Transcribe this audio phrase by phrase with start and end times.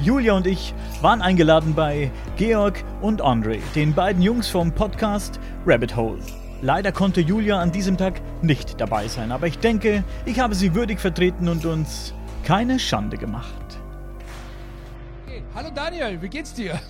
[0.00, 5.94] Julia und ich waren eingeladen bei Georg und Andre, den beiden Jungs vom Podcast Rabbit
[5.96, 6.20] Hole.
[6.62, 10.74] Leider konnte Julia an diesem Tag nicht dabei sein, aber ich denke, ich habe sie
[10.74, 12.12] würdig vertreten und uns
[12.42, 13.78] keine Schande gemacht.
[15.26, 16.80] Hey, hallo Daniel, wie geht's dir?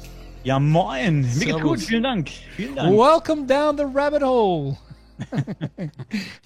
[0.43, 1.23] Ja, moin.
[1.39, 2.31] Mir geht's gut, vielen Dank.
[2.57, 2.97] Vielen Dank.
[2.97, 4.77] Welcome down the rabbit hole.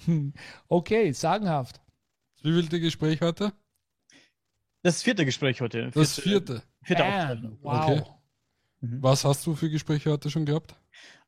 [0.67, 1.79] okay, sagenhaft.
[2.35, 3.53] Das wievielte Gespräch heute?
[4.81, 5.91] Das vierte Gespräch heute.
[5.93, 6.63] Das vierte.
[6.83, 7.13] Vierte Bam.
[7.13, 7.57] Aufzeichnung.
[7.61, 7.89] Wow.
[7.89, 8.03] Okay.
[8.81, 10.73] Was hast du für Gespräche heute schon gehabt?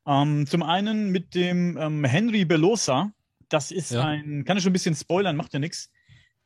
[0.06, 3.12] Ähm, zum einen mit dem ähm, Henry Belosa.
[3.50, 4.04] Das ist Ja.
[4.04, 5.90] ein, kann ich schon ein bisschen spoilern, macht ja nichts.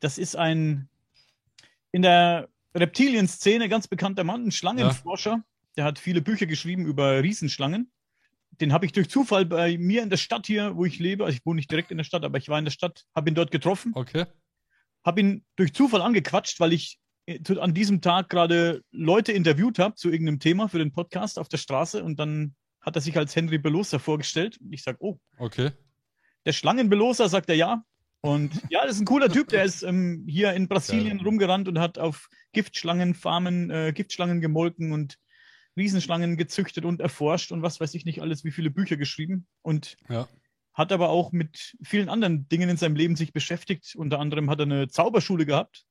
[0.01, 0.89] Das ist ein
[1.93, 5.41] in der Reptilien-Szene ganz bekannter Mann, ein Schlangenforscher.
[5.77, 7.89] Der hat viele Bücher geschrieben über Riesenschlangen.
[8.59, 11.35] Den habe ich durch Zufall bei mir in der Stadt hier, wo ich lebe, also
[11.37, 13.35] ich wohne nicht direkt in der Stadt, aber ich war in der Stadt, habe ihn
[13.35, 14.25] dort getroffen, Okay.
[15.07, 19.95] Habe ihn durch Zufall angequatscht, weil ich äh, an diesem Tag gerade Leute interviewt habe
[19.95, 23.35] zu irgendeinem Thema für den Podcast auf der Straße und dann hat er sich als
[23.35, 24.57] Henry Belosa vorgestellt.
[24.61, 25.71] Und ich sage, oh, Okay.
[26.45, 27.83] der Schlangenbeloser, sagt er ja.
[28.21, 31.27] Und ja, das ist ein cooler Typ, der ist ähm, hier in Brasilien Geil.
[31.27, 35.17] rumgerannt und hat auf Giftschlangenfarmen äh, Giftschlangen gemolken und
[35.77, 39.47] Riesenschlangen gezüchtet und erforscht und was weiß ich nicht alles, wie viele Bücher geschrieben.
[39.61, 40.27] Und Ja.
[40.77, 43.95] Hat aber auch mit vielen anderen Dingen in seinem Leben sich beschäftigt.
[43.95, 45.85] Unter anderem hat er eine Zauberschule gehabt.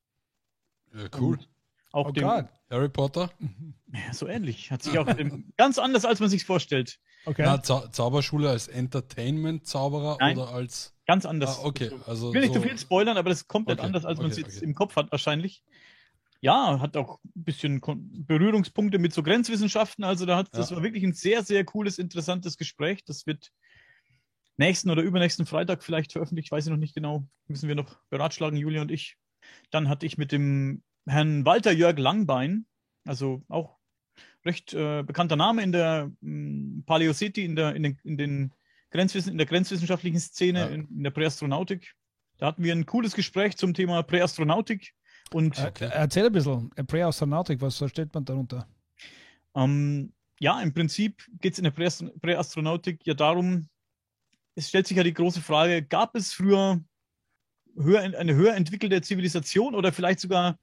[0.95, 1.33] ja cool.
[1.37, 1.49] Und
[1.91, 2.47] Auch Oh dem.
[2.69, 3.31] Harry Potter?
[3.93, 4.71] ja, so ähnlich.
[4.71, 6.99] Hat sich auch dem, ganz anders, als man sich vorstellt.
[7.25, 7.43] Okay.
[7.45, 10.93] Na, Zau Zauberschule als Entertainment-Zauberer oder als.
[11.05, 11.59] Ganz anders.
[11.59, 11.91] Ah, okay.
[12.05, 14.19] Also Ich will nicht so, zu viel spoilern, aber das ist komplett Okay, anders, als
[14.19, 14.65] man es okay, jetzt okay.
[14.65, 15.63] im Kopf hat, wahrscheinlich.
[16.41, 20.03] Ja, hat auch ein bisschen Berührungspunkte mit so Grenzwissenschaften.
[20.03, 20.75] Also da hat, das Ja.
[20.77, 23.03] war wirklich ein sehr, sehr cooles, interessantes Gespräch.
[23.05, 23.51] Das wird
[24.57, 27.27] nächsten oder übernächsten Freitag vielleicht veröffentlicht, weiß ich noch nicht genau.
[27.47, 29.15] Müssen wir noch beratschlagen, Julia und ich.
[29.71, 32.65] Dann hatte ich mit dem Herrn Walter Jörg Langbein,
[33.05, 33.77] also auch
[34.45, 38.53] recht äh, bekannter Name in der mh, Paläoceti, in der, in den, in den
[38.89, 40.65] Grenzwissen, in der grenzwissenschaftlichen Szene, Ja.
[40.67, 41.93] in, in der Präastronautik.
[42.37, 44.93] Da hatten wir ein cooles Gespräch zum Thema Präastronautik.
[45.33, 45.71] Und Äh.
[45.91, 46.71] Erzähl ein bisschen.
[46.77, 48.67] A Präastronautik, was versteht man darunter?
[49.55, 53.69] ähm, ja, im Prinzip geht es in der Präast- Präastronautik ja darum,
[54.57, 56.81] es stellt sich ja die große Frage, gab es früher
[57.77, 60.57] höher, eine höher entwickelte Zivilisation oder vielleicht sogar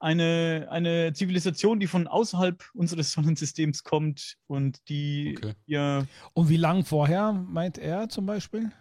[0.00, 5.54] eine, eine Zivilisation, die von außerhalb unseres Sonnensystems kommt und die Okay.
[5.66, 8.72] ja Und wie lang vorher, meint er zum Beispiel?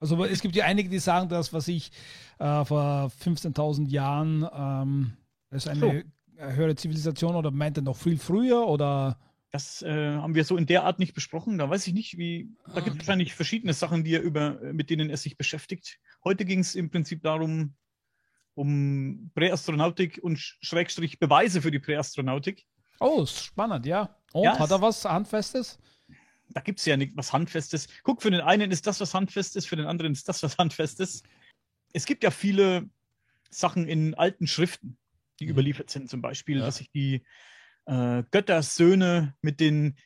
[0.00, 1.92] Also es gibt ja einige, die sagen, dass was ich
[2.40, 5.12] äh, vor 15.000 Jahren ähm,
[5.50, 6.04] das ist eine
[6.36, 9.18] höhere Zivilisation oder meint er noch viel früher oder
[9.50, 11.56] Das äh, haben wir so in der Art nicht besprochen.
[11.58, 12.50] Da weiß ich nicht, wie.
[12.66, 15.38] Da Ah, gibt es wahrscheinlich verschiedene Sachen, die er über, äh, mit denen er sich
[15.38, 15.98] beschäftigt.
[16.22, 17.74] Heute ging es im Prinzip darum,
[18.54, 22.66] um Präastronautik und Sch- Schrägstrich Beweise für die Präastronautik.
[23.00, 24.16] Oh, ist spannend, ja.
[24.32, 25.78] Und Ja, hat er was Handfestes?
[26.50, 27.88] Da gibt es ja nicht was Handfestes.
[28.02, 31.22] Guck, für den einen ist das was Handfestes, für den anderen ist das was Handfestes.
[31.92, 32.88] Es gibt ja viele
[33.50, 34.98] Sachen in alten Schriften,
[35.40, 35.50] die Mhm.
[35.52, 36.66] überliefert sind, zum Beispiel, Ja.
[36.66, 37.22] dass sich die
[37.88, 39.96] äh, Göttersöhne mit den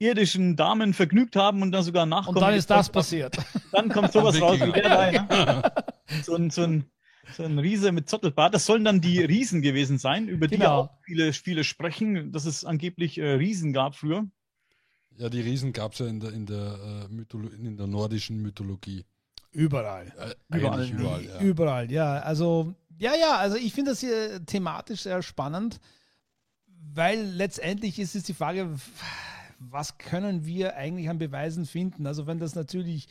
[0.00, 2.36] irdischen Damen vergnügt haben und dann sogar nachkommen.
[2.36, 3.36] Und dann ist das passiert.
[3.72, 5.10] Dann kommt sowas raus wie der da.
[5.10, 5.72] Ne?
[6.22, 6.84] So, ein, so, ein,
[7.36, 8.54] so ein Riese mit Zottelbart.
[8.54, 10.82] Das sollen dann die Riesen gewesen sein, über die Genau.
[10.82, 14.24] auch viele, viele sprechen, dass es angeblich äh, Riesen gab früher.
[15.16, 18.40] ja, die Riesen gab es ja in der, in, der, äh, Mytholo in der nordischen
[18.40, 19.04] Mythologie.
[19.50, 20.12] Überall.
[20.50, 21.40] Äh, Überall, überall, ja.
[21.40, 22.18] Überall, ja.
[22.20, 25.80] Also, ja, ja, also ich finde das hier thematisch sehr spannend,
[26.94, 28.70] weil letztendlich ist es die Frage,
[29.58, 32.06] was können wir eigentlich an Beweisen finden?
[32.06, 33.08] Also, wenn das natürlich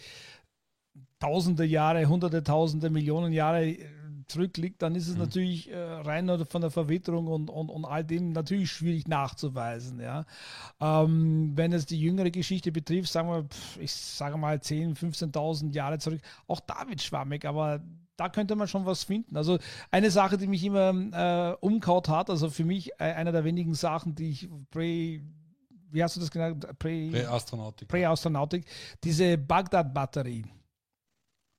[1.20, 3.86] tausende Jahre, hunderte, tausende, Millionen Jahre äh,
[4.28, 5.22] zurückliegt, dann ist es Mhm.
[5.22, 10.00] natürlich äh, rein von der Verwitterung und, und, und all dem natürlich schwierig nachzuweisen.
[10.00, 10.26] Ja.
[10.80, 13.46] Ähm, wenn es die jüngere Geschichte betrifft, sagen wir,
[13.82, 14.98] ich sage mal 10.000,
[15.32, 17.82] 15.000 Jahre zurück, auch da wird schwammig, aber
[18.18, 19.38] da könnte man schon was finden.
[19.38, 19.60] Also
[19.92, 23.76] eine Sache, die mich immer äh, umkaut hat, also für mich äh, einer der wenigen
[23.76, 25.22] Sachen, die ich pre,
[25.92, 26.68] wie hast du das genannt?
[26.80, 27.88] Pre, Präastronautik.
[27.88, 28.66] Pre-Astronautik,
[29.04, 30.46] diese Bagdad-Batterie.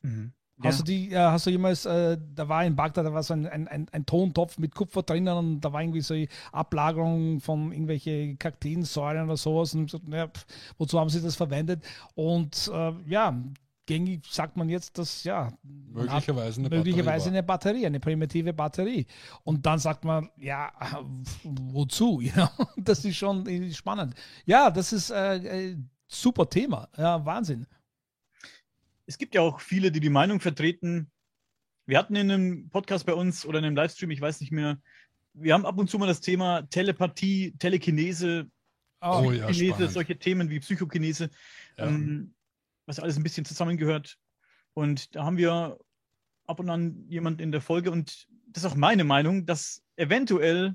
[0.03, 0.33] Mhm.
[0.61, 3.33] Hast du die, äh, hast du jemals, äh, da war in Bagdad, da war so
[3.33, 7.41] ein, ein, ein, ein Tontopf mit Kupfer drinnen und da war irgendwie so eine Ablagerung
[7.41, 10.47] von irgendwelche Kakteensäuren oder sowas und ich hab gesagt, naja, pf,
[10.79, 11.85] wozu haben sie das verwendet?
[12.17, 13.41] Und äh, ja,
[13.89, 19.07] gängig sagt man jetzt, dass ja, Möglicherweise eine möglicherweise Batterie eine Batterie, eine primitive Batterie.
[19.43, 20.71] Und dann sagt man, ja,
[21.43, 22.21] wozu?
[22.37, 24.15] Ja, das ist schon äh, spannend.
[24.45, 25.77] Ja, das ist äh, äh,
[26.07, 26.89] super Thema.
[26.97, 27.67] Ja, Wahnsinn.
[29.07, 31.11] Es gibt ja auch viele, die die Meinung vertreten.
[31.87, 34.79] Wir hatten in einem Podcast bei uns oder in einem Livestream, ich weiß nicht mehr,
[35.33, 38.51] wir haben ab und zu mal das Thema Telepathie, Telekinese,
[39.01, 39.93] Oh, ja, Kinese, spannend.
[39.93, 41.31] solche Themen wie Psychokinese,
[41.79, 41.87] Ja.
[41.87, 42.35] ähm,
[42.89, 44.17] was alles ein bisschen zusammengehört.
[44.75, 45.79] Und da haben wir
[46.47, 50.75] ab und an jemand in der Folge und das ist auch meine Meinung, dass eventuell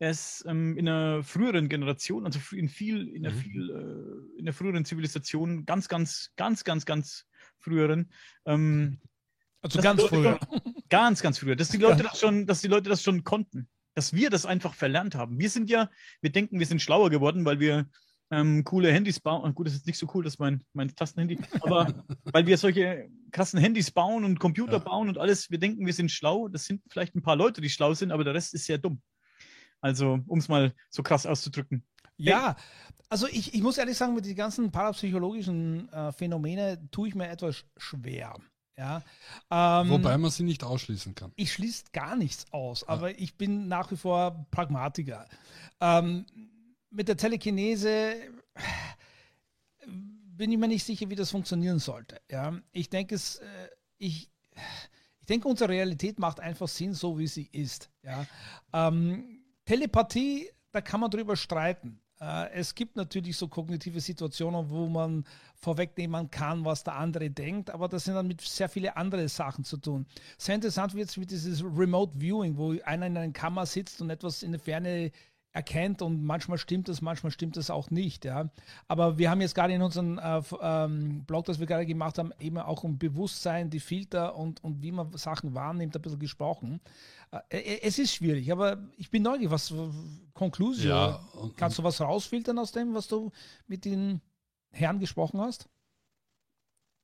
[0.00, 3.36] es ähm, in einer früheren Generation, also in viel, in der Mhm.
[3.36, 7.26] viel, äh, in der früheren Zivilisation, ganz, ganz, ganz, ganz, ganz
[7.58, 8.10] früheren,
[8.46, 8.98] ähm,
[9.62, 10.40] Also ganz früher.
[10.88, 11.54] Ganz, ganz früher.
[11.54, 13.68] Dass die Leute das schon, dass die Leute das schon konnten.
[13.94, 15.38] Dass wir das einfach verlernt haben.
[15.38, 15.90] Wir sind ja,
[16.22, 17.86] wir denken, wir sind schlauer geworden, weil wir
[18.30, 19.54] ähm, coole Handys bauen.
[19.54, 21.38] Gut, das ist nicht so cool, das ist mein, mein Tastenhandy.
[21.62, 21.86] Aber
[22.32, 24.78] weil wir solche krassen Handys bauen und Computer Ja.
[24.78, 26.48] bauen und alles, wir denken, wir sind schlau.
[26.48, 29.02] Das sind vielleicht ein paar Leute, die schlau sind, aber der Rest ist sehr dumm.
[29.80, 31.84] Also, um es mal so krass auszudrücken.
[32.16, 32.54] Ja,
[33.08, 37.28] also ich, ich muss ehrlich sagen, mit den ganzen parapsychologischen äh, Phänomene tue ich mir
[37.28, 38.34] etwas schwer.
[38.76, 39.02] Ja.
[39.50, 41.32] Ähm, Wobei man sie nicht ausschließen kann.
[41.36, 45.26] ich schließe gar nichts aus, aber ich bin nach wie vor Pragmatiker.
[45.80, 46.26] Ähm,
[46.90, 48.16] mit der Telekinese
[49.86, 52.20] bin ich mir nicht sicher, wie das funktionieren sollte.
[52.30, 54.30] Ja, ich denke es, äh, ich,
[55.20, 57.90] ich denke, unsere Realität macht einfach Sinn, so wie sie ist.
[58.02, 58.26] Ja,
[58.72, 62.00] ähm, Telepathie, da kann man drüber streiten.
[62.20, 65.24] Äh, es gibt natürlich so kognitive Situationen, wo man
[65.56, 69.64] vorwegnehmen kann, was der andere denkt, aber das sind dann mit sehr viele andere Sachen
[69.64, 70.06] zu tun.
[70.38, 74.10] Sehr interessant wird es mit dieses Remote Viewing, wo einer in einer Kammer sitzt und
[74.10, 75.12] etwas in der Ferne
[75.52, 78.24] erkennt und manchmal stimmt es, manchmal stimmt es auch nicht.
[78.24, 78.50] Ja.
[78.86, 82.32] Aber wir haben jetzt gerade in unserem äh, ähm, Blog, das wir gerade gemacht haben,
[82.38, 86.80] eben auch um Bewusstsein, die Filter und, und wie man Sachen wahrnimmt, ein bisschen gesprochen.
[87.30, 89.74] Äh, äh, es ist schwierig, aber ich bin neugierig, was
[90.34, 90.88] Konklusion.
[90.88, 93.32] Ja, und- Kannst du was rausfiltern aus dem, was du
[93.66, 94.20] mit den
[94.72, 95.68] Herren gesprochen hast?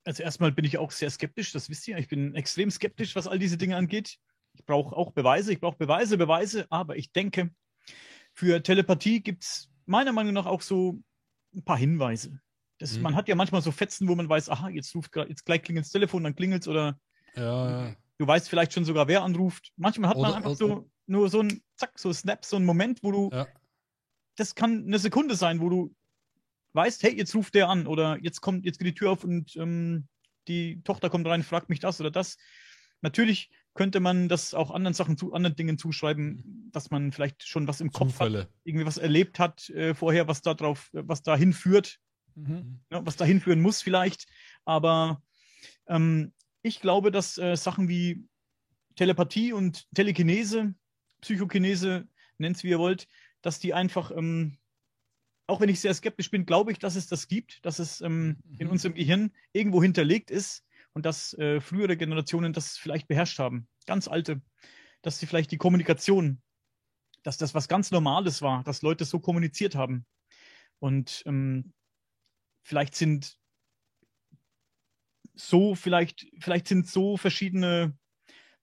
[0.05, 1.99] Also erstmal bin ich auch sehr skeptisch, das wisst ihr.
[1.99, 4.19] Ich bin extrem skeptisch, was all diese Dinge angeht.
[4.53, 7.51] Ich brauche auch Beweise, ich brauche Beweise, Beweise, aber ich denke,
[8.37, 11.01] für Telepathie gibt es meiner Meinung nach auch so
[11.55, 12.41] ein paar Hinweise.
[12.79, 13.03] Das, Mhm.
[13.03, 15.63] Man hat ja manchmal so Fetzen, wo man weiß, aha, jetzt ruft grad, jetzt gleich
[15.63, 17.01] klingelt das Telefon, dann klingelt es oder
[17.35, 17.97] Ja, ja.
[18.19, 19.73] du weißt vielleicht schon sogar, wer anruft.
[19.77, 22.65] Manchmal hat man Oder- einfach oder- so nur so ein Zack, so Snap, so ein
[22.67, 23.47] Moment, wo du, Ja.
[24.37, 25.95] das kann eine Sekunde sein, wo du
[26.75, 29.57] weißt, hey, jetzt ruft der an oder jetzt kommt, jetzt geht die Tür auf und
[29.57, 30.09] ähm,
[30.49, 32.37] die Tochter kommt rein, fragt mich das oder das.
[33.01, 37.69] Natürlich könnte man das auch anderen Sachen zu anderen Dingen zuschreiben, dass man vielleicht schon
[37.69, 38.49] was im Kopf hat, Zufälle.
[38.65, 42.01] irgendwie was erlebt hat äh, vorher, was da drauf, was dahin führt,
[42.35, 42.81] Mhm.
[42.91, 44.27] ja, was dahin führen muss vielleicht.
[44.67, 45.23] Aber
[45.87, 46.33] ähm,
[46.63, 48.27] ich glaube, dass äh, Sachen wie
[48.97, 50.75] Telepathie und Telekinese,
[51.23, 52.09] Psychokinese,
[52.39, 53.09] nennt es wie ihr wollt,
[53.41, 54.59] dass die einfach, ähm,
[55.47, 58.37] auch wenn ich sehr skeptisch bin, glaube ich, dass es das gibt, dass es ähm,
[58.59, 58.73] in Mhm.
[58.73, 60.66] unserem Gehirn irgendwo hinterlegt ist
[60.97, 64.41] und dass äh, frühere Generationen das vielleicht beherrscht haben, ganz alte,
[65.03, 66.41] dass sie vielleicht die Kommunikation,
[67.23, 70.07] dass das was ganz Normales war, dass Leute so kommuniziert haben.
[70.79, 71.75] Und ähm,
[72.63, 73.37] vielleicht sind
[75.35, 77.95] so, vielleicht, vielleicht sind so verschiedene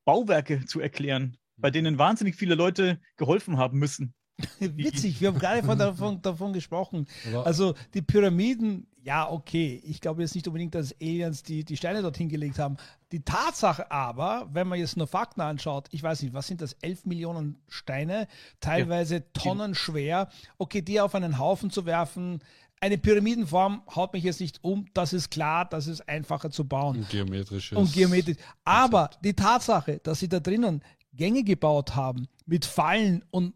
[0.03, 4.15] Bauwerke zu erklären, bei denen wahnsinnig viele Leute geholfen haben müssen.
[4.59, 7.07] Witzig, wir haben gerade von davon, davon gesprochen.
[7.45, 9.81] Also die Pyramiden, ja, okay.
[9.85, 12.77] Ich glaube jetzt nicht unbedingt, dass Aliens die, die Steine dorthin gelegt haben.
[13.11, 16.73] Die Tatsache aber, wenn man jetzt nur Fakten anschaut, ich weiß nicht, was sind das?
[16.81, 18.27] 11 Millionen Steine,
[18.61, 20.29] teilweise Tonnen schwer.
[20.57, 22.39] Okay, die auf einen Haufen zu werfen,
[22.79, 24.87] eine Pyramidenform haut mich jetzt nicht um.
[24.93, 27.77] Das ist klar, das ist einfacher zu bauen ein geometrisches.
[27.77, 28.37] und geometrisch.
[28.63, 30.81] Aber die Tatsache, dass sie da drinnen
[31.13, 33.53] Gänge gebaut haben mit Fallen und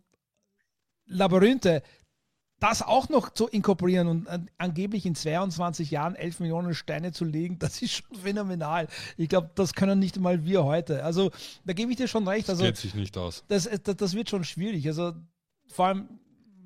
[1.07, 1.83] Labyrinthe,
[2.59, 7.25] das auch noch zu inkorporieren und an, angeblich in 22 Jahren 11 Millionen Steine zu
[7.25, 8.87] legen, das ist schon phänomenal.
[9.17, 11.03] Ich glaube, das können nicht mal wir heute.
[11.03, 11.31] Also
[11.65, 12.47] da gebe ich dir schon recht.
[12.47, 13.43] Das Also geht sich nicht aus.
[13.47, 14.87] das, das, das wird schon schwierig.
[14.87, 15.13] Also
[15.67, 16.07] vor allem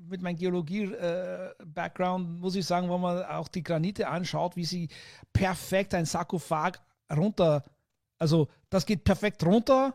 [0.08, 4.88] mit meinem Geologie-Background muss ich sagen, wenn man auch die Granite anschaut, wie sie
[5.32, 6.80] perfekt ein Sarkophag
[7.14, 7.64] runter,
[8.18, 9.94] also das geht perfekt runter,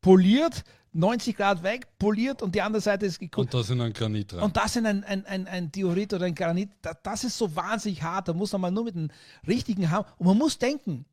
[0.00, 3.38] poliert, 90 Grad weg, poliert und die andere Seite ist geguckt.
[3.38, 4.42] Und da sind ein Granit dran.
[4.42, 7.54] Und das in ein, ein, ein, ein Diorit oder ein Granit, da, das ist so
[7.54, 8.28] wahnsinnig hart.
[8.28, 9.08] Da muss man mal nur mit dem
[9.46, 10.06] richtigen haben.
[10.18, 11.04] Und man muss denken,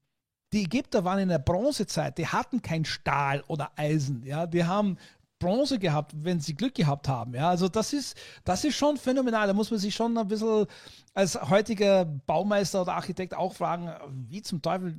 [0.53, 4.23] die Ägypter waren in der Bronzezeit, die hatten kein Stahl oder Eisen.
[4.23, 4.97] Ja, die haben
[5.39, 7.33] Bronze gehabt, wenn sie Glück gehabt haben.
[7.33, 9.47] Ja, also das ist, das ist schon phänomenal.
[9.47, 10.65] Da muss man sich schon ein bisschen
[11.13, 13.91] als heutiger Baumeister oder Architekt auch fragen,
[14.29, 14.97] wie zum Teufel,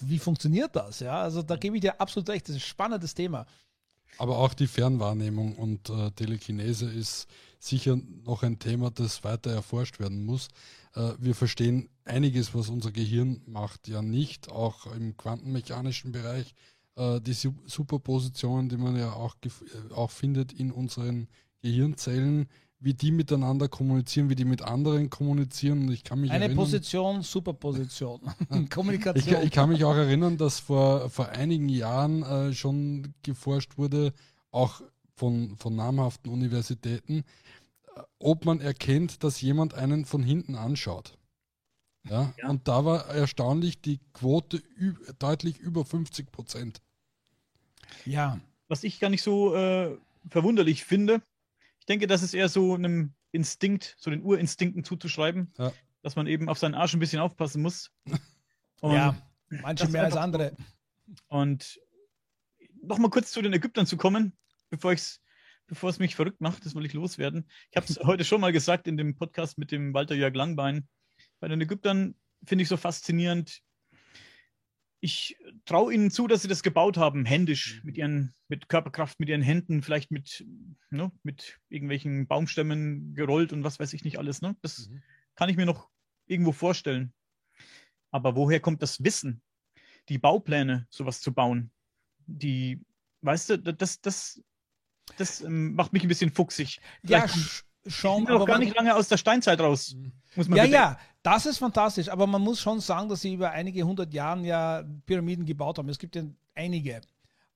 [0.00, 1.00] wie funktioniert das?
[1.00, 2.48] Ja, also da gebe ich dir absolut recht.
[2.48, 3.46] Das ist ein spannendes Thema.
[4.18, 7.26] Aber auch die Fernwahrnehmung und äh, Telekinese ist
[7.58, 10.48] sicher noch ein Thema, das weiter erforscht werden muss.
[10.94, 16.54] Äh, wir verstehen einiges, was unser Gehirn macht, ja nicht, auch im quantenmechanischen Bereich,
[16.96, 21.28] äh, die Superpositionen, die man ja auch, äh, auch findet in unseren
[21.60, 22.48] Gehirnzellen,
[22.78, 25.86] wie die miteinander kommunizieren, wie die mit anderen kommunizieren.
[25.86, 28.20] Und ich kann mich Eine erinnern, Position, Superposition.
[28.70, 29.38] Kommunikation.
[29.38, 34.12] Ich, ich, kann mich auch erinnern, dass vor, vor einigen Jahren äh, schon geforscht wurde,
[34.50, 34.82] auch
[35.16, 37.24] von, von namhaften Universitäten,
[37.96, 41.16] äh, ob man erkennt, dass jemand einen von hinten anschaut.
[42.08, 42.48] Ja, ja.
[42.48, 44.62] Und da war erstaunlich die Quote
[45.18, 46.82] deutlich über 50 Prozent.
[48.04, 48.40] Ja.
[48.68, 49.96] Was ich gar nicht so äh,
[50.28, 51.22] verwunderlich finde,
[51.80, 55.72] ich denke, das ist eher so einem Instinkt, so den Urinstinkten zuzuschreiben, ja.
[56.02, 57.90] dass man eben auf seinen Arsch ein bisschen aufpassen muss.
[58.80, 59.16] Und ja,
[59.48, 60.56] manche mehr als andere.
[61.28, 61.78] Und
[62.82, 64.32] nochmal kurz zu den Ägyptern zu kommen,
[64.70, 65.20] bevor ich's,
[65.66, 67.48] bevor es mich verrückt macht, das will ich loswerden.
[67.70, 70.88] Ich habe es heute schon mal gesagt in dem Podcast mit dem Walter Jörg Langbein.
[71.40, 72.14] Bei den Ägyptern
[72.44, 73.62] finde ich so faszinierend,
[75.04, 75.36] ich
[75.66, 77.80] traue ihnen zu, dass sie das gebaut haben, händisch, mhm.
[77.84, 80.46] mit ihren, mit Körperkraft, mit ihren Händen, vielleicht mit,
[80.88, 84.40] ne, mit irgendwelchen Baumstämmen gerollt und was weiß ich nicht alles.
[84.40, 84.56] Ne?
[84.62, 85.02] Das mhm.
[85.34, 85.90] kann ich mir noch
[86.26, 87.12] irgendwo vorstellen.
[88.12, 89.42] Aber woher kommt das Wissen,
[90.08, 91.70] die Baupläne, sowas zu bauen?
[92.26, 92.80] Die,
[93.20, 94.42] weißt du, das, das,
[95.18, 96.80] das ähm, macht mich ein bisschen fuchsig.
[97.04, 98.26] Vielleicht ja, schon.
[98.26, 99.92] aber gar nicht lange aus der Steinzeit raus.
[99.94, 100.12] Mhm.
[100.34, 100.82] Muss man ja, bedenken.
[100.82, 104.42] ja, das ist fantastisch, aber man muss schon sagen, dass sie über einige hundert Jahre
[104.42, 105.88] ja Pyramiden gebaut haben.
[105.88, 106.22] Es gibt ja
[106.54, 107.00] einige.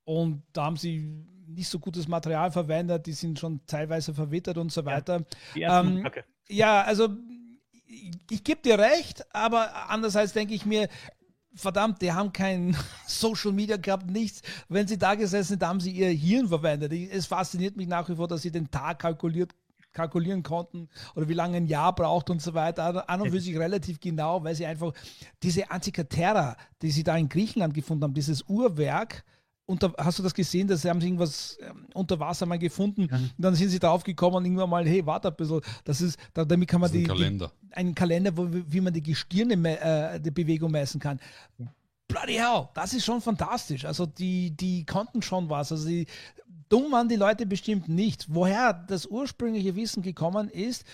[0.05, 4.73] Und da haben sie nicht so gutes Material verwendet, die sind schon teilweise verwittert und
[4.73, 5.23] so weiter.
[5.55, 6.09] Ja, ähm,
[6.49, 7.11] ja also
[7.87, 10.89] ich, ich gebe dir recht, aber andererseits denke ich mir,
[11.55, 12.75] verdammt, die haben kein
[13.07, 14.41] Social Media gehabt, nichts.
[14.71, 16.91] Wenn sie da gesessen sind, haben sie ihr Hirn verwendet.
[16.93, 19.53] Es fasziniert mich nach wie vor, dass sie den Tag kalkuliert
[19.92, 23.09] kalkulieren konnten oder wie lange ein Jahr braucht und so weiter.
[23.09, 24.92] An und für sich relativ genau, weil sie einfach
[25.42, 29.25] diese Antikythera, die sie da in Griechenland gefunden haben, dieses Uhrwerk,
[29.68, 33.16] unter, hast du das gesehen, dass sie haben irgendwas ähm, unter Wasser mal gefunden ja.
[33.16, 36.18] und dann sind sie drauf gekommen und irgendwann mal, hey, warte ein bisschen, das ist,
[36.33, 37.52] da, damit kann man die, Kalender.
[37.62, 41.21] Die, einen Kalender, wo, wie man die Gestirne, äh, die Bewegung messen kann.
[42.09, 43.85] Bloody hell, das ist schon fantastisch.
[43.85, 45.71] Also die, die konnten schon was.
[45.71, 46.07] Also die,
[46.69, 48.27] dumm waren die Leute bestimmt nicht.
[48.29, 50.85] Woher das ursprüngliche Wissen gekommen ist,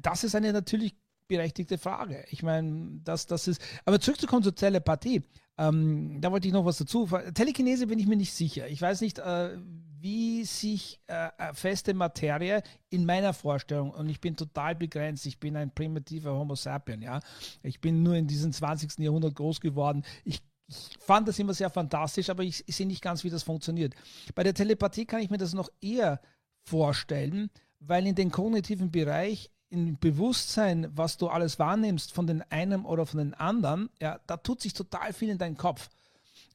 [0.00, 0.94] das ist eine natürlich
[1.26, 2.24] berechtigte Frage.
[2.28, 3.60] Ich meine, das, das ist.
[3.84, 5.22] Aber zurückzukommen zur Telepathie,
[5.56, 7.08] ähm, da wollte ich noch was dazu.
[7.34, 8.68] Telekinese bin ich mir nicht sicher.
[8.68, 9.56] Ich weiß nicht, äh,
[10.00, 15.40] wie sich äh, äh, feste Materie in meiner Vorstellung, und ich bin total begrenzt, ich
[15.40, 17.20] bin ein primitiver Homo sapien, ja.
[17.62, 18.98] Ich bin nur in diesem 20.
[18.98, 20.04] Jahrhundert groß geworden.
[20.24, 23.42] Ich ich fand das immer sehr fantastisch, aber ich, ich sehe nicht ganz, wie das
[23.42, 23.94] funktioniert.
[24.34, 26.20] Bei der Telepathie kann ich mir das noch eher
[26.62, 32.84] vorstellen, weil in den kognitiven Bereich, im Bewusstsein, was du alles wahrnimmst von den einen
[32.84, 35.90] oder von den anderen, ja, da tut sich total viel in deinem Kopf.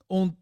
[0.08, 0.38] Und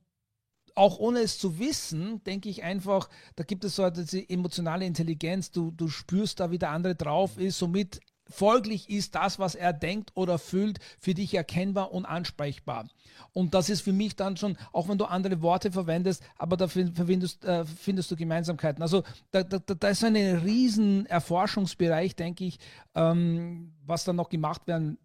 [0.76, 5.50] auch ohne es zu wissen, denke ich einfach, da gibt es so diese emotionale Intelligenz,
[5.52, 9.74] du, du spürst da, wie der andere drauf ist, somit folglich ist das, was er
[9.74, 12.88] denkt oder fühlt, für dich erkennbar und ansprechbar.
[13.34, 16.68] Und das ist für mich dann schon, auch wenn du andere Worte verwendest, aber da
[16.68, 18.82] findest, äh, findest du Gemeinsamkeiten.
[18.82, 22.60] Also da, da, da ist ein riesen Erforschungsbereich, denke ich,
[22.96, 24.98] ähm, was dann noch gemacht werden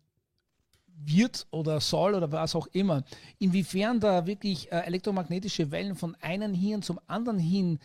[1.05, 3.03] wird oder soll oder was auch immer.
[3.39, 7.79] Inwiefern da wirklich äh, elektromagnetische Wellen von einem Hirn zum anderen hin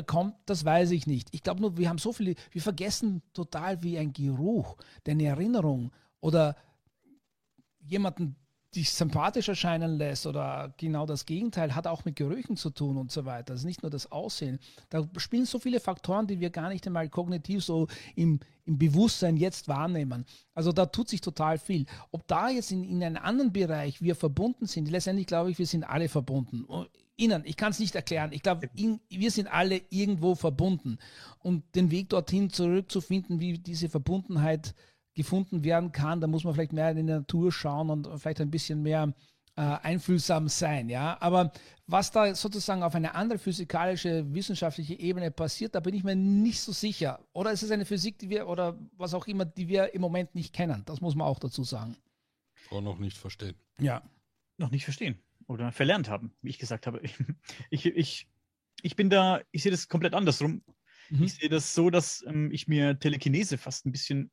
[0.00, 1.28] kommt, das weiß ich nicht.
[1.32, 5.92] Ich glaube nur, wir haben so viele, wir vergessen total wie ein Geruch, deine Erinnerung
[6.20, 6.56] oder
[7.80, 8.36] jemanden
[8.74, 13.12] dich sympathisch erscheinen lässt oder genau das Gegenteil, hat auch mit Gerüchen zu tun und
[13.12, 13.52] so weiter.
[13.52, 14.58] Also nicht nur das Aussehen.
[14.88, 19.36] Da spielen so viele Faktoren, die wir gar nicht einmal kognitiv so im, im Bewusstsein
[19.36, 20.24] jetzt wahrnehmen.
[20.54, 21.84] Also da tut sich total viel.
[22.12, 25.66] Ob da jetzt in, in einem anderen Bereich wir verbunden sind, letztendlich glaube ich, wir
[25.66, 26.64] sind alle verbunden.
[27.16, 28.32] Innen, ich kann es nicht erklären.
[28.32, 30.98] Ich glaube, wir sind alle irgendwo verbunden.
[31.38, 34.74] Und den Weg dorthin zurückzufinden, wie diese Verbundenheit
[35.14, 36.20] gefunden werden kann.
[36.20, 39.12] Da muss man vielleicht mehr in die Natur schauen und vielleicht ein bisschen mehr
[39.56, 40.88] äh, einfühlsam sein.
[40.88, 41.18] Ja?
[41.20, 41.52] Aber
[41.86, 46.60] was da sozusagen auf eine andere physikalische, wissenschaftliche Ebene passiert, da bin ich mir nicht
[46.60, 47.20] so sicher.
[47.32, 50.34] Oder ist es eine Physik, die wir oder was auch immer, die wir im Moment
[50.34, 50.82] nicht kennen?
[50.86, 51.96] Das muss man auch dazu sagen.
[52.70, 53.56] Oder noch nicht verstehen.
[53.78, 54.02] Ja.
[54.56, 55.18] Noch nicht verstehen.
[55.46, 57.00] Oder verlernt haben, wie ich gesagt habe.
[57.70, 58.28] Ich, ich,
[58.82, 60.62] ich bin da, ich sehe das komplett andersrum.
[61.10, 61.24] Mhm.
[61.24, 64.30] Ich sehe das so, dass ähm, ich mir Telekinese fast ein bisschen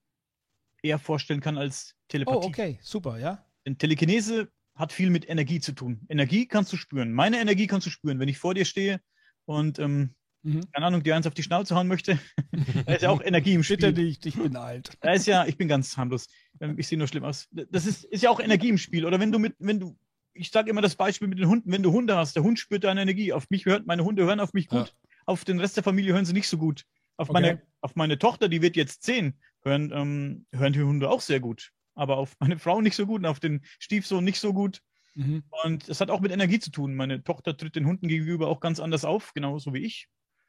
[0.82, 2.46] eher vorstellen kann als Telepathie.
[2.46, 3.46] Oh, okay, super, ja.
[3.66, 6.06] Denn Telekinese hat viel mit Energie zu tun.
[6.08, 7.12] Energie kannst du spüren.
[7.12, 9.02] Meine Energie kannst du spüren, wenn ich vor dir stehe
[9.46, 10.72] und ähm, mhm.
[10.72, 12.18] keine Ahnung, dir eins auf die Schnauze hauen möchte.
[12.86, 13.78] da ist ja auch Energie im Spiel.
[13.78, 14.98] Bitte nicht, ich bin alt.
[15.02, 16.28] Da ist ja, ich bin ganz harmlos.
[16.62, 17.50] Ähm, ich sehe nur schlimm aus.
[17.52, 19.06] Das ist, ist ja auch Energie im Spiel.
[19.06, 19.98] Oder wenn du mit, wenn du
[20.40, 21.72] ich sage immer das Beispiel mit den Hunden.
[21.72, 23.34] Wenn du Hunde hast, der Hund spürt deine Energie.
[23.34, 24.88] Auf mich hört, meine Hunde hören auf mich gut.
[24.88, 25.10] Ja.
[25.26, 26.86] Auf den Rest der Familie hören sie nicht so gut.
[27.18, 27.42] Auf, okay.
[27.42, 31.42] meine, auf meine Tochter, die wird jetzt zehn, hören, ähm, hören die Hunde auch sehr
[31.42, 31.72] gut.
[31.94, 34.82] Aber auf meine Frau nicht so gut und auf den Stiefsohn nicht so gut.
[35.16, 35.44] Mhm.
[35.64, 36.96] Und es hat auch mit Energie zu tun.
[36.96, 40.08] Meine Tochter tritt den Hunden gegenüber auch ganz anders auf, genauso wie ich.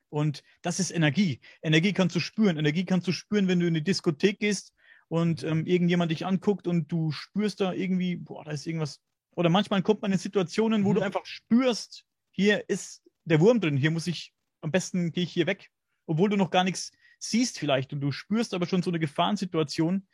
[0.08, 1.40] Und das ist Energie.
[1.62, 2.56] Energie kannst du spüren.
[2.56, 4.72] Energie kannst du spüren, wenn du in die Diskothek gehst
[5.08, 9.00] und ähm, irgendjemand dich anguckt und du spürst da irgendwie, boah, da ist irgendwas.
[9.40, 10.96] Oder manchmal kommt man in Situationen, wo mhm.
[10.96, 15.32] du einfach spürst, hier ist der Wurm drin, hier muss ich, am besten gehe ich
[15.32, 15.70] hier weg.
[16.04, 20.06] Obwohl du noch gar nichts siehst vielleicht und du spürst aber schon so eine Gefahrensituation.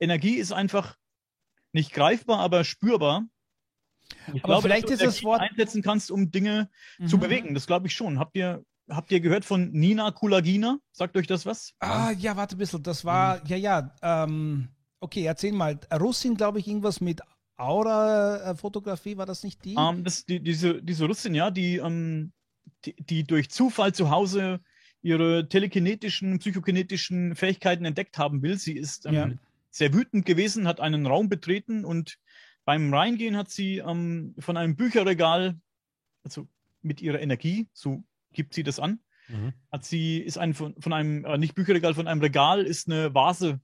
[0.00, 0.96] Energie ist einfach
[1.70, 3.24] nicht greifbar, aber spürbar.
[4.34, 7.06] Ich aber glaube, vielleicht dass du ist das Wort einsetzen kannst, um Dinge mhm.
[7.06, 7.54] zu bewegen.
[7.54, 8.18] Das glaube ich schon.
[8.18, 10.80] Habt ihr habt ihr gehört von Nina Kulagina?
[10.90, 11.72] Sagt euch das was?
[11.78, 12.82] Ah, ja, warte ein bisschen.
[12.82, 13.46] Das war, mhm.
[13.46, 13.94] ja, ja.
[14.02, 15.78] Ähm, okay, erzähl mal.
[15.92, 17.22] Russin, glaube ich, irgendwas mit
[17.62, 19.76] Aura-Fotografie, war das nicht die?
[19.76, 22.32] Um, ähm, das, die diese, diese Russin, ja, die, um, ähm,
[22.84, 24.60] die, die, durch Zufall zu Hause
[25.02, 28.58] ihre telekinetischen, psychokinetischen Fähigkeiten entdeckt haben will.
[28.58, 29.30] Sie ist ähm, ja.
[29.70, 32.18] sehr wütend gewesen, hat einen Raum betreten und
[32.64, 35.58] beim Reingehen hat sie von einem Bücherregal,
[36.22, 36.46] also
[36.80, 39.00] mit ihrer Energie, so gibt sie das an.
[39.28, 39.52] Mhm.
[39.70, 43.14] Hat sie, ist ein von, von einem, äh, nicht Bücherregal, von einem Regal ist eine
[43.14, 43.60] Vase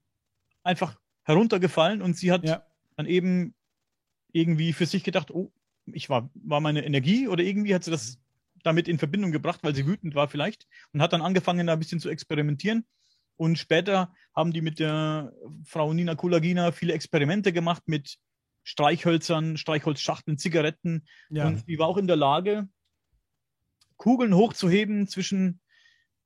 [0.63, 2.65] einfach heruntergefallen und sie hat ja.
[2.95, 3.53] dann eben
[4.31, 5.51] irgendwie für sich gedacht, oh,
[5.85, 8.19] ich war, war meine Energie oder irgendwie hat sie das
[8.63, 11.79] damit in Verbindung gebracht, weil sie wütend war vielleicht und hat dann angefangen, da ein
[11.79, 12.85] bisschen zu experimentieren.
[13.37, 15.31] Und später haben die mit der
[15.63, 18.17] Frau Nina Kulagina viele Experimente gemacht mit
[18.63, 21.07] Streichhölzern, Streichholzschachteln, Zigaretten.
[21.29, 21.47] Ja.
[21.47, 22.67] Und sie war auch in der Lage,
[23.95, 25.61] Kugeln hochzuheben zwischen,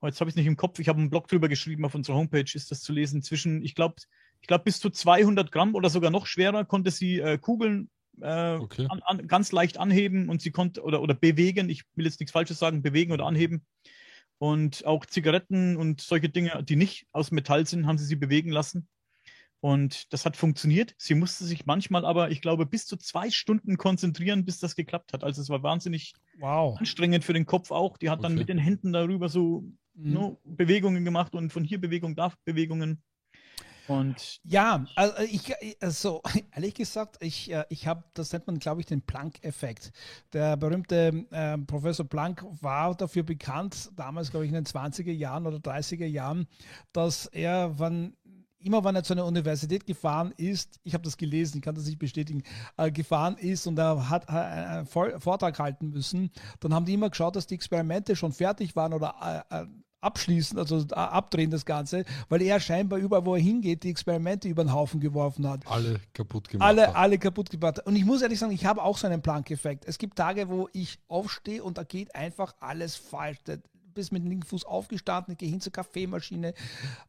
[0.01, 1.95] oh, jetzt habe ich es nicht im Kopf, ich habe einen Blog drüber geschrieben, auf
[1.95, 3.95] unserer Homepage ist das zu lesen, zwischen, ich glaube,
[4.43, 7.89] ich glaube bis zu 200 Gramm oder sogar noch schwerer konnte sie äh, Kugeln
[8.21, 8.87] äh, okay.
[8.89, 12.33] an, an, ganz leicht anheben und sie konnte oder, oder bewegen, ich will jetzt nichts
[12.33, 13.65] Falsches sagen, bewegen oder anheben.
[14.39, 18.51] Und auch Zigaretten und solche Dinge, die nicht aus Metall sind, haben sie sie bewegen
[18.51, 18.89] lassen.
[19.61, 20.93] Und das hat funktioniert.
[20.97, 25.13] Sie musste sich manchmal aber, ich glaube, bis zu zwei Stunden konzentrieren, bis das geklappt
[25.13, 25.23] hat.
[25.23, 26.77] Also es war wahnsinnig wow.
[26.77, 27.97] anstrengend für den Kopf auch.
[27.97, 28.27] Die hat okay.
[28.27, 29.61] dann mit den Händen darüber so
[29.93, 30.13] mhm.
[30.13, 33.01] no, ne, Bewegungen gemacht und von hier Bewegung, da Bewegungen.
[33.87, 36.21] Und ja, also ich, also
[36.55, 39.91] ehrlich gesagt, ich, äh, ich habe, das nennt man, glaube ich, den Planck-Effekt.
[40.31, 45.45] Der berühmte äh, Professor Planck war dafür bekannt, damals, glaube ich, in den 20er Jahren
[45.47, 46.47] oder 30er Jahren,
[46.91, 48.15] dass er, wann
[48.63, 51.85] immer wenn er zu einer Universität gefahren ist, ich habe das gelesen, ich kann das
[51.85, 52.43] nicht bestätigen,
[52.77, 57.09] äh, gefahren ist und er hat äh, einen Vortrag halten müssen, dann haben die immer
[57.09, 59.67] geschaut, dass die Experimente schon fertig waren oder äh, äh
[60.03, 64.47] abschließen, also äh, abdrehen das Ganze, weil er scheinbar überall, wo er hingeht, die Experimente
[64.47, 65.61] über den Haufen geworfen hat.
[65.65, 66.67] Alle kaputt gemacht.
[66.67, 66.95] Alle, hat.
[66.95, 67.79] alle kaputt gemacht.
[67.85, 69.85] Und ich muss ehrlich sagen, ich habe auch so einen Planck-Effekt.
[69.87, 73.39] Es gibt Tage, wo ich aufstehe und da geht einfach alles falsch
[73.93, 76.53] bist mit dem linken Fuß aufgestanden, ich gehe hin zur Kaffeemaschine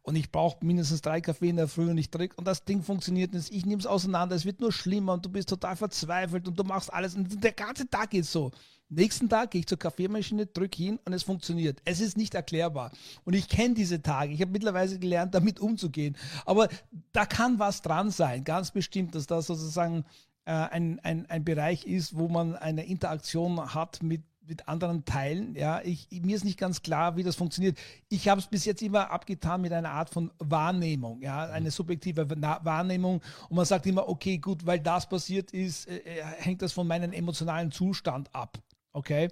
[0.03, 2.83] und ich brauche mindestens drei Kaffee in der Früh und ich drücke und das Ding
[2.83, 3.53] funktioniert nicht.
[3.53, 6.65] Ich nehme es auseinander, es wird nur schlimmer und du bist total verzweifelt und du
[6.65, 8.53] machst alles und der ganze Tag geht so.
[8.95, 11.81] Nächsten Tag gehe ich zur Kaffeemaschine, drücke hin und es funktioniert.
[11.85, 12.93] Es ist nicht erklärbar.
[13.25, 14.33] Und ich kenne diese Tage.
[14.33, 16.17] Ich habe mittlerweile gelernt, damit umzugehen.
[16.47, 16.69] Aber
[17.13, 20.05] da kann was dran sein, ganz bestimmt, dass das sozusagen
[20.45, 25.55] äh, ein, ein, ein Bereich ist, wo man eine Interaktion hat mit mit anderen Teilen.
[25.55, 27.79] Ja, ich, mir ist nicht ganz klar, wie das funktioniert.
[28.09, 32.29] Ich habe es bis jetzt immer abgetan mit einer Art von Wahrnehmung, ja, eine subjektive
[32.29, 33.23] Wahrnehmung.
[33.49, 36.87] Und man sagt immer, okay, gut, weil das passiert ist, äh, äh hängt das von
[36.87, 38.59] meinem emotionalen Zustand ab.
[38.97, 39.29] Okay,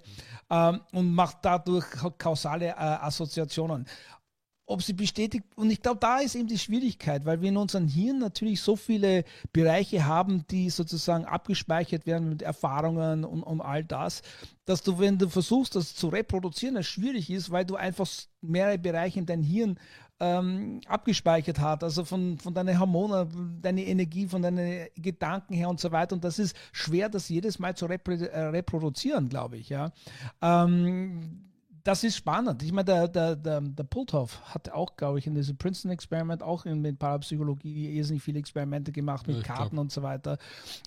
[0.49, 1.85] ähm, und macht dadurch
[2.17, 3.87] kausale äh, Assoziationen
[4.65, 5.45] ob sie bestätigt.
[5.55, 8.75] Und ich glaube, da ist eben die Schwierigkeit, weil wir in unserem Hirn natürlich so
[8.75, 14.21] viele Bereiche haben, die sozusagen abgespeichert werden mit Erfahrungen und, und all das,
[14.65, 18.07] dass du, wenn du versuchst, das zu reproduzieren, das schwierig ist, weil du einfach
[18.41, 19.77] mehrere Bereiche in dein Hirn
[20.23, 25.81] ähm, abgespeichert hast, also von, von deinen Hormonen, deine Energie, von deinen Gedanken her und
[25.81, 26.15] so weiter.
[26.15, 29.67] Und das ist schwer, das jedes Mal zu repro äh, reproduzieren, glaube ich.
[29.67, 29.91] Ja.
[30.41, 31.42] Ähm,
[31.83, 32.63] das ist spannend.
[32.63, 36.65] Ich meine, der, der, der, der Pulthoff hat auch, glaube ich, in diesem Princeton-Experiment auch
[36.65, 39.81] in, mit Parapsychologie irrsinnig viele Experimente gemacht mit ja, Karten glaub.
[39.81, 40.37] und so weiter.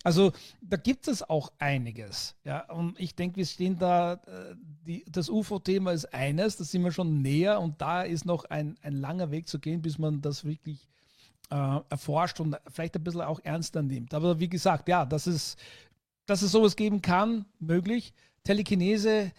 [0.03, 0.31] Also
[0.61, 2.35] da gibt es auch einiges.
[2.43, 4.55] Ja, und ich denke, wir stehen da, äh,
[4.87, 8.75] die, das UFO-Thema ist eines, da sind wir schon näher und da ist noch ein,
[8.81, 10.87] ein langer Weg zu gehen, bis man das wirklich
[11.51, 14.15] äh, erforscht und vielleicht ein bisschen auch ernster nimmt.
[14.15, 15.59] Aber wie gesagt, ja, das ist,
[16.25, 18.13] dass es sowas geben kann, möglich.
[18.43, 19.31] Telekinese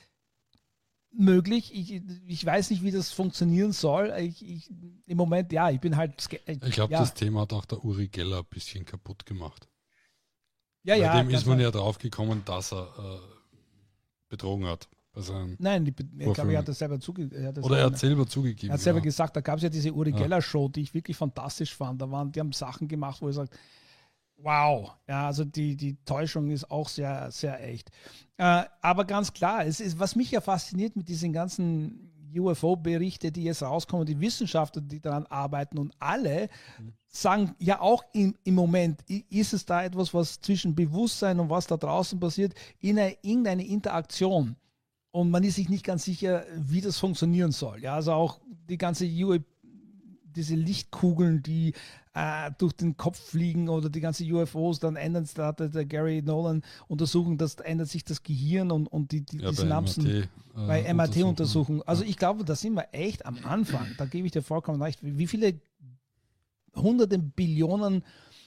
[1.12, 1.75] möglich.
[1.75, 4.12] Ich, ich weiß nicht, wie das funktionieren soll.
[4.18, 4.71] Ich, ich,
[5.07, 6.14] Im Moment, ja, ich bin halt.
[6.47, 7.01] Ich glaube, ja.
[7.01, 9.68] das Thema hat auch der Uri Geller ein bisschen kaputt gemacht.
[10.85, 11.23] Ja, Bei ja.
[11.23, 13.18] dem ist man ja draufgekommen, dass er äh,
[14.29, 14.88] betrogen hat.
[15.12, 17.59] Also, Nein, die, ich glaube, er hat das selber zugegeben.
[17.62, 18.71] oder er hat selber zugegeben.
[18.71, 19.05] Er hat selber ja.
[19.05, 20.12] gesagt, da gab es ja diese Uri.
[20.12, 22.01] Geller Show, die ich wirklich fantastisch fand.
[22.01, 23.59] Da waren, die haben Sachen gemacht, wo er sagt,
[24.38, 27.90] wow, ja, also die, die Täuschung ist auch sehr, sehr echt.
[28.37, 33.44] Äh, aber ganz klar, es ist, was mich ja fasziniert mit diesen ganzen UFO-Berichte, die
[33.44, 36.48] jetzt rauskommen, die Wissenschaftler, die daran arbeiten und alle
[37.07, 41.66] sagen ja auch im, im Moment, ist es da etwas, was zwischen Bewusstsein und was
[41.66, 44.57] da draußen passiert, in eine, irgendeine Interaktion
[45.11, 47.83] und man ist sich nicht ganz sicher, wie das funktionieren soll.
[47.83, 49.42] Ja, also auch die ganze UE,
[50.35, 51.75] diese Lichtkugeln, die
[52.14, 55.85] äh, durch den Kopf fliegen oder die ganze UFOs, dann ändern es, da hatte der
[55.85, 59.62] Gary Nolan Untersuchung, das ändert sich das Gehirn und, und die, die, ja, die bei
[59.62, 61.83] Synapsen MRT, äh, bei MRT-Untersuchungen.
[61.87, 63.87] Also ich glaube, da sind wir echt am Anfang.
[63.99, 64.99] Da gebe ich dir vollkommen recht.
[65.03, 65.61] Wie viele
[66.75, 68.03] hunderte Billionen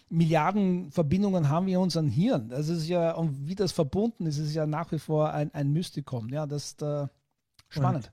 [0.10, 2.50] Milliarden Verbindungen haben wir in unserem Hirn?
[2.50, 5.72] Das ist ja, und wie das verbunden ist, ist ja nach wie vor ein, ein
[5.72, 6.28] Mystikum.
[6.28, 7.08] Ja, das ist äh,
[7.70, 8.12] spannend.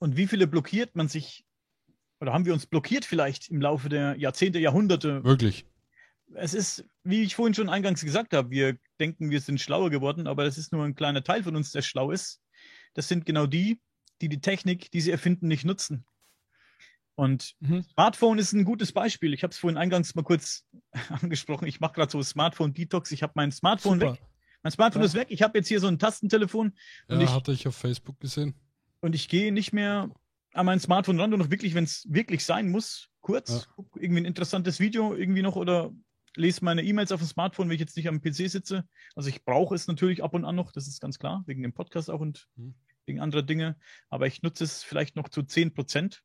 [0.00, 1.44] Und wie viele blockiert man sich,
[2.22, 5.22] oder haben wir uns blockiert vielleicht im Laufe der Jahrzehnte, Jahrhunderte?
[5.24, 5.66] Wirklich.
[6.34, 10.26] Es ist, wie ich vorhin schon eingangs gesagt habe, wir denken, wir sind schlauer geworden,
[10.26, 12.40] aber das ist nur ein kleiner Teil von uns, der schlau ist.
[12.94, 13.80] Das sind genau die,
[14.20, 16.04] die die Technik, die sie erfinden, nicht nutzen.
[17.14, 17.82] Und Mhm.
[17.92, 19.34] Smartphone ist ein gutes Beispiel.
[19.34, 20.64] Ich habe es vorhin eingangs mal kurz
[21.08, 21.66] angesprochen.
[21.66, 23.12] Ich mache gerade so Smartphone-Detox.
[23.12, 24.12] Ich habe mein Smartphone Super.
[24.14, 24.22] weg.
[24.62, 25.06] Mein Smartphone Ja.
[25.06, 25.26] ist weg.
[25.30, 26.72] Ich habe jetzt hier so ein Tastentelefon
[27.08, 28.54] Ja, ich- hatte ich auf Facebook gesehen.
[29.00, 30.08] und ich gehe nicht mehr
[30.54, 33.72] an mein Smartphone ran, nur noch wirklich, wenn es wirklich sein muss, kurz, Ja.
[33.76, 35.92] guck irgendwie ein interessantes Video irgendwie noch oder
[36.36, 38.86] lese meine E-Mails auf dem Smartphone, wenn ich jetzt nicht am PC sitze.
[39.14, 41.72] Also ich brauche es natürlich ab und an noch, das ist ganz klar, wegen dem
[41.72, 42.74] Podcast auch und Hm.
[43.06, 43.76] wegen anderer Dinge.
[44.08, 46.22] Aber ich nutze es vielleicht noch zu 10 Prozent.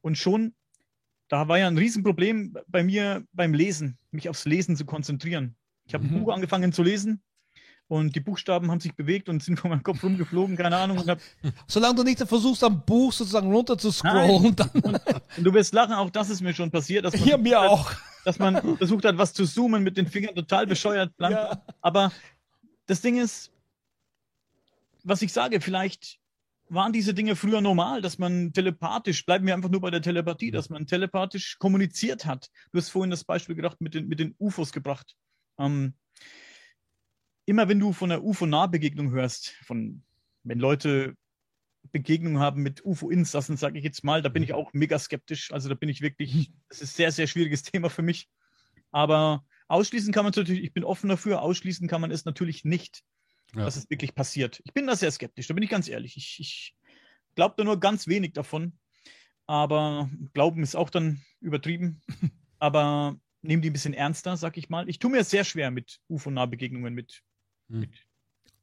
[0.00, 0.54] Und schon,
[1.28, 5.56] da war ja ein Riesenproblem bei mir beim Lesen, mich aufs Lesen zu konzentrieren.
[5.86, 6.14] Ich habe Mhm.
[6.16, 7.22] ein Buch angefangen zu lesen
[7.92, 10.98] und die Buchstaben haben sich bewegt und sind von meinem Kopf rumgeflogen, keine Ahnung.
[10.98, 11.20] Und hab
[11.66, 14.98] Solange du nicht versuchst, am Buch sozusagen runter zu scrollen, dann Und
[15.36, 17.92] du wirst lachen, auch das ist mir schon passiert, dass man, hier mir auch.
[18.24, 21.14] dass man versucht hat, was zu zoomen mit den Fingern, total bescheuert.
[21.18, 21.34] Blank.
[21.34, 21.62] Ja.
[21.82, 22.10] Aber
[22.86, 23.52] das Ding ist,
[25.04, 26.18] was ich sage, vielleicht
[26.70, 30.50] waren diese Dinge früher normal, dass man telepathisch, bleiben wir einfach nur bei der Telepathie,
[30.50, 32.48] dass man telepathisch kommuniziert hat.
[32.72, 35.14] Du hast vorhin das Beispiel gedacht mit den, mit den UFOs gebracht.
[35.58, 35.92] Ähm,
[37.44, 40.02] immer wenn du von einer UFO-Nahbegegnung hörst, von
[40.44, 41.16] wenn Leute
[41.90, 45.52] Begegnungen haben mit UFO-Insassen, sage ich jetzt mal, da bin ich auch mega skeptisch.
[45.52, 48.28] Also da bin ich wirklich, das ist ein sehr, sehr schwieriges Thema für mich.
[48.92, 52.64] Aber ausschließen kann man es natürlich, ich bin offen dafür, ausschließen kann man es natürlich
[52.64, 53.02] nicht,
[53.54, 53.64] Ja.
[53.64, 54.60] dass es wirklich passiert.
[54.64, 56.16] Ich bin da sehr skeptisch, da bin ich ganz ehrlich.
[56.16, 56.76] Ich, ich
[57.34, 58.78] glaube da nur ganz wenig davon.
[59.46, 62.00] Aber Glauben ist auch dann übertrieben.
[62.58, 64.88] Aber nehmen die ein bisschen ernster, sag ich mal.
[64.88, 67.22] Ich tue mir sehr schwer mit UFO-Nahbegegnungen, mit,
[67.72, 67.80] Hm.
[67.80, 67.90] mit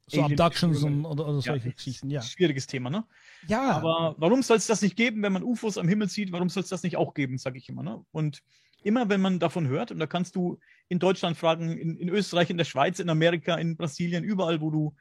[0.07, 2.21] So Alien- Abductions und, oder, oder solche Ja, Geschichten, ja.
[2.21, 3.05] Schwieriges Thema, ne?
[3.47, 6.31] Ja, Aber warum soll es das nicht geben, wenn man UFOs am Himmel sieht?
[6.31, 7.83] Warum soll es das nicht auch geben, sage ich immer.
[7.83, 8.03] Ne?
[8.11, 8.41] Und
[8.83, 12.49] immer, wenn man davon hört, und da kannst du in Deutschland fragen, in, in Österreich,
[12.49, 14.95] in der Schweiz, in Amerika, in Brasilien, überall, wo du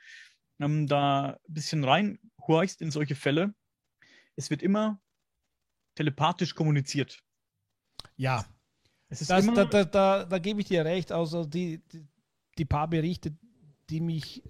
[0.61, 3.55] ähm, da ein bisschen reinhorchst in solche Fälle,
[4.37, 5.01] es wird immer
[5.95, 7.21] telepathisch kommuniziert.
[8.17, 8.45] ja.
[9.11, 11.13] Es ist Das, immer, da, da, da, da gebe ich dir recht.
[11.13, 12.07] Also die, die,
[12.59, 13.35] die paar Berichte,
[13.91, 14.43] die mich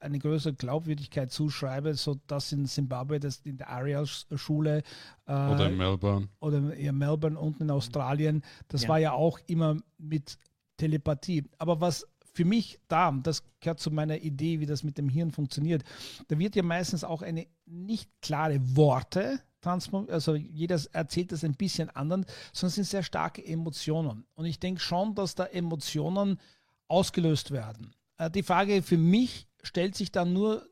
[0.00, 4.82] eine größere Glaubwürdigkeit zuschreiben, so das in Zimbabwe, das in der Ariel-Schule
[5.26, 6.28] äh, Oder in Melbourne.
[6.40, 8.88] oder in Melbourne unten in Australien, das Ja.
[8.90, 10.38] war ja auch immer mit
[10.76, 11.44] Telepathie.
[11.58, 15.32] Aber was für mich da, das gehört zu meiner Idee, wie das mit dem Hirn
[15.32, 15.82] funktioniert,
[16.28, 21.54] da wird ja meistens auch eine nicht klare Worte transformiert, also jeder erzählt das ein
[21.54, 22.20] bisschen anders,
[22.52, 24.24] sondern es sind sehr starke Emotionen.
[24.36, 26.38] Und ich denke schon, dass da Emotionen
[26.86, 27.92] ausgelöst werden.
[28.18, 30.68] Äh, Die Frage für mich stellt sich dann nur,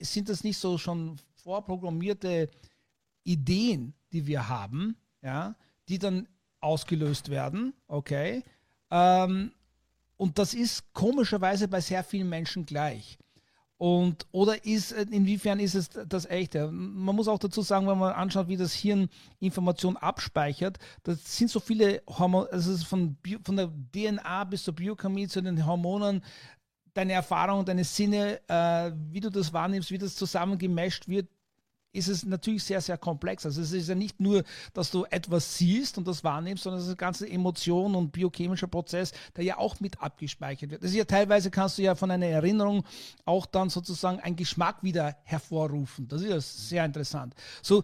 [0.00, 2.50] sind das nicht so schon vorprogrammierte
[3.24, 5.56] Ideen, die wir haben, ja,
[5.88, 6.28] die dann
[6.60, 8.44] ausgelöst werden, okay.
[8.90, 9.52] Ähm,
[10.16, 13.18] und das ist komischerweise bei sehr vielen Menschen gleich.
[13.82, 16.70] Und oder ist, inwiefern ist es das Echte?
[16.70, 19.08] Man muss auch dazu sagen, wenn man anschaut, wie das Hirn
[19.40, 25.26] Information abspeichert, das sind so viele Hormone, also von, von der DNA bis zur Biochemie
[25.26, 26.22] zu den Hormonen,
[26.94, 31.28] deine Erfahrung, deine Sinne, äh, wie du das wahrnimmst, wie das zusammengemischt wird,
[31.92, 33.44] ist es natürlich sehr, sehr komplex.
[33.44, 36.86] Also es ist ja nicht nur, dass du etwas siehst und das wahrnimmst, sondern es
[36.86, 40.82] ist eine ganze Emotion und biochemischer Prozess, der ja auch mit abgespeichert wird.
[40.82, 42.84] Das ist ja teilweise kannst du ja von einer Erinnerung
[43.24, 46.08] auch dann sozusagen einen Geschmack wieder hervorrufen.
[46.08, 47.34] Das ist ja sehr interessant.
[47.62, 47.82] So,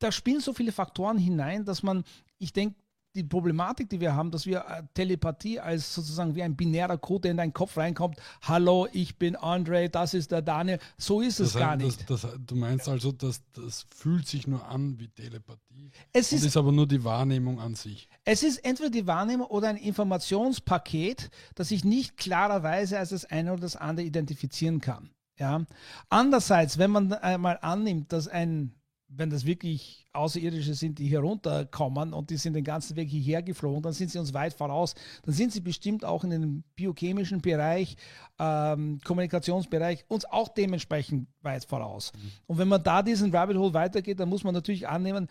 [0.00, 2.04] da spielen so viele Faktoren hinein, dass man,
[2.38, 2.74] ich denke,
[3.14, 7.22] die Problematik, die wir haben, dass wir äh, Telepathie als sozusagen wie ein binärer Code,
[7.22, 11.38] der in deinen Kopf reinkommt, hallo, ich bin Andre, das ist der Daniel, so ist
[11.38, 12.10] es Das gar heißt, nicht.
[12.10, 15.90] Das, das, du meinst also, dass das fühlt sich nur an wie Telepathie.
[16.12, 18.08] Es ist, ist aber nur die Wahrnehmung an sich.
[18.24, 23.52] es ist entweder die Wahrnehmung oder ein Informationspaket, das ich nicht klarerweise als das eine
[23.52, 25.10] oder das andere identifizieren kann.
[25.38, 25.64] Ja.
[26.08, 28.74] Andererseits, wenn man einmal annimmt, dass ein
[29.16, 33.42] wenn das wirklich Außerirdische sind, die hier runterkommen und die sind den ganzen Weg hierher
[33.42, 34.94] geflogen, dann sind sie uns weit voraus.
[35.24, 37.96] Dann sind sie bestimmt auch in dem biochemischen Bereich,
[38.38, 42.12] ähm, Kommunikationsbereich uns auch dementsprechend weit voraus.
[42.14, 42.30] Mhm.
[42.46, 45.28] Und wenn man da diesen Rabbit Hole weitergeht, dann muss man natürlich annehmen,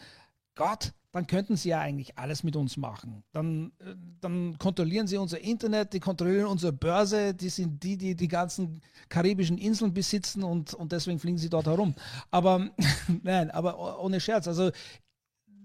[0.55, 3.23] Gott, dann könnten sie ja eigentlich alles mit uns machen.
[3.31, 8.15] Dann, äh, dann kontrollieren sie unser Internet, die kontrollieren unsere Börse, die sind die, die
[8.15, 11.93] die ganzen karibischen Inseln besitzen und, und deswegen fliegen sie dort herum.
[12.31, 12.67] Aber
[13.23, 14.47] nein, aber ohne Scherz.
[14.47, 14.71] Also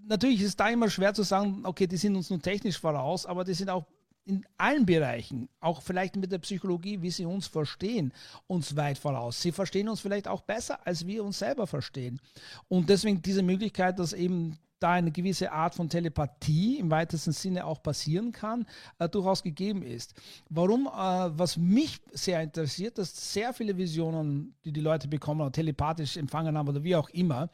[0.05, 3.43] natürlich ist da immer schwer zu sagen, okay, die sind uns nur technisch voraus, aber
[3.43, 3.87] die sind auch
[4.25, 8.13] in allen Bereichen, auch vielleicht mit der Psychologie, wie sie uns verstehen,
[8.45, 9.41] uns weit voraus.
[9.41, 12.21] Sie verstehen uns vielleicht auch besser, als wir uns selber verstehen.
[12.67, 17.65] Und deswegen diese Möglichkeit, dass eben da eine gewisse Art von Telepathie im weitesten Sinne
[17.65, 18.65] auch passieren kann,
[18.97, 20.13] äh, durchaus gegeben ist.
[20.49, 20.89] Warum, äh,
[21.37, 26.57] was mich sehr interessiert, dass sehr viele Visionen, die die Leute bekommen oder telepathisch empfangen
[26.57, 27.49] haben oder wie auch immer,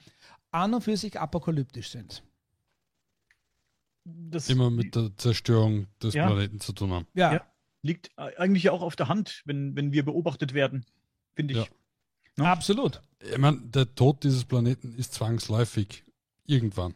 [0.51, 2.23] an und für sich apokalyptisch sind.
[4.05, 6.27] Das Immer mit der Zerstörung des Ja.
[6.27, 7.07] Planeten zu tun haben.
[7.15, 7.45] Ja, Ja.
[7.81, 10.85] liegt eigentlich ja auch auf der Hand, wenn, wenn wir beobachtet werden,
[11.33, 11.71] finde ich.
[12.37, 12.45] Ja.
[12.45, 13.01] absolut.
[13.19, 16.03] Ich meine, der Tod dieses Planeten ist zwangsläufig.
[16.45, 16.93] Irgendwann.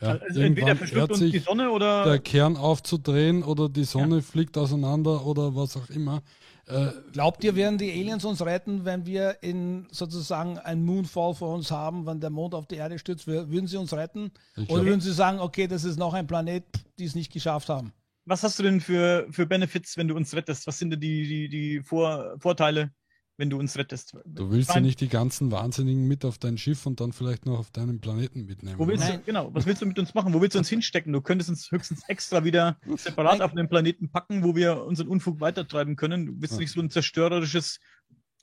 [0.00, 4.22] Ja, Also entweder verschluckt uns die sich Sonne oder der Kern aufzudrehen oder die Sonne
[4.22, 6.22] fliegt auseinander oder was auch immer.
[6.66, 11.54] Äh, Glaubt ihr, werden die Aliens uns retten, wenn wir in sozusagen einen Moonfall vor
[11.54, 13.26] uns haben, wenn der Mond auf die Erde stürzt?
[13.26, 14.30] Wür- Würden sie uns retten?
[14.56, 16.64] ich Oder glaub, würden sie sagen, okay, das ist noch ein Planet,
[16.98, 17.92] die es nicht geschafft haben?
[18.26, 20.64] was hast du denn für, für Benefits, wenn du uns rettest?
[20.68, 22.92] Was sind denn die, die, die Vor Vorteile,
[23.40, 24.14] wenn du uns rettest?
[24.24, 27.58] du willst ja nicht die ganzen Wahnsinnigen mit auf dein Schiff und dann vielleicht noch
[27.58, 28.78] auf deinen Planeten mitnehmen.
[28.78, 30.32] Wo willst du, genau, was willst du mit uns machen?
[30.34, 31.12] Wo willst du uns hinstecken?
[31.12, 33.42] Du könntest uns höchstens extra wieder separat Nein.
[33.42, 36.26] auf den Planeten packen, wo wir unseren Unfug weitertreiben können.
[36.26, 36.60] Du bist Ja.
[36.60, 37.80] nicht so ein zerstörerisches.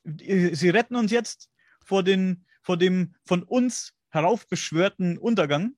[0.03, 1.49] Sie retten uns jetzt
[1.85, 5.75] vor, den, vor dem von uns heraufbeschwörten Untergang,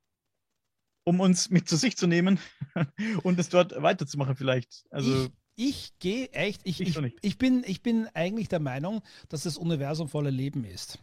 [1.04, 2.40] um uns mit zu sich zu nehmen
[3.24, 4.86] und es dort weiterzumachen, vielleicht.
[4.92, 9.02] Also, ich ich gehe echt, ich, Ich ich, ich, bin, ich bin eigentlich der Meinung,
[9.28, 10.98] dass das Universum voller Leben ist.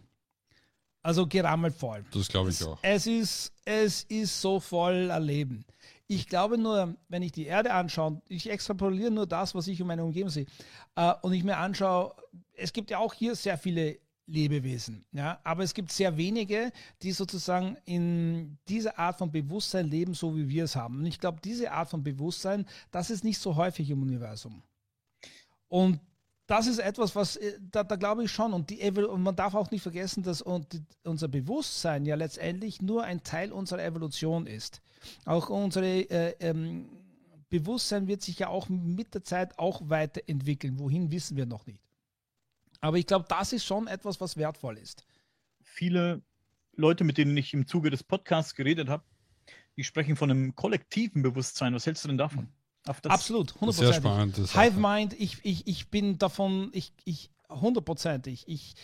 [1.02, 2.04] Also gerammelt voll.
[2.12, 2.78] Das glaube ich Es- auch.
[2.82, 5.64] Es ist, es ist so voller Leben.
[6.08, 9.86] Ich glaube nur, wenn ich die Erde anschaue, ich extrapoliere nur das, was ich in
[9.86, 10.46] meiner Umgebung sehe,
[10.94, 12.14] äh, und ich mir anschaue,
[12.54, 17.12] es gibt ja auch hier sehr viele Lebewesen, ja, aber es gibt sehr wenige, die
[17.12, 20.98] sozusagen in dieser Art von Bewusstsein leben, so wie wir es haben.
[20.98, 24.62] Und ich glaube, diese Art von Bewusstsein, das ist nicht so häufig im Universum.
[25.68, 26.00] Und
[26.46, 28.52] das ist etwas, was, äh, da, da glaube ich schon.
[28.52, 33.22] Und, die, und man darf auch nicht vergessen, dass unser Bewusstsein ja letztendlich nur ein
[33.22, 34.80] Teil unserer Evolution ist.
[35.24, 36.88] Auch unsere äh, ähm,
[37.48, 40.78] Bewusstsein wird sich ja auch mit der Zeit auch weiterentwickeln.
[40.78, 41.80] Wohin wissen wir noch nicht.
[42.80, 45.04] Aber ich glaube, das ist schon etwas, was wertvoll ist.
[45.62, 46.22] viele
[46.74, 49.02] Leute, mit denen ich im Zuge des Podcasts geredet habe,
[49.76, 51.74] die sprechen von einem kollektiven Bewusstsein.
[51.74, 52.48] Was hältst du denn davon?
[52.86, 53.96] Auf das, Absolut, Sehr hundertprozentig.
[53.96, 54.36] spannend.
[54.36, 58.44] Hive Mind, ich, ich, ich bin davon, ich, ich, hundertprozentig.
[58.46, 58.74] Ich,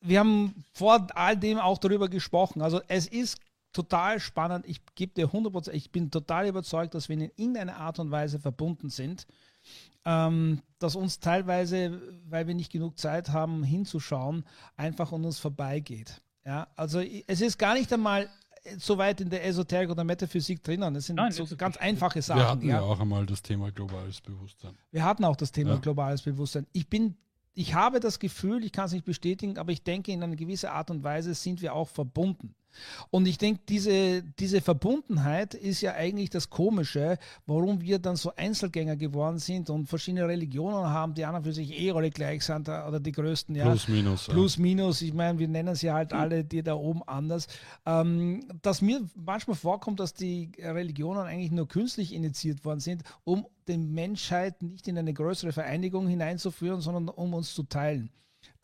[0.00, 2.62] wir haben vor all dem auch darüber gesprochen.
[2.62, 3.38] Also es ist
[3.74, 4.64] total spannend.
[4.66, 8.38] Ich gebe dir 100%, ich bin total überzeugt, dass wir in irgendeiner Art und Weise
[8.38, 9.26] verbunden sind.
[10.06, 14.44] Ähm, dass uns teilweise, weil wir nicht genug Zeit haben hinzuschauen,
[14.76, 16.20] einfach an uns vorbeigeht.
[16.44, 18.28] Ja, also es ist gar nicht einmal
[18.78, 20.94] so weit in der Esoterik oder Metaphysik drinnen.
[20.96, 22.40] Es sind Nein, so ganz einfache Sachen.
[22.40, 22.76] Wir hatten ja.
[22.76, 22.80] ja.
[22.82, 24.76] auch einmal das Thema globales Bewusstsein.
[24.90, 25.76] Wir hatten auch das Thema Ja.
[25.76, 26.66] globales Bewusstsein.
[26.72, 27.16] Ich bin,
[27.54, 30.68] ich habe das Gefühl, ich kann es nicht bestätigen, aber ich denke, in einer gewissen
[30.68, 32.54] Art und Weise sind wir auch verbunden.
[33.10, 38.32] Und ich denke, diese, diese Verbundenheit ist ja eigentlich das Komische, warum wir dann so
[38.34, 42.44] Einzelgänger geworden sind und verschiedene Religionen haben, die an und für sich eh alle gleich
[42.44, 43.64] sind äh, oder die größten, ja.
[43.64, 44.26] Plus, minus.
[44.26, 44.32] ja.
[44.32, 47.46] Plus, minus, ich meine, wir nennen sie halt alle, die da oben anders.
[47.86, 53.46] Ähm, dass mir manchmal vorkommt, dass die Religionen eigentlich nur künstlich initiiert worden sind, um
[53.68, 58.10] die Menschheit nicht in eine größere Vereinigung hineinzuführen, sondern um uns zu teilen.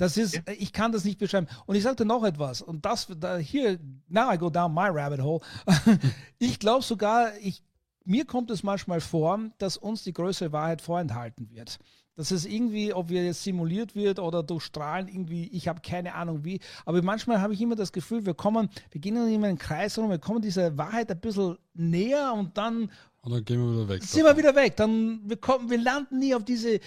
[0.00, 0.42] Das ist, Ja.
[0.58, 1.46] ich kann das nicht beschreiben.
[1.66, 5.20] Und ich sagte noch etwas, und das, da, hier, now I go down my rabbit
[5.20, 5.40] hole.
[6.38, 7.62] ich glaube sogar, ich,
[8.06, 11.78] mir kommt es manchmal vor, dass uns die größere Wahrheit vorenthalten wird.
[12.16, 16.14] Das ist irgendwie, ob wir jetzt simuliert wird oder durch Strahlen irgendwie, ich habe keine
[16.14, 16.60] Ahnung wie.
[16.86, 20.08] Aber manchmal habe ich immer das Gefühl, wir kommen, wir gehen in einen Kreis rum,
[20.10, 22.90] wir kommen dieser Wahrheit ein bisschen näher und dann,
[23.22, 24.02] und dann gehen wir wieder weg.
[24.02, 24.36] Sind davon.
[24.36, 24.76] wir wieder weg.
[24.76, 26.80] Dann wir kommen, wir landen nie auf diese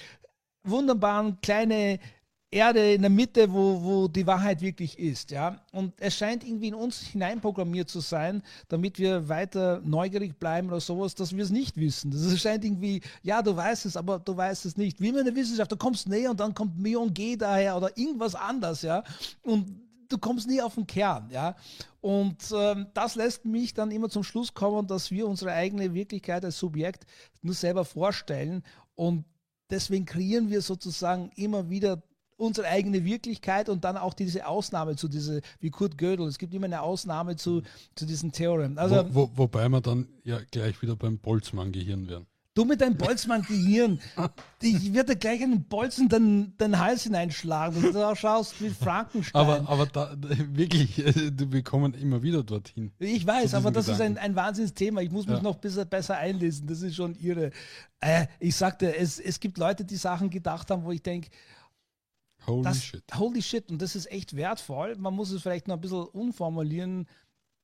[0.63, 1.99] wunderbaren kleine
[2.53, 5.59] Erde in der Mitte, wo, wo die Wahrheit wirklich ist, ja.
[5.71, 10.79] Und es scheint irgendwie in uns hineinprogrammiert zu sein, damit wir weiter neugierig bleiben oder
[10.79, 12.11] sowas, dass wir es nicht wissen.
[12.11, 15.01] Das scheint irgendwie, ja, du weißt es, aber du weißt es nicht.
[15.01, 18.35] Wie in der Wissenschaft, du kommst näher und dann kommt Mion G daher oder irgendwas
[18.35, 19.03] anders, ja.
[19.41, 19.67] Und
[20.09, 21.55] du kommst nie auf den Kern, ja.
[22.01, 26.45] Und ähm, das lässt mich dann immer zum Schluss kommen, dass wir unsere eigene Wirklichkeit
[26.45, 27.05] als Subjekt
[27.41, 28.63] nur selber vorstellen
[28.95, 29.25] und
[29.69, 32.01] deswegen kreieren wir sozusagen immer wieder
[32.37, 36.53] unsere eigene Wirklichkeit und dann auch diese Ausnahme zu diese, wie Kurt Gödel, es gibt
[36.53, 37.61] immer eine Ausnahme zu,
[37.95, 38.77] zu diesem Theorem.
[38.77, 42.27] Also, wo, wo, wobei wir dann ja gleich wieder beim Boltzmann-Gehirn wären.
[42.55, 43.99] Du mit deinem Boltzmann-Gehirn,
[44.61, 49.41] ich werde gleich einen Bolzen den, den Hals hineinschlagen, wenn du da schaust wie Frankenstein.
[49.41, 52.91] Aber, aber da, wirklich, wir kommen immer wieder dorthin.
[52.99, 54.17] Ich weiß, aber das Gedanken.
[54.17, 55.01] ist ein, ein Wahnsinnsthema.
[55.01, 55.41] Ich muss mich ja.
[55.41, 56.67] noch besser, besser einlesen.
[56.67, 57.49] Das ist schon irre.
[57.99, 61.31] Äh, ich sagte, es, es gibt Leute, die Sachen gedacht haben, wo ich denke,
[62.45, 63.03] Holy das, shit.
[63.13, 63.69] Holy shit.
[63.69, 64.95] Und das ist echt wertvoll.
[64.97, 67.07] Man muss es vielleicht noch ein bisschen umformulieren.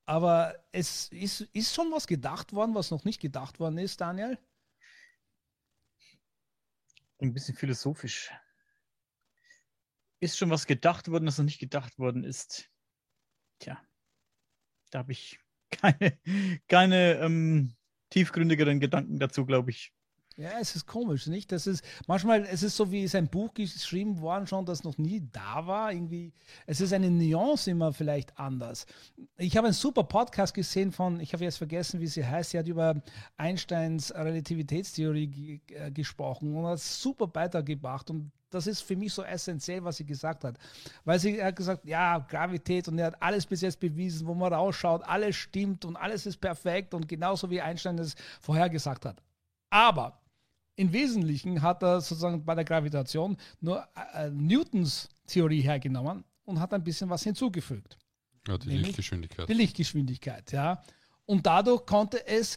[0.06, 4.38] Aber es ist, ist schon was gedacht worden, was noch nicht gedacht worden ist, Daniel?
[7.18, 8.32] Ein bisschen philosophisch.
[10.20, 12.70] Ist schon was gedacht worden, das noch nicht gedacht worden ist?
[13.58, 13.80] Tja,
[14.90, 15.38] da habe ich
[15.70, 16.18] keine,
[16.66, 17.76] keine ähm,
[18.10, 19.92] tiefgründigeren Gedanken dazu, glaube ich.
[20.40, 21.52] Ja, es ist komisch, nicht?
[21.52, 25.22] Das ist manchmal, es ist so wie sein Buch geschrieben worden schon, das noch nie
[25.32, 25.92] da war.
[25.92, 26.32] Irgendwie,
[26.66, 28.86] es ist eine Nuance immer vielleicht anders.
[29.36, 32.52] Ich habe einen super Podcast gesehen von, ich habe jetzt vergessen, wie sie heißt.
[32.52, 33.02] Sie hat über
[33.36, 38.08] Einsteins Relativitätstheorie äh, gesprochen und hat super weitergebracht.
[38.08, 40.56] Und das ist für mich so essentiell, was sie gesagt hat.
[41.04, 44.54] Weil sie hat gesagt, ja, Gravität und er hat alles bis jetzt bewiesen, wo man
[44.54, 49.22] rausschaut, alles stimmt und alles ist perfekt und genauso wie Einstein es vorhergesagt hat.
[49.68, 50.19] Aber
[50.80, 56.72] im Wesentlichen hat er sozusagen bei der Gravitation nur äh, Newtons Theorie hergenommen und hat
[56.72, 57.98] ein bisschen was hinzugefügt.
[58.48, 59.46] Ja, die Lichtgeschwindigkeit.
[59.46, 60.82] Die Lichtgeschwindigkeit, ja.
[61.26, 62.56] Und dadurch konnte es,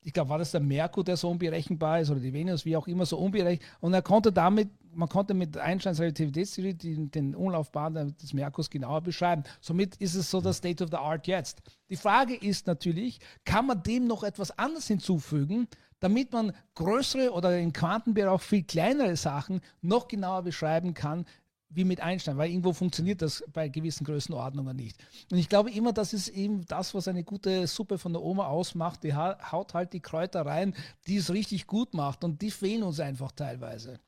[0.00, 2.88] ich glaube, war das der Merkur, der so unberechenbar ist, oder die Venus, wie auch
[2.88, 3.68] immer, so unberechenbar.
[3.80, 9.00] Und er konnte damit, man konnte mit Einsteins Relativitätstheorie den, den Umlaufbahn des Merkurs genauer
[9.00, 9.44] beschreiben.
[9.60, 11.62] Somit ist es so das State of the Art jetzt.
[11.88, 15.68] Die Frage ist natürlich, kann man dem noch etwas anderes hinzufügen,
[16.00, 21.24] damit man größere oder im Quantenbereich viel kleinere Sachen noch genauer beschreiben kann,
[21.68, 24.96] wie mit Einstein, weil irgendwo funktioniert das bei gewissen Größenordnungen nicht.
[25.30, 28.46] Und ich glaube immer, das ist eben das, was eine gute Suppe von der Oma
[28.46, 29.02] ausmacht.
[29.02, 30.74] Die haut halt die Kräuter rein,
[31.06, 33.98] die es richtig gut macht und die fehlen uns einfach teilweise.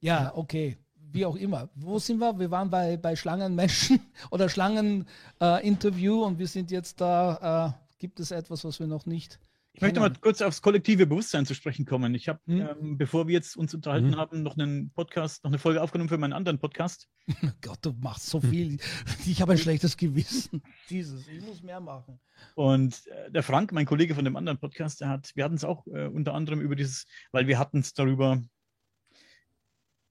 [0.00, 1.68] Ja, okay, wie auch immer.
[1.74, 2.38] Wo sind wir?
[2.38, 4.00] Wir waren bei, bei Schlangenmenschen
[4.30, 7.76] oder Schlangeninterview äh, und wir sind jetzt da.
[7.78, 9.38] Äh, gibt es etwas, was wir noch nicht
[9.74, 12.14] ich möchte mal kurz aufs kollektive Bewusstsein zu sprechen kommen.
[12.14, 12.60] Ich habe, hm?
[12.60, 14.16] ähm, bevor wir jetzt uns unterhalten hm.
[14.16, 17.08] haben, noch einen Podcast, noch eine Folge aufgenommen für meinen anderen Podcast.
[17.62, 18.78] Gott, du machst so viel.
[19.26, 20.62] ich habe ein schlechtes Gewissen.
[20.90, 22.20] Dieses, ich muss mehr machen.
[22.54, 25.64] Und äh, der Frank, mein Kollege von dem anderen Podcast, der hat, wir hatten es
[25.64, 28.42] auch äh, unter anderem über dieses, weil wir hatten es darüber,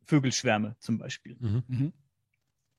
[0.06, 1.38] Vögelschwärme zum Beispiel.
[1.40, 1.64] Mhm.
[1.68, 1.94] Mhm.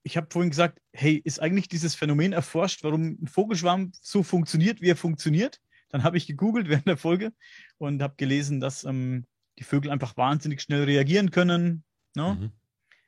[0.03, 4.81] Ich habe vorhin gesagt, hey, ist eigentlich dieses Phänomen erforscht, warum ein Vogelschwarm so funktioniert,
[4.83, 5.61] wie er funktioniert?
[5.93, 7.33] Dann habe ich gegoogelt während der Folge
[7.79, 9.27] und habe gelesen, dass ähm,
[9.59, 11.85] die Vögel einfach wahnsinnig schnell reagieren können.
[12.17, 12.39] Ne?
[12.41, 12.53] Mhm.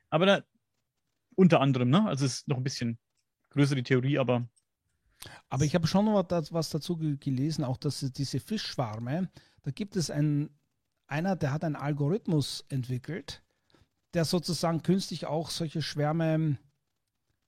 [0.09, 0.43] Aber da,
[1.35, 2.07] unter anderem, ne?
[2.07, 2.99] also es ist noch ein bisschen
[3.49, 4.47] größere Theorie, aber.
[5.49, 9.29] Aber ich habe schon noch was dazu gelesen, auch dass diese Fischschwarme,
[9.63, 10.49] da gibt es einen,
[11.07, 13.41] einer, der hat einen Algorithmus entwickelt,
[14.13, 16.59] der sozusagen künstlich auch solche Schwärme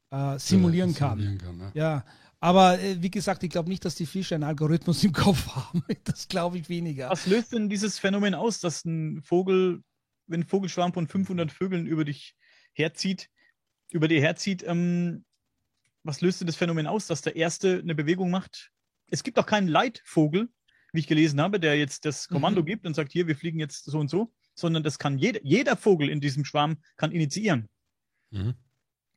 [0.09, 1.37] äh, simulieren, ja, simulieren kann.
[1.37, 1.71] kann ne?
[1.75, 2.05] Ja,
[2.39, 5.83] aber äh, wie gesagt, ich glaube nicht, dass die Fische einen Algorithmus im Kopf haben.
[6.03, 7.09] Das glaube ich weniger.
[7.09, 9.83] Was löst denn dieses Phänomen aus, dass ein Vogel,
[10.27, 12.35] wenn ein Vogelschwarm von 500 Vögeln über dich
[12.73, 13.29] herzieht,
[13.91, 15.25] über dir herzieht, ähm,
[16.03, 18.71] was löst denn das Phänomen aus, dass der Erste eine Bewegung macht?
[19.09, 20.49] Es gibt auch keinen Leitvogel,
[20.93, 22.65] wie ich gelesen habe, der jetzt das Kommando mhm.
[22.65, 25.75] gibt und sagt, hier, wir fliegen jetzt so und so, sondern das kann jeder, jeder
[25.75, 27.67] Vogel in diesem Schwarm kann initiieren.
[28.31, 28.53] Mhm.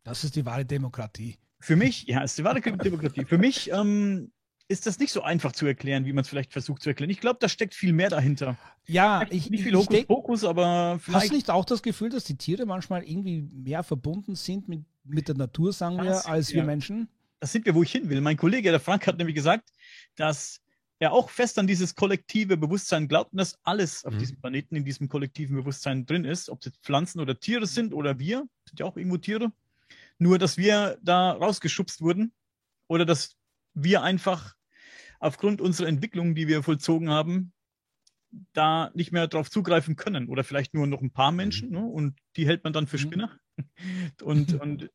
[0.02, 1.38] Das ist die wahre Demokratie.
[1.60, 3.24] Für mich, ja, ist die wahre Demokratie.
[3.24, 4.32] Für mich ähm,
[4.68, 7.10] ist das nicht so einfach zu erklären, wie man es vielleicht versucht zu erklären.
[7.10, 8.56] Ich glaube, da steckt viel mehr dahinter.
[8.86, 11.22] Ja, ich, nicht viel Hokuspokus, aber vielleicht.
[11.22, 14.84] Hast du nicht auch das Gefühl, dass die Tiere manchmal irgendwie mehr verbunden sind mit,
[15.04, 16.56] mit der Natur, sagen das, wir, als ja.
[16.56, 17.08] wir Menschen?
[17.40, 18.20] Das sind wir, wo ich hin will.
[18.20, 19.70] Mein Kollege, der Frank, hat nämlich gesagt,
[20.16, 20.60] dass
[21.00, 24.18] er auch fest an dieses kollektive Bewusstsein glaubt und dass alles auf Mhm.
[24.18, 27.94] diesem Planeten in diesem kollektiven Bewusstsein drin ist, ob es jetzt Pflanzen oder Tiere sind
[27.94, 29.50] oder wir, sind ja auch irgendwo Tiere.
[30.20, 32.32] Nur, dass wir da rausgeschubst wurden
[32.88, 33.36] oder dass
[33.72, 34.54] wir einfach
[35.18, 37.52] aufgrund unserer Entwicklung, die wir vollzogen haben,
[38.52, 40.28] da nicht mehr drauf zugreifen können.
[40.28, 41.84] Oder vielleicht nur noch ein paar Menschen ne?
[41.84, 43.00] und die hält man dann für Mhm.
[43.00, 43.40] Spinner.
[44.22, 44.90] Und, und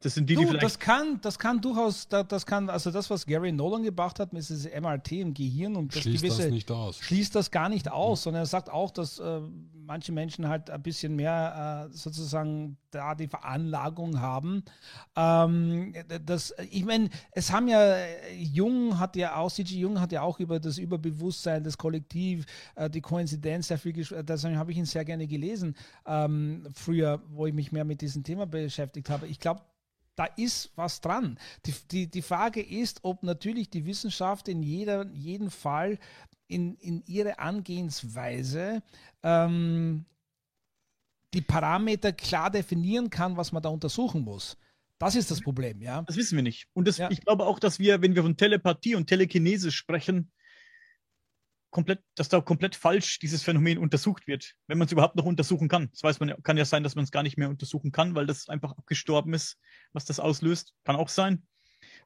[0.00, 0.64] das sind die, die Du, vielleicht.
[0.64, 4.32] das kann, das kann durchaus, da- das kann, also das, was Gary Nolan gebracht hat,
[4.32, 6.98] mit diesem MRT im Gehirn und das Schließt gewisse, das nicht aus.
[6.98, 9.40] schließt das gar nicht aus, sondern er sagt auch, dass äh,
[9.74, 14.64] manche Menschen halt ein bisschen mehr äh, sozusagen da die Veranlagung haben.
[15.16, 17.94] Ähm, das, ich meine, es haben ja,
[18.36, 19.76] Jung hat ja auch, C.G.
[19.78, 24.26] Jung hat ja auch über das Überbewusstsein, das Kollektiv, äh, die Koinzidenz sehr viel gesprochen.
[24.26, 25.76] Das habe ich ihn sehr gerne gelesen,
[26.06, 29.26] ähm, früher, wo ich mich mehr mit diesem Thema beschäftigt habe.
[29.28, 29.60] Ich glaube,
[30.16, 31.38] da ist was dran.
[31.66, 35.98] Die, die, die Frage ist, ob natürlich die Wissenschaft in jeder, jedem Fall
[36.48, 38.82] in, in ihre Angehensweise
[39.22, 40.06] ähm,
[41.34, 44.56] die Parameter klar definieren kann, was man da untersuchen muss.
[44.98, 46.02] Das ist das Problem, ja.
[46.02, 46.68] Das wissen wir nicht.
[46.72, 47.10] Und das, Ja.
[47.10, 50.32] ich glaube auch, dass wir, wenn wir von Telepathie und Telekinese sprechen,
[51.76, 55.68] komplett, dass da komplett falsch dieses Phänomen untersucht wird, wenn man es überhaupt noch untersuchen
[55.68, 55.90] kann.
[55.90, 58.14] Das weiß man ja, kann ja sein, dass man es gar nicht mehr untersuchen kann,
[58.14, 59.58] weil das einfach abgestorben ist,
[59.92, 60.72] was das auslöst.
[60.84, 61.46] Kann auch sein.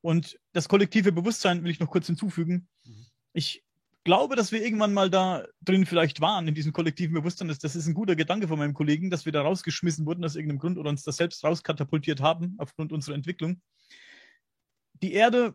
[0.01, 2.67] Und das kollektive Bewusstsein will ich noch kurz hinzufügen.
[2.85, 3.07] Mhm.
[3.33, 3.63] Ich
[4.03, 7.47] glaube, dass wir irgendwann mal da drin vielleicht waren, in diesem kollektiven Bewusstsein.
[7.47, 10.35] Das, das ist ein guter Gedanke von meinem Kollegen, dass wir da rausgeschmissen wurden aus
[10.35, 13.63] irgendeinem Grund oder uns das selbst rauskatapultiert haben aufgrund unserer Entwicklung.
[14.95, 15.55] Die Erde,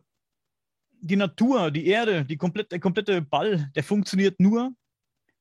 [1.00, 4.72] die Natur, die Erde, die komplett, der komplette Ball, der funktioniert nur,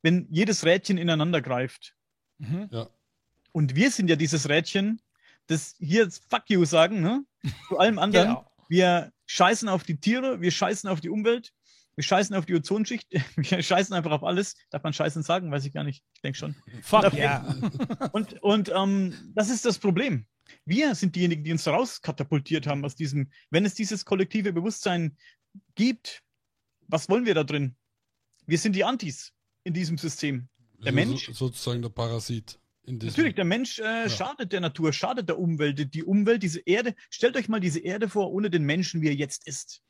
[0.02, 1.96] wenn jedes Rädchen ineinander greift.
[2.38, 2.70] Mhm.
[3.52, 5.02] Und wir sind ja dieses Rädchen,
[5.48, 7.24] das hier jetzt Fuck you sagen, ne?
[7.70, 8.28] Zu allem anderen.
[8.30, 8.52] Genau.
[8.68, 11.54] Wir scheißen auf die Tiere, wir scheißen auf die Umwelt,
[11.96, 14.56] wir scheißen auf die Ozonschicht, wir scheißen einfach auf alles.
[14.70, 15.52] Darf man scheißen sagen?
[15.52, 16.04] Weiß ich gar nicht.
[16.16, 16.56] Ich denke schon.
[16.82, 17.56] Fuck ja.
[18.12, 20.26] Und, und ähm, das ist das Problem.
[20.66, 25.18] Wir sind diejenigen, die uns rauskatapultiert haben aus diesem, wenn es dieses kollektive Bewusstsein
[25.76, 26.24] gibt,
[26.88, 27.76] was wollen wir da drin?
[28.46, 29.34] Wir sind die Antis
[29.64, 30.48] in diesem System.
[30.80, 31.26] Der Also Mensch?
[31.28, 32.60] So, sozusagen der Parasit.
[32.84, 35.94] In diesem, Natürlich, der Mensch äh, schadet der Natur, schadet der Umwelt.
[35.96, 39.16] Die- Umwelt, diese Erde, stellt euch mal diese Erde vor, ohne den Menschen, wie er
[39.16, 39.82] jetzt ist.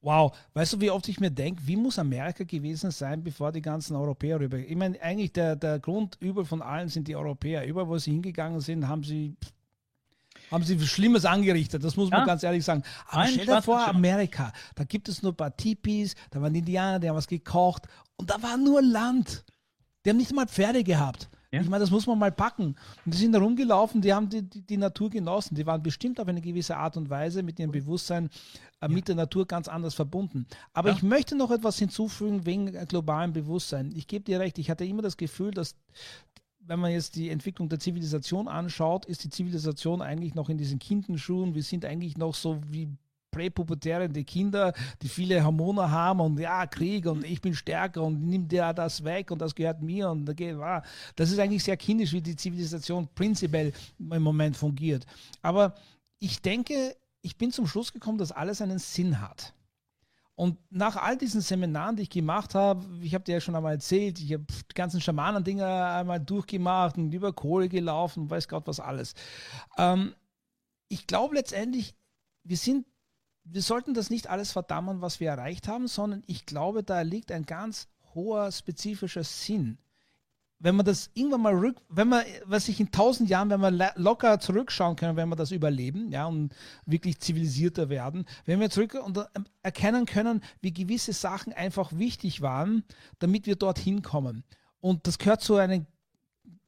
[0.00, 3.62] Wow, weißt du, wie oft ich mir denke, wie muss Amerika gewesen sein, bevor die
[3.62, 4.58] ganzen Europäer rüber.
[4.58, 7.66] Ich meine, eigentlich der, der Grund übel von allen sind die Europäer.
[7.66, 9.34] Überall, wo sie hingegangen sind, haben sie
[10.50, 12.26] haben sie Schlimmes angerichtet, das muss man Ja.
[12.26, 12.82] ganz ehrlich sagen.
[13.08, 13.86] Aber Ein stell dir vor.
[13.86, 17.86] Amerika, da gibt es nur ein paar Tipis, da waren Indianer, die haben was gekocht
[18.16, 19.44] und da war nur Land.
[20.04, 21.28] Die haben nicht mal Pferde gehabt.
[21.50, 21.60] Ja.
[21.60, 22.74] Ich meine, das muss man mal packen.
[23.04, 25.54] Und die sind da rumgelaufen, die haben die, die, die Natur genossen.
[25.54, 28.28] Die waren bestimmt auf eine gewisse Art und Weise mit ihrem Bewusstsein
[28.80, 30.46] äh, mit der Natur ganz anders verbunden.
[30.72, 30.96] Aber Ja.
[30.96, 33.92] ich möchte noch etwas hinzufügen wegen äh, globalem Bewusstsein.
[33.94, 35.76] Ich gebe dir recht, ich hatte immer das Gefühl, dass
[36.66, 40.78] wenn man jetzt die Entwicklung der Zivilisation anschaut, ist die Zivilisation eigentlich noch in diesen
[40.78, 41.54] Kindenschuhen.
[41.54, 42.88] Wir sind eigentlich noch so wie
[43.30, 48.46] präpubertärende Kinder, die viele Hormone haben und ja, Krieg und ich bin stärker und nimm
[48.46, 50.84] dir das weg und das gehört mir und da geht, ah,
[51.16, 55.04] das ist eigentlich sehr kindisch, wie die Zivilisation prinzipiell im Moment fungiert.
[55.42, 55.74] Aber
[56.20, 59.52] ich denke, ich bin zum Schluss gekommen, dass alles einen Sinn hat.
[60.36, 63.74] Und nach all diesen Seminaren, die ich gemacht habe, ich habe dir ja schon einmal
[63.74, 68.80] erzählt, ich habe die ganzen Schamanendinger einmal durchgemacht und über Kohle gelaufen, weiß Gott was
[68.80, 69.14] alles.
[69.78, 70.14] Ähm,
[70.88, 71.94] ich glaube letztendlich,
[72.42, 72.84] wir sind,
[73.44, 77.30] wir sollten das nicht alles verdammen, was wir erreicht haben, sondern ich glaube, da liegt
[77.30, 79.78] ein ganz hoher spezifischer Sinn.
[80.64, 83.92] Wenn man das irgendwann mal rück, wenn man, was ich in tausend Jahren, wenn wir
[83.96, 86.54] locker zurückschauen können, wenn wir das überleben, ja, und
[86.86, 89.26] wirklich zivilisierter werden, wenn wir zurück und äh,
[89.62, 92.82] erkennen können, wie gewisse Sachen einfach wichtig waren,
[93.18, 94.42] damit wir dorthin kommen.
[94.80, 95.84] Und das gehört zu einem,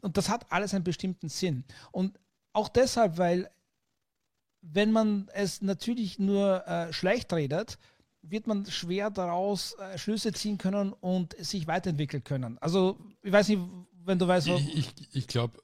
[0.03, 1.64] und das hat alles einen bestimmten Sinn.
[1.90, 2.20] Und
[2.53, 3.49] auch deshalb, weil
[4.61, 7.78] wenn man es natürlich nur äh, schlecht redet,
[8.30, 12.58] wird man schwer daraus äh, Schlüsse ziehen können und sich weiterentwickeln können.
[12.58, 13.60] Also, ich weiß nicht,
[14.04, 14.60] wenn du weißt, was.
[14.60, 15.58] Ich, ich, ich glaube,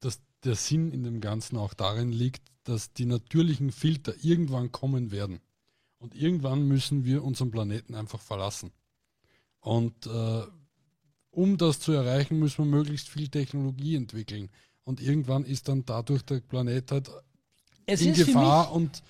[0.00, 5.10] dass der Sinn in dem Ganzen auch darin liegt, dass die natürlichen Filter irgendwann kommen
[5.10, 5.40] werden.
[5.98, 8.70] Und irgendwann müssen wir unseren Planeten einfach verlassen.
[9.60, 10.42] Und äh,
[11.30, 14.50] um das zu erreichen, müssen wir möglichst viel Technologie entwickeln.
[14.84, 17.10] Und irgendwann ist dann dadurch der Planet halt
[17.86, 19.02] es in Gefahr und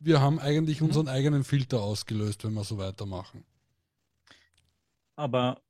[0.00, 0.88] wir haben eigentlich Mhm.
[0.88, 3.44] unseren eigenen Filter ausgelöst, wenn wir so weitermachen.
[5.16, 5.60] Aber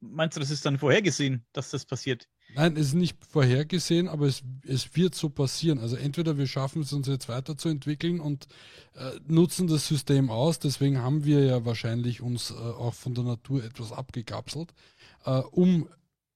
[0.00, 2.28] meinst du, das ist dann vorhergesehen, dass das passiert?
[2.54, 5.78] Nein, es ist nicht vorhergesehen, aber es, es wird so passieren.
[5.78, 8.48] Also entweder wir schaffen es uns jetzt weiterzuentwickeln und
[8.94, 10.58] äh, nutzen das System aus.
[10.58, 14.74] Deswegen haben wir ja wahrscheinlich uns äh, auch von der Natur etwas abgekapselt,
[15.24, 15.88] äh, um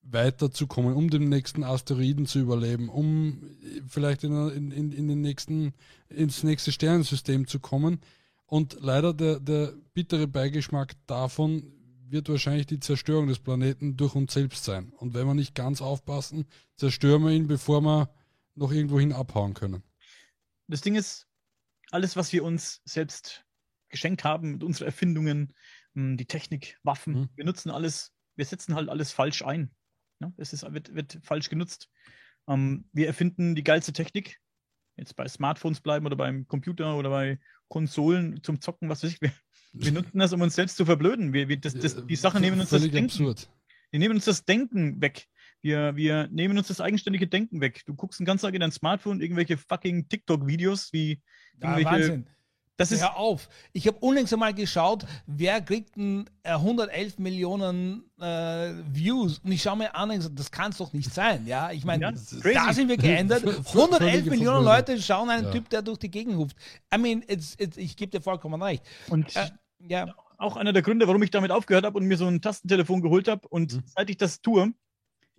[0.04, 3.42] weiterzukommen, um den nächsten Asteroiden zu überleben, um
[3.88, 5.72] vielleicht in, in, in den nächsten,
[6.08, 8.00] ins nächste Sternensystem zu kommen.
[8.46, 11.72] Und leider der, der bittere Beigeschmack davon
[12.06, 14.92] wird wahrscheinlich die Zerstörung des Planeten durch uns selbst sein.
[14.98, 16.46] Und wenn wir nicht ganz aufpassen,
[16.76, 18.10] zerstören wir ihn, bevor wir
[18.54, 19.82] noch irgendwohin abhauen können.
[20.68, 21.26] Das Ding ist,
[21.90, 23.44] alles, was wir uns selbst
[23.88, 25.54] geschenkt haben mit unseren Erfindungen,
[25.94, 27.28] hm, die Technik, Waffen, mhm.
[27.34, 29.70] wir nutzen alles, wir setzen halt alles falsch ein.
[30.24, 31.88] Ja, es ist, wird, wird falsch genutzt.
[32.48, 34.38] Ähm, wir erfinden die geilste Technik,
[34.96, 39.20] jetzt bei Smartphones bleiben oder beim Computer oder bei Konsolen zum Zocken, was weiß ich.
[39.20, 39.32] Wir,
[39.72, 41.32] wir nutzen das, um uns selbst zu verblöden.
[41.32, 43.04] Wir, wir, das, das, die Sachen nehmen uns das Denken.
[43.04, 43.50] Absurd.
[43.92, 45.26] Die nehmen uns das Denken weg.
[45.62, 47.82] Wir, wir nehmen uns das eigenständige Denken weg.
[47.86, 51.22] Du guckst den ganzen Tag in dein Smartphone irgendwelche fucking TikTok-Videos wie
[51.60, 51.82] irgendwelche.
[51.82, 52.26] Ja, Wahnsinn.
[52.76, 53.48] Das ist Hör auf.
[53.72, 59.38] Ich habe unlängst einmal geschaut, wer kriegt ein, äh, 111 Millionen äh, Views.
[59.38, 61.46] Und ich schaue mir an und sage, das kann es doch nicht sein.
[61.46, 63.44] Ja, ich meine, ja, da sind wir geändert.
[63.68, 65.52] 111 Millionen Leute schauen einen ja.
[65.52, 66.56] Typ, der durch die Gegend ruft.
[66.92, 68.82] I mean, it's, it's, ich gebe dir vollkommen recht.
[69.08, 70.12] Und äh, ja.
[70.38, 73.28] auch einer der Gründe, warum ich damit aufgehört habe und mir so ein Tastentelefon geholt
[73.28, 73.46] habe.
[73.46, 73.82] Und mhm.
[73.86, 74.74] seit ich das tue,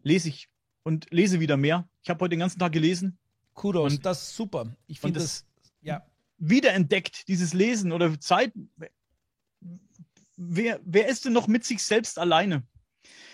[0.03, 0.47] lese ich
[0.83, 1.85] und lese wieder mehr.
[2.01, 3.17] Ich habe heute den ganzen Tag gelesen.
[3.53, 4.67] Kudos, und, das ist super.
[4.87, 6.01] Ich finde das, das, ja
[6.37, 8.53] wiederentdeckt, dieses Lesen oder Zeit.
[10.37, 12.63] Wer, wer ist denn noch mit sich selbst alleine?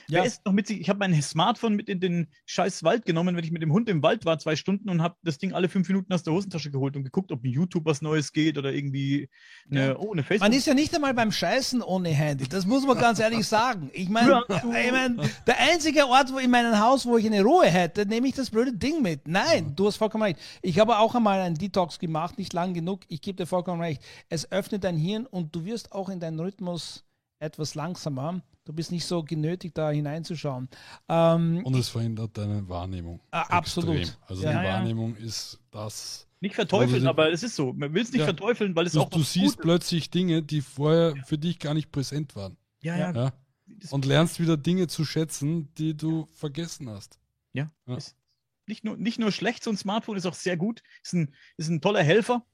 [0.07, 0.19] Ja.
[0.19, 0.81] Wer ist noch mit sich?
[0.81, 3.87] Ich habe mein Smartphone mit in den scheiß Wald genommen, wenn ich mit dem Hund
[3.89, 6.71] im Wald war, zwei Stunden und habe das Ding alle fünf Minuten aus der Hosentasche
[6.71, 9.29] geholt und geguckt, ob YouTube was Neues geht oder irgendwie
[9.69, 9.97] eine, ja.
[9.97, 10.49] oh, eine Facebook.
[10.49, 12.47] Man ist ja nicht einmal beim Scheißen ohne Handy.
[12.47, 13.89] Das muss man ganz ehrlich sagen.
[13.93, 17.67] Ich meine, ich mein, der einzige Ort wo in meinem Haus, wo ich eine Ruhe
[17.67, 19.27] hätte, nehme ich das blöde Ding mit.
[19.27, 20.39] Nein, du hast vollkommen recht.
[20.61, 23.01] Ich habe auch einmal einen Detox gemacht, nicht lang genug.
[23.07, 24.01] Ich gebe dir vollkommen recht.
[24.29, 27.03] Es öffnet dein Hirn und du wirst auch in deinen Rhythmus
[27.39, 28.41] etwas langsamer.
[28.71, 30.69] Du bist nicht so genötigt, da hineinzuschauen.
[31.09, 33.19] Ähm, und es verhindert deine Wahrnehmung.
[33.29, 34.17] Äh, absolut.
[34.27, 35.25] Also ja, die Wahrnehmung ja.
[35.25, 36.25] ist das.
[36.39, 37.73] Nicht verteufeln, also, aber es ist so.
[37.73, 39.09] Man will es nicht ja, verteufeln, weil es du, auch.
[39.09, 39.61] Du siehst Gutes.
[39.61, 42.55] plötzlich Dinge, die vorher für dich gar nicht präsent waren.
[42.81, 43.33] Ja, ja.
[43.89, 47.19] Und lernst wieder Dinge zu schätzen, die du vergessen hast.
[47.51, 47.69] Ja.
[48.67, 50.81] Nicht, nur, nicht nur schlecht, so ein Smartphone ist auch sehr gut.
[51.03, 52.45] Ist ein, ist ein toller Helfer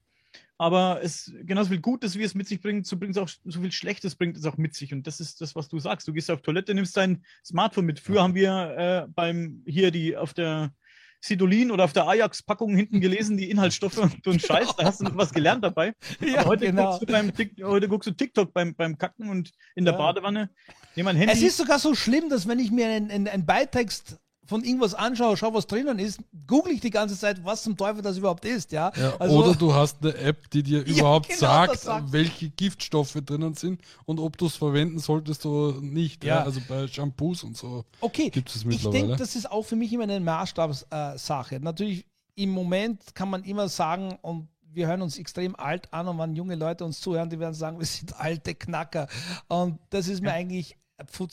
[0.58, 3.62] aber es genauso viel Gutes, wie es mit sich bringt, so bringt es auch so
[3.62, 4.92] viel Schlechtes bringt es auch mit sich.
[4.92, 6.08] Und das ist das, was du sagst.
[6.08, 8.00] Du gehst auf Toilette, nimmst dein Smartphone mit.
[8.00, 10.72] Früher haben wir äh, beim hier die auf der
[11.20, 15.00] Sidolin oder auf der Ajax-Packung hinten gelesen, die Inhaltsstoffe und so ein Scheiß, da hast
[15.00, 15.94] du noch was gelernt dabei.
[16.22, 16.92] Ja, heute, genau.
[16.92, 17.32] guckst du beim,
[17.64, 19.98] heute guckst du TikTok beim, beim Kacken und in der ja.
[19.98, 20.50] Badewanne.
[20.96, 21.34] Nehm ein Handy.
[21.34, 24.94] Es ist sogar so schlimm, dass wenn ich mir einen, einen, einen Beitext von irgendwas
[24.94, 28.46] anschaue, schau, was drinnen ist, google ich die ganze Zeit, was zum Teufel das überhaupt
[28.46, 28.92] ist, ja.
[28.96, 33.54] ja also, oder du hast eine App, die dir überhaupt genau sagt, welche Giftstoffe drinnen
[33.54, 36.24] sind und ob du es verwenden solltest oder nicht.
[36.24, 36.38] Ja.
[36.38, 36.44] ja.
[36.44, 38.30] Also bei Shampoos und so okay.
[38.30, 38.98] gibt es mittlerweile.
[38.98, 41.56] Ich denke, das ist auch für mich immer eine Maßstabssache.
[41.56, 46.08] Äh, Natürlich, im Moment kann man immer sagen, und wir hören uns extrem alt an
[46.08, 49.08] und wenn junge Leute uns zuhören, die werden sagen, wir sind alte Knacker.
[49.48, 50.36] Und das ist mir ja.
[50.36, 50.78] eigentlich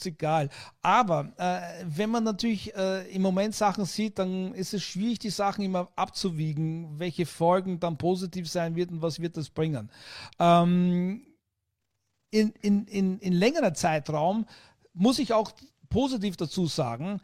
[0.03, 0.49] egal.
[0.81, 5.29] Aber äh, wenn man natürlich äh, im Moment Sachen sieht, dann ist es schwierig, die
[5.29, 9.89] Sachen immer abzuwiegen, welche Folgen dann positiv sein wird und was wird das bringen.
[10.39, 11.25] Ähm,
[12.31, 14.45] in, in, in, in längerer Zeitraum
[14.93, 15.51] muss ich auch
[15.89, 17.21] positiv dazu sagen,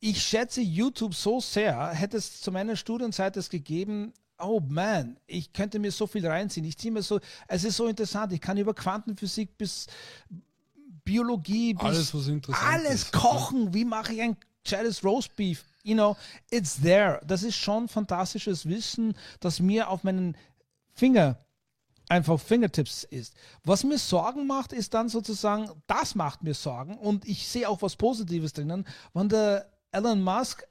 [0.00, 5.52] ich schätze YouTube so sehr, hätte es zu meiner Studienzeit es gegeben, oh man, ich
[5.52, 6.66] könnte mir so viel reinziehen.
[6.66, 9.86] Ich ziehe mir so, es ist so interessant, ich kann über Quantenphysik bis
[11.04, 13.12] Biologie, alles, was interessant alles ist.
[13.12, 13.74] kochen.
[13.74, 15.64] Wie mache ich ein gescheites Roastbeef?
[15.82, 16.16] You know,
[16.50, 17.20] it's there.
[17.26, 20.36] Das ist schon fantastisches Wissen, das mir auf meinen
[20.94, 21.38] Finger
[22.08, 23.34] einfach Fingertips ist.
[23.64, 27.82] Was mir Sorgen macht, ist dann sozusagen, das macht mir Sorgen und ich sehe auch
[27.82, 30.66] was Positives drinnen, wenn der Elon Musk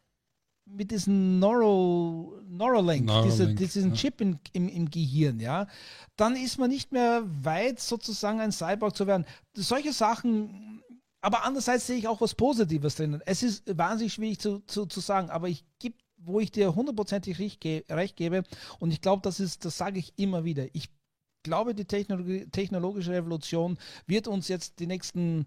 [0.74, 3.96] mit diesem Neuro, Neuralink, Neuralink diese, diesen ja.
[3.96, 5.68] Chip in, im, im Gehirn, ja,
[6.16, 9.26] dann ist man nicht mehr weit, sozusagen ein Cyborg zu werden.
[9.56, 10.82] Solche Sachen,
[11.22, 13.22] aber andererseits sehe ich auch was Positives drinnen.
[13.26, 17.40] Es ist wahnsinnig schwierig zu, zu, zu sagen, aber ich gebe, wo ich dir hundertprozentig
[17.40, 18.44] recht gebe,
[18.80, 20.66] und ich glaube, das ist, das sage ich immer wieder.
[20.74, 20.90] Ich
[21.44, 25.46] glaube, die Technologie, technologische Revolution wird uns jetzt die nächsten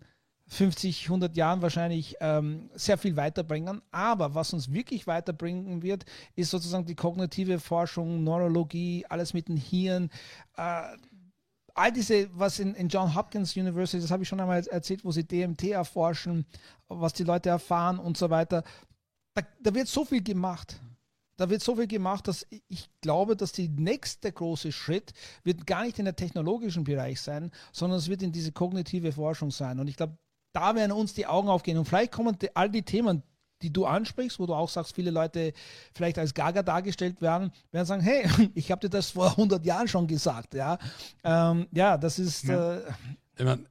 [0.49, 3.83] 50, 100 Jahren wahrscheinlich ähm, sehr viel weiterbringen.
[3.91, 6.05] Aber was uns wirklich weiterbringen wird,
[6.37, 10.11] ist sozusagen die kognitive Forschung, Neurologie, alles mit dem Hirn.
[10.57, 10.83] Äh,
[11.75, 15.11] all diese, was in, in John Hopkins University, das habe ich schon einmal erzählt, wo
[15.11, 16.47] sie DMT erforschen,
[16.89, 18.63] was die Leute erfahren und so weiter.
[19.35, 20.81] Da, da wird so viel gemacht.
[21.37, 25.13] Da wird so viel gemacht, dass ich glaube, dass der nächste große Schritt
[25.45, 29.51] wird gar nicht in der technologischen Bereich sein, sondern es wird in diese kognitive Forschung
[29.51, 29.79] sein.
[29.79, 30.17] Und ich glaube,
[30.57, 31.77] da werden uns die Augen aufgehen.
[31.77, 33.23] Und vielleicht kommen die, all die Themen,
[33.63, 35.53] die du ansprichst, wo du auch sagst, viele Leute
[35.95, 39.87] vielleicht als Gaga dargestellt werden, werden sagen, hey, ich habe dir das vor 100 Jahren
[39.87, 40.55] schon gesagt.
[40.55, 40.79] Ja,
[41.25, 42.45] ähm, ja das ist...
[42.45, 42.77] Ja.
[42.77, 42.83] Äh,
[43.39, 43.67] ich meine,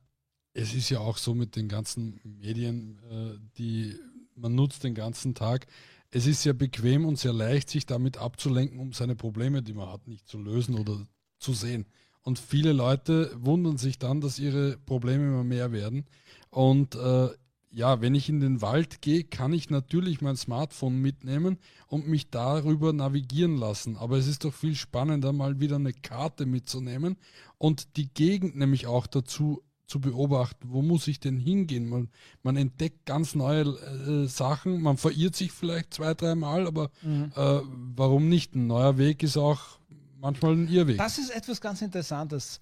[0.53, 3.99] es ist ja auch so mit den ganzen Medien, äh, die
[4.35, 5.65] man nutzt den ganzen Tag.
[6.11, 9.91] Es ist sehr bequem und sehr leicht, sich damit abzulenken, um seine Probleme, die man
[9.91, 10.97] hat, nicht zu lösen oder
[11.39, 11.85] zu sehen.
[12.25, 16.05] Und viele Leute wundern sich dann, dass ihre Probleme immer mehr werden.
[16.49, 17.29] Und äh,
[17.69, 22.31] ja, wenn ich in den Wald gehe, kann ich natürlich mein Smartphone mitnehmen und mich
[22.31, 23.95] darüber navigieren lassen.
[23.95, 27.17] Aber es ist doch viel spannender, mal wieder eine Karte mitzunehmen
[27.59, 30.69] und die Gegend nämlich auch dazu zu beobachten.
[30.71, 31.87] Wo muss ich denn hingehen?
[31.87, 32.09] Man,
[32.41, 34.81] man entdeckt ganz neue äh, Sachen.
[34.81, 37.31] Man verirrt sich vielleicht zwei, dreimal, aber mhm.
[37.35, 37.59] äh,
[37.95, 38.55] warum nicht?
[38.55, 39.79] Ein neuer Weg ist auch
[40.25, 40.97] manchmal ein Irrweg.
[40.97, 42.59] Das ist etwas ganz Interessantes.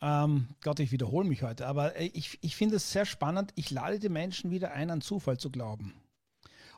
[0.00, 3.52] Ähm, Gott, ich wiederhole mich heute, aber ich, ich finde es sehr spannend.
[3.56, 5.92] Ich lade die Menschen wieder ein, an Zufall zu glauben.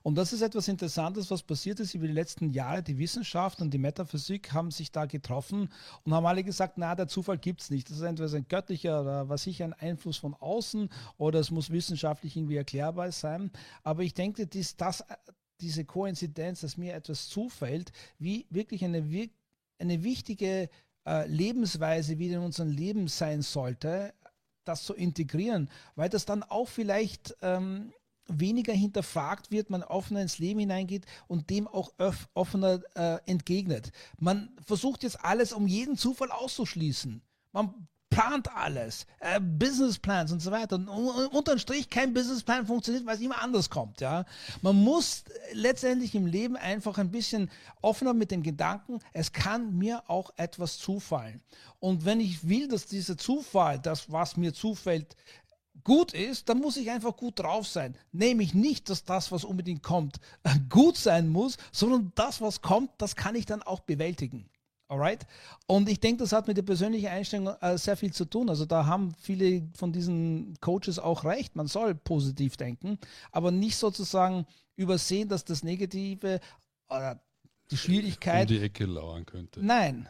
[0.02, 2.82] Und das ist etwas Interessantes, was passiert ist über die letzten Jahre.
[2.82, 5.68] Die Wissenschaft und die Metaphysik haben sich da getroffen
[6.02, 7.88] und haben alle gesagt, na, der Zufall gibt es nicht.
[7.88, 11.70] Das ist entweder ein göttlicher oder was ich ein Einfluss von außen oder es muss
[11.70, 13.52] wissenschaftlich irgendwie erklärbar sein.
[13.84, 15.04] Aber ich denke, dies, das,
[15.60, 19.08] diese Koinzidenz, dass mir etwas zufällt, wie wirklich eine,
[19.82, 20.70] eine wichtige
[21.06, 24.14] äh, Lebensweise wieder in unserem Leben sein sollte,
[24.64, 27.92] das zu integrieren, weil das dann auch vielleicht ähm,
[28.28, 31.92] weniger hinterfragt wird, man offener ins Leben hineingeht und dem auch
[32.34, 33.90] offener äh, entgegnet.
[34.18, 37.20] Man versucht jetzt alles, um jeden Zufall auszuschließen.
[37.52, 40.76] Man plant alles, äh, Businessplans und so weiter.
[40.76, 44.00] Und unterm Strich kein Businessplan funktioniert, weil es immer anders kommt.
[44.00, 44.24] Ja,
[44.60, 47.50] man muss letztendlich im Leben einfach ein bisschen
[47.80, 51.40] offener mit dem Gedanken, es kann mir auch etwas zufallen.
[51.80, 55.16] Und wenn ich will, dass dieser Zufall, das was mir zufällt,
[55.84, 57.96] gut ist, dann muss ich einfach gut drauf sein.
[58.12, 60.20] Nämlich nicht, dass das, was unbedingt kommt,
[60.68, 64.48] gut sein muss, sondern das, was kommt, das kann ich dann auch bewältigen.
[64.92, 65.26] Alright?
[65.66, 68.50] Und ich denke, das hat mit der persönlichen Einstellung äh, sehr viel zu tun.
[68.50, 71.56] Also da haben viele von diesen Coaches auch recht.
[71.56, 72.98] Man soll positiv denken,
[73.30, 76.40] aber nicht sozusagen übersehen, dass das Negative
[76.90, 77.18] oder
[77.70, 78.50] die Schwierigkeit.
[78.50, 79.64] Um die Ecke lauern könnte.
[79.64, 80.08] Nein,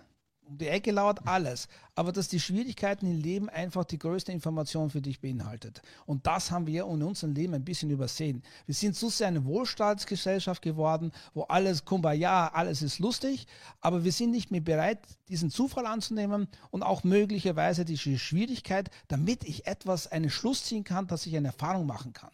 [0.52, 1.68] um die Ecke lauert alles.
[1.94, 5.82] Aber dass die Schwierigkeiten im Leben einfach die größte Information für dich beinhaltet.
[6.06, 8.42] Und das haben wir in unserem Leben ein bisschen übersehen.
[8.66, 13.46] Wir sind so sehr eine Wohlstandsgesellschaft geworden, wo alles Kumbaya, alles ist lustig,
[13.80, 19.44] aber wir sind nicht mehr bereit, diesen Zufall anzunehmen und auch möglicherweise die Schwierigkeit, damit
[19.44, 22.30] ich etwas, einen Schluss ziehen kann, dass ich eine Erfahrung machen kann.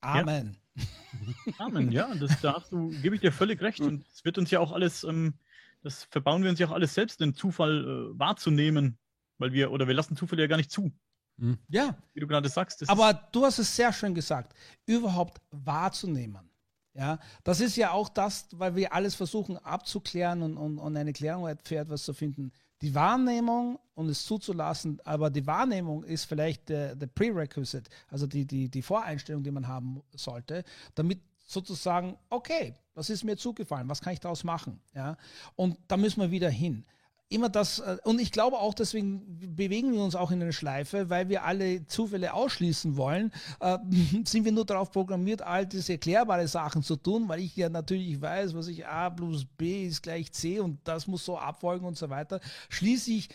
[0.00, 0.56] Amen.
[0.56, 0.84] Ja.
[1.58, 3.80] Amen, ja, das, da hast du, gebe ich dir völlig recht.
[3.80, 5.34] Und es wird uns ja auch alles ähm,
[5.82, 8.98] das verbauen wir uns ja auch alles selbst, den Zufall äh, wahrzunehmen,
[9.38, 10.92] weil wir, oder wir lassen Zufälle ja gar nicht zu.
[11.36, 11.58] Mhm.
[11.68, 11.96] Ja.
[12.14, 12.88] Wie du gerade sagst.
[12.88, 14.54] Aber du hast es sehr schön gesagt,
[14.86, 16.50] überhaupt wahrzunehmen.
[16.94, 21.12] Ja, das ist ja auch das, weil wir alles versuchen abzuklären und, und, und eine
[21.12, 22.50] Klärung für etwas zu finden.
[22.82, 28.46] Die Wahrnehmung und es zuzulassen, aber die Wahrnehmung ist vielleicht der, der Prerequisite, also die,
[28.46, 30.64] die, die Voreinstellung, die man haben sollte,
[30.96, 34.80] damit sozusagen, okay, was ist mir zugefallen, was kann ich daraus machen?
[34.94, 35.16] Ja?
[35.56, 36.84] Und da müssen wir wieder hin.
[37.30, 41.10] Immer das, äh, und ich glaube auch, deswegen bewegen wir uns auch in eine Schleife,
[41.10, 43.78] weil wir alle Zufälle ausschließen wollen, äh,
[44.24, 48.20] sind wir nur darauf programmiert, all diese erklärbare Sachen zu tun, weil ich ja natürlich
[48.20, 51.96] weiß, was ich A plus B ist gleich C und das muss so abfolgen und
[51.96, 53.28] so weiter, schließe ich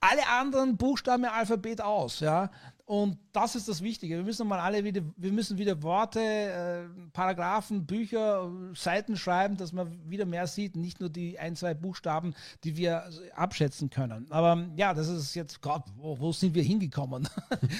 [0.00, 2.50] alle anderen Buchstaben im Alphabet aus, ja.
[2.92, 4.18] Und das ist das Wichtige.
[4.18, 6.82] Wir müssen mal alle wieder, wir müssen wieder Worte, äh,
[7.14, 12.34] Paragraphen, Bücher, Seiten schreiben, dass man wieder mehr sieht, nicht nur die ein, zwei Buchstaben,
[12.64, 14.30] die wir abschätzen können.
[14.30, 17.26] Aber ja, das ist jetzt, Gott, wo, wo sind wir hingekommen?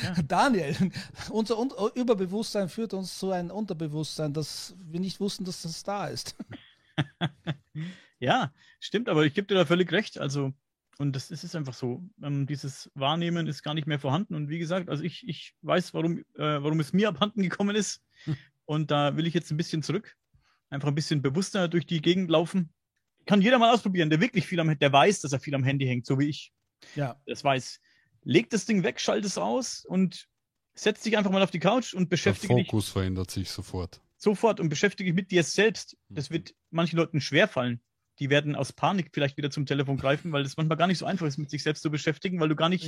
[0.03, 0.23] Ja.
[0.27, 0.75] Daniel,
[1.29, 6.07] unser Un Überbewusstsein führt uns zu einem Unterbewusstsein, dass wir nicht wussten, dass das da
[6.07, 6.37] ist.
[8.19, 8.51] ja,
[8.81, 10.17] stimmt, aber ich gebe dir da völlig recht.
[10.17, 10.55] Also
[11.03, 12.01] und das, ist einfach so.
[12.23, 14.37] Ähm, dieses Wahrnehmen ist gar nicht mehr vorhanden.
[14.37, 18.01] Und wie gesagt, also ich, ich weiß, warum, äh, warum es mir abhanden gekommen ist.
[18.25, 18.37] Hm.
[18.65, 20.17] Und da will ich jetzt ein bisschen zurück.
[20.71, 22.73] Einfach ein bisschen bewusster durch die Gegend laufen.
[23.27, 25.65] Kann jeder mal ausprobieren, der wirklich viel am Handy, der weiß, dass er viel am
[25.65, 26.53] Handy hängt, so wie ich.
[26.95, 27.21] Ja.
[27.27, 27.81] Das weiß.
[28.23, 30.29] Leg das Ding weg, schalt es aus und
[30.75, 32.67] setz dich einfach mal auf die Couch und beschäftige dich.
[32.67, 34.01] Der Fokus dich, verändert sich sofort.
[34.17, 35.97] Sofort und beschäftige dich mit dir selbst.
[36.09, 36.35] Das hm.
[36.35, 37.83] wird manchen Leuten schwerfallen
[38.19, 41.07] die werden aus Panik vielleicht wieder zum Telefon greifen, weil es manchmal gar nicht so
[41.07, 42.85] einfach ist, mit sich selbst zu beschäftigen, weil du gar nicht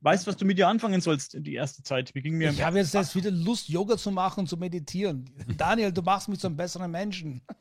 [0.00, 2.14] weißt, was du mit dir anfangen sollst die erste Zeit.
[2.14, 5.30] Wie ging mir Ich habe jetzt erst wieder Lust, Yoga zu machen und zu meditieren.
[5.56, 7.42] Daniel, du machst mich zum besseren Menschen.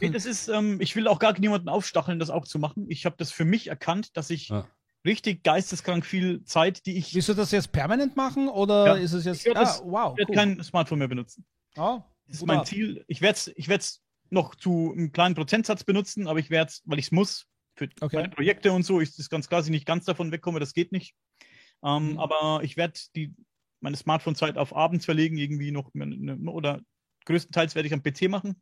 [0.00, 2.86] Nee, das ist, ähm, ich will auch gar niemanden aufstacheln, das auch zu machen.
[2.88, 4.66] Ich habe das für mich erkannt, dass ich Ja.
[5.04, 8.94] richtig geisteskrank viel Zeit, die ich, ich Willst du das jetzt permanent machen oder Ja.
[8.94, 9.40] ist es jetzt.
[9.40, 10.16] Ich werd das- wow.
[10.16, 10.34] werde Cool.
[10.36, 11.44] kein Smartphone mehr benutzen.
[11.76, 12.64] Ja, Das ist mein.
[12.64, 13.04] Ziel.
[13.06, 16.82] Ich werde es ich werd's noch zu einem kleinen Prozentsatz benutzen, aber ich werde es,
[16.84, 17.46] weil ich es muss,
[17.76, 18.16] für Okay.
[18.16, 20.72] meine Projekte und so, ist es ganz klar, dass ich nicht ganz davon wegkomme, das
[20.72, 21.14] geht nicht.
[21.84, 22.18] Ähm, Mhm.
[22.18, 23.34] Aber ich werde die
[23.80, 25.90] meine Smartphone-Zeit auf abends verlegen, irgendwie noch
[26.46, 26.80] oder
[27.26, 28.60] größtenteils werde ich am PC machen.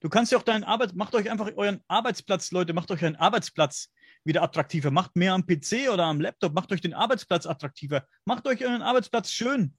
[0.00, 3.16] Du kannst ja auch deinen Arbeit, macht euch einfach euren Arbeitsplatz, Leute, macht euch einen
[3.16, 3.92] Arbeitsplatz
[4.24, 4.90] wieder attraktiver.
[4.90, 8.06] Macht mehr am PC oder am Laptop, macht euch den Arbeitsplatz attraktiver.
[8.24, 9.76] Macht euch euren Arbeitsplatz schön.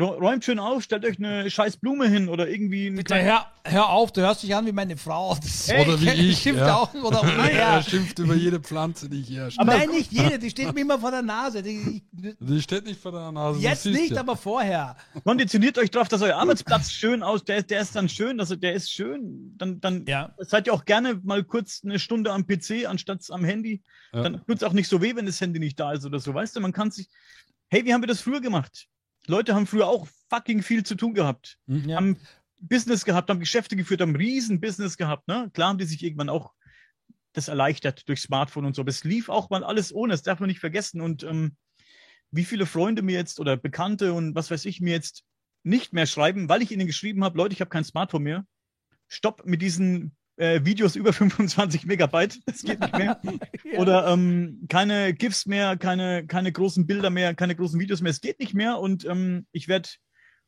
[0.00, 3.46] Rä- Räumt schön auf, stellt euch eine scheiß Blume hin oder irgendwie eine Bitte hör,
[3.64, 5.36] hör auf, du hörst dich an wie meine Frau.
[5.40, 6.76] Das Oder wie ich, Stimmt ja.
[6.76, 6.94] auch.
[6.94, 7.82] Oder Er ja.
[7.82, 9.68] schimpft über jede Pflanze, die ich herstelle.
[9.68, 11.62] Aber- Nein, nicht jede, die steht mir immer vor der Nase.
[11.62, 13.60] Die, Die steht nicht vor der Nase.
[13.60, 14.20] jetzt nicht, ja.
[14.20, 14.96] aber vorher.
[15.24, 18.72] Konditioniert euch drauf, dass euer Arbeitsplatz schön aus, der, der ist dann schön, also der
[18.74, 19.54] ist schön.
[19.58, 20.34] Dann, dann Ja.
[20.38, 23.82] seid ihr auch gerne mal kurz eine Stunde am PC anstatt am Handy.
[24.12, 24.22] Ja.
[24.22, 26.32] Dann tut es auch nicht so weh, wenn das Handy nicht da ist oder so.
[26.32, 27.08] Weißt du, man kann sich.
[27.68, 28.86] Hey, wie haben wir das früher gemacht?
[29.26, 31.58] Leute haben früher auch fucking viel zu tun gehabt.
[31.66, 31.96] Ja.
[31.96, 32.16] Haben
[32.58, 35.28] Business gehabt, haben Geschäfte geführt, haben riesen Business gehabt.
[35.28, 35.50] Ne?
[35.52, 36.52] Klar haben die sich irgendwann auch
[37.32, 38.82] das erleichtert durch Smartphone und so.
[38.82, 41.00] Aber es lief auch mal alles ohne, das darf man nicht vergessen.
[41.00, 41.56] Und ähm,
[42.30, 45.24] wie viele Freunde mir jetzt oder Bekannte und was weiß ich mir jetzt
[45.62, 48.46] nicht mehr schreiben, weil ich ihnen geschrieben habe, Leute, ich habe kein Smartphone mehr.
[49.08, 52.40] Stopp mit diesen äh, Videos über 25 Megabyte.
[52.46, 53.20] Das geht nicht mehr.
[53.78, 58.10] Oder ähm, keine GIFs mehr, keine, keine großen Bilder mehr, keine großen Videos mehr.
[58.10, 59.90] Es geht nicht mehr und ähm, ich werde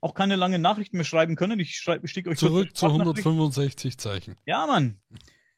[0.01, 1.61] auch keine langen Nachrichten mehr schreiben können.
[1.61, 3.27] Ich schreibe, schicke euch Zurück zu Sprachnachricht.
[3.27, 4.37] 165 Zeichen.
[4.47, 5.01] Ja, Mann.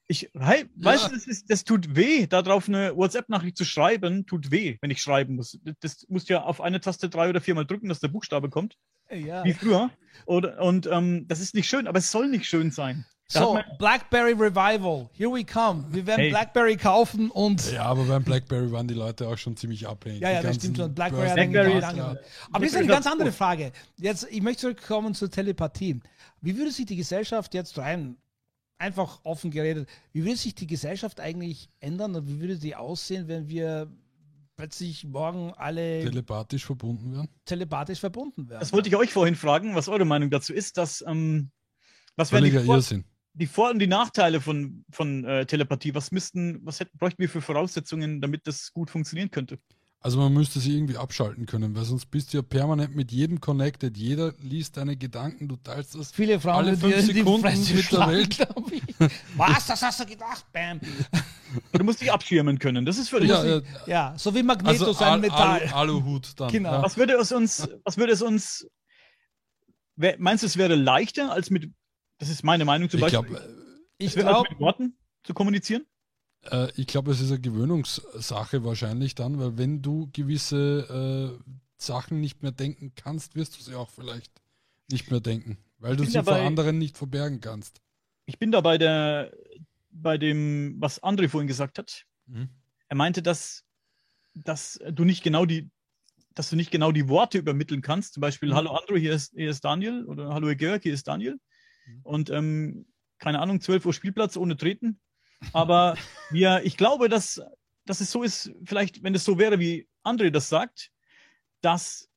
[0.07, 4.51] Ich, hey, weißt du, das, ist, das tut weh, darauf eine WhatsApp-Nachricht zu schreiben, tut
[4.51, 5.59] weh, wenn ich schreiben muss.
[5.65, 8.51] Das, das musst du ja auf eine Taste drei oder viermal drücken, dass der Buchstabe
[8.51, 8.77] kommt,
[9.11, 9.43] ja.
[9.45, 9.91] wie früher.
[10.27, 13.07] Oder, und ähm, das ist nicht schön, aber es soll nicht schön sein.
[13.33, 15.85] Da So, hat Blackberry Revival, here we come.
[15.91, 16.31] Wir werden Hey.
[16.31, 17.73] Blackberry kaufen und.
[17.73, 20.21] Ja, aber beim Blackberry waren die Leute auch schon ziemlich abhängig.
[20.21, 20.95] Ja, ja, das stimmt schon.
[20.95, 22.17] Blackberry hat Blackberry lange- ja.
[22.53, 23.33] Aber das ist eine ganz andere.
[23.33, 23.73] Frage.
[23.97, 26.01] Jetzt, ich möchte zurückkommen zur Telepathie.
[26.43, 28.19] Wie würde sich die Gesellschaft jetzt rein,
[28.77, 33.27] einfach offen geredet, wie würde sich die Gesellschaft eigentlich ändern und wie würde die aussehen,
[33.29, 33.91] wenn wir
[34.57, 37.29] plötzlich morgen alle telepathisch verbunden werden.
[37.47, 38.61] telepathisch verbunden werden?
[38.61, 41.51] Das wollte ich euch vorhin fragen, was eure Meinung dazu ist, dass ähm,
[42.17, 43.05] was wären die, Vor Irrsinn.
[43.35, 45.95] Die Vor- und die Nachteile von, von äh, Telepathie?
[45.95, 49.59] Was müssten, was hätten, bräuchten wir für Voraussetzungen, damit das gut funktionieren könnte?
[50.05, 53.41] Also man müsste sie irgendwie abschalten können, weil sonst bist du ja permanent mit jedem
[53.41, 53.97] connected.
[53.97, 56.13] Jeder liest deine Gedanken, du teilst das.
[56.13, 58.49] Viele Frauen alle fünf die Sekunden Fresse mit der Welt.
[59.39, 59.67] Was?
[59.67, 60.45] Das hast du gedacht?
[60.53, 60.79] Bam.
[61.73, 62.85] Du musst dich abschirmen können.
[62.85, 63.31] Das ist völlig.
[63.31, 65.63] Ja, ja, Ja, so wie Magneto also sein Al Metall.
[65.69, 66.53] Alu Aluhut dann.
[66.53, 66.73] Genau.
[66.73, 66.83] Ja.
[66.83, 68.69] Was würde es uns, was würde es uns,
[69.97, 71.73] meinst du, es wäre leichter, als mit,
[72.19, 73.55] das ist meine Meinung zum Ich Beispiel, glaube,
[73.99, 75.85] ich es wäre als glaube, mit Worten zu kommunizieren?
[76.51, 82.21] äh, ich glaube, es ist eine Gewöhnungssache wahrscheinlich dann, weil wenn du gewisse äh, Sachen
[82.21, 84.33] nicht mehr denken kannst, wirst du sie auch vielleicht
[84.91, 87.81] nicht mehr denken, weil du sie vor dabei- anderen nicht verbergen kannst.
[88.27, 89.33] Ich bin da bei der,
[89.91, 92.05] bei dem, was André vorhin gesagt hat.
[92.89, 93.65] Er meinte, dass,
[94.35, 95.71] dass du nicht genau die,
[96.35, 98.15] dass du nicht genau die Worte übermitteln kannst.
[98.15, 98.55] Zum Beispiel, Mhm.
[98.55, 101.39] hallo André, hier ist, hier ist Daniel oder hallo Herr Georg, hier ist Daniel.
[101.87, 102.01] Mhm.
[102.03, 102.87] Und ähm,
[103.19, 105.01] keine Ahnung, 12 Uhr Spielplatz ohne Treten.
[105.53, 105.97] Aber
[106.31, 107.41] wir, ich glaube, dass,
[107.87, 110.91] dass es so ist, vielleicht, wenn es so wäre, wie André das sagt,
[111.61, 112.09] dass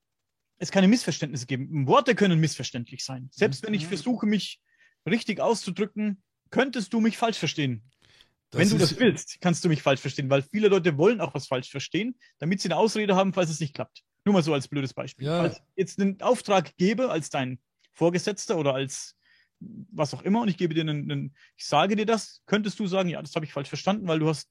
[0.60, 1.88] es keine Missverständnisse geben.
[1.88, 3.30] Worte können missverständlich sein.
[3.32, 4.60] Selbst wenn ich versuche, mich
[5.06, 7.84] richtig auszudrücken, könntest du mich falsch verstehen.
[8.50, 11.34] Das Wenn du das willst, kannst du mich falsch verstehen, weil viele Leute wollen auch
[11.34, 14.04] was falsch verstehen, damit sie eine Ausrede haben, falls es nicht klappt.
[14.24, 15.28] Nur mal so als blödes Beispiel.
[15.28, 15.40] Ja.
[15.40, 17.60] Falls ich jetzt einen Auftrag gebe als dein
[17.92, 19.17] Vorgesetzter oder als
[19.60, 22.88] was auch immer und ich gebe dir einen, einen ich sage dir das, könntest du
[22.88, 24.50] sagen, ja, das habe ich falsch verstanden, weil du hast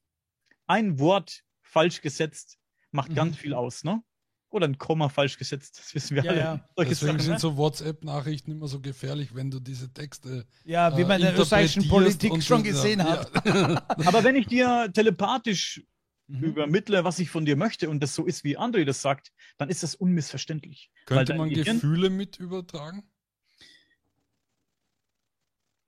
[0.66, 2.58] ein Wort falsch gesetzt,
[2.90, 3.14] macht Mhm.
[3.14, 4.02] ganz viel aus, ne?
[4.48, 6.40] Oder ein Komma falsch gesetzt, das wissen wir Ja, alle.
[6.40, 6.68] ja.
[6.78, 7.38] Deswegen Sachen, sind ne?
[7.40, 11.38] so WhatsApp-Nachrichten immer so gefährlich, wenn du diese Texte ja, wie äh, man in der
[11.38, 13.44] österreichischen Politik schon gesehen ja, hat.
[13.46, 13.84] Ja.
[14.06, 15.82] Aber wenn ich dir telepathisch
[16.28, 16.42] Mhm.
[16.42, 19.68] übermittle, was ich von dir möchte und das so ist, wie André das sagt, dann
[19.68, 20.90] ist das unmissverständlich.
[21.04, 23.08] Könnte man Gehirn- Gefühle mit übertragen?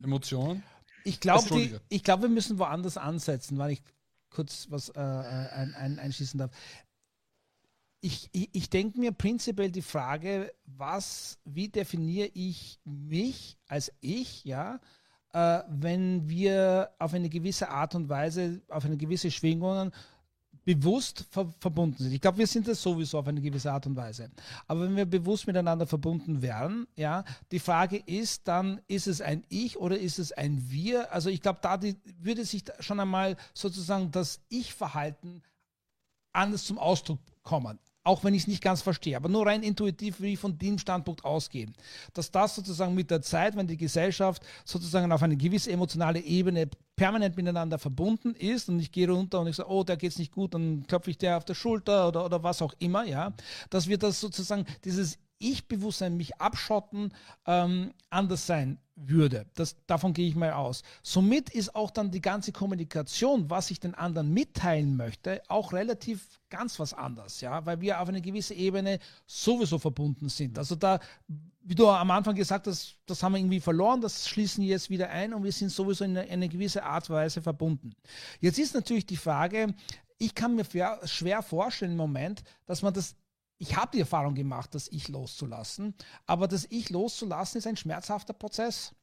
[0.03, 0.63] Emotionen?
[1.05, 1.49] Ich glaube,
[2.03, 3.83] glaube, wir müssen woanders ansetzen, weil ich
[4.31, 6.51] kurz was äh, ein, ein, einschießen darf.
[8.01, 14.45] Ich, ich, ich denke mir prinzipiell die Frage, was, wie definiere ich mich als ich,
[14.45, 14.81] ja,
[15.33, 19.93] äh, wenn wir auf eine gewisse Art und Weise, auf eine gewisse Schwingung
[20.65, 22.13] bewusst ver verbunden sind.
[22.13, 24.31] Ich glaube, wir sind das sowieso auf eine gewisse Art und Weise.
[24.67, 29.45] Aber wenn wir bewusst miteinander verbunden wären, ja, die Frage ist dann, ist es ein
[29.49, 31.13] Ich oder ist es ein Wir?
[31.13, 35.43] Also ich glaube, da die, würde sich schon einmal sozusagen das Ich-Verhalten
[36.33, 37.79] anders zum Ausdruck kommen
[38.09, 40.79] auch wenn ich es nicht ganz verstehe, aber nur rein intuitiv will ich von dem
[40.79, 41.75] Standpunkt ausgehen,
[42.15, 46.71] dass das sozusagen mit der Zeit, wenn die Gesellschaft sozusagen auf eine gewisse emotionale Ebene
[46.97, 50.33] permanent miteinander verbunden ist und ich gehe runter und ich sage, oh, der geht's nicht
[50.33, 53.35] gut, dann klopfe ich der auf der Schulter oder, oder was auch immer, ja,
[53.69, 57.13] dass wir das sozusagen, dieses Ich-Bewusstsein, mich abschotten,
[57.47, 59.47] ähm, anders sein würde.
[59.55, 60.83] Das, davon gehe ich mal aus.
[61.03, 66.41] Somit ist auch dann die ganze Kommunikation, was ich den anderen mitteilen möchte, auch relativ
[66.51, 70.59] ganz was anderes, ja, weil wir auf eine gewisse Ebene sowieso verbunden sind.
[70.59, 70.99] Also da,
[71.63, 74.91] wie du am Anfang gesagt hast, das haben wir irgendwie verloren, das schließen wir jetzt
[74.91, 77.93] wieder ein und wir sind sowieso in eine, eine gewisse Art und Weise verbunden.
[78.41, 79.75] Jetzt ist natürlich die Frage,
[80.19, 80.67] ich kann mir
[81.05, 83.15] schwer vorstellen im Moment, dass man das
[83.59, 85.95] ich habe die Erfahrung gemacht, das Ich loszulassen,
[86.27, 88.95] aber das Ich loszulassen ist ein schmerzhafter Prozess.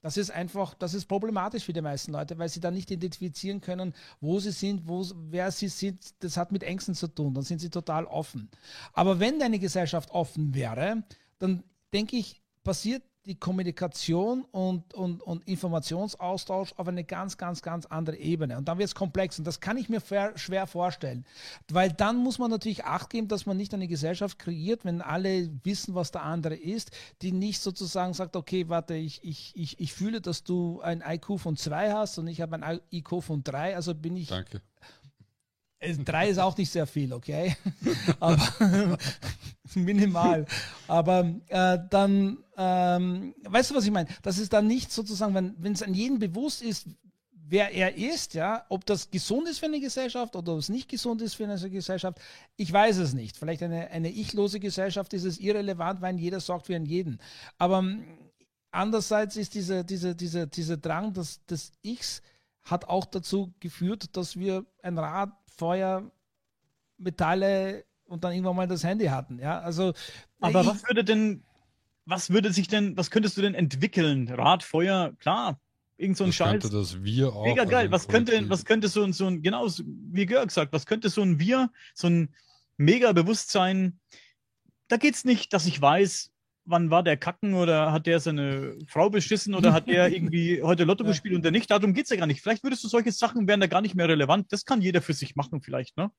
[0.00, 3.60] Das ist einfach, das ist problematisch für die meisten Leute, weil sie dann nicht identifizieren
[3.60, 6.22] können, wo sie sind, wo, wer sie sind.
[6.22, 7.34] Das hat mit Ängsten zu tun.
[7.34, 8.48] Dann sind sie total offen.
[8.92, 11.02] Aber wenn deine Gesellschaft offen wäre,
[11.40, 17.84] dann denke ich, passiert die Kommunikation und, und, und Informationsaustausch auf eine ganz, ganz, ganz
[17.86, 18.56] andere Ebene.
[18.56, 19.38] Und dann wird es komplex.
[19.38, 20.00] Und das kann ich mir
[20.34, 21.26] schwer vorstellen.
[21.70, 25.50] Weil dann muss man natürlich Acht geben, dass man nicht eine Gesellschaft kreiert, wenn alle
[25.62, 29.92] wissen, was der andere ist, die nicht sozusagen sagt, okay, warte, ich, ich, ich, ich
[29.92, 33.76] fühle, dass du ein IQ von 2 hast und ich habe ein IQ von 3,
[33.76, 34.28] also bin ich.
[34.28, 34.62] Danke.
[36.04, 37.56] Drei ist auch nicht sehr viel, okay?
[38.20, 38.38] Aber
[39.74, 40.46] minimal.
[40.88, 44.08] Aber äh, dann, ähm, weißt du, was ich meine?
[44.22, 46.86] Das ist dann nicht sozusagen, wenn es an jedem bewusst ist,
[47.50, 50.88] wer er ist, ja, ob das gesund ist für eine Gesellschaft oder ob es nicht
[50.88, 52.18] gesund ist für eine Gesellschaft,
[52.56, 53.36] ich weiß es nicht.
[53.36, 57.18] Vielleicht eine, eine ichlose Gesellschaft ist es irrelevant, weil jeder sorgt für einen jeden.
[57.56, 58.04] Aber ähm,
[58.70, 62.22] andererseits ist dieser diese, diese, diese Drang des, des Ichs
[62.64, 66.10] hat auch dazu geführt, dass wir ein Rad Feuer,
[66.96, 69.38] Metalle und dann irgendwann mal das Handy hatten.
[69.38, 69.92] Ja, also.
[70.40, 71.42] Aber was würde denn,
[72.06, 74.28] was würde sich denn, was könntest du denn entwickeln?
[74.28, 75.60] Rad, Feuer, klar,
[75.96, 76.62] irgend so ein das Scheiß.
[76.62, 77.44] Könnte das wir auch.
[77.44, 77.90] Mega geil.
[77.90, 81.22] Was könnte, was könnte so ein, so ein, genau, wie Georg sagt, was könnte so
[81.22, 82.34] ein Wir, so ein
[82.76, 83.98] mega Bewusstsein,
[84.86, 86.30] da geht es nicht, dass ich weiß,
[86.68, 90.84] wann war der kacken oder hat der seine Frau beschissen oder hat der irgendwie heute
[90.84, 91.70] Lotto gespielt und der nicht.
[91.70, 92.42] Darum geht es ja gar nicht.
[92.42, 94.52] Vielleicht würdest du solche Sachen wären da gar nicht mehr relevant.
[94.52, 96.10] Das kann jeder für sich machen, vielleicht, ne?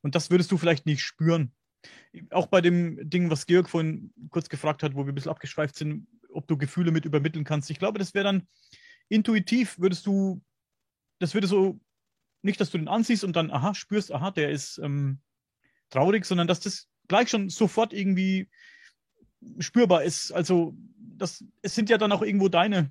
[0.00, 1.52] Und das würdest du vielleicht nicht spüren.
[2.30, 5.76] Auch bei dem Ding, was Georg vorhin kurz gefragt hat, wo wir ein bisschen abgeschweift
[5.76, 7.70] sind, ob du Gefühle mit übermitteln kannst.
[7.70, 8.48] Ich glaube, das wäre dann
[9.08, 10.42] intuitiv, würdest du,
[11.18, 11.80] das würde so,
[12.42, 15.20] nicht, dass du den ansiehst und dann, aha, spürst, aha, der ist ähm,
[15.90, 18.48] traurig, sondern dass das gleich schon sofort irgendwie
[19.58, 20.32] spürbar ist.
[20.32, 20.74] Also
[21.16, 22.90] das, es sind ja dann auch irgendwo deine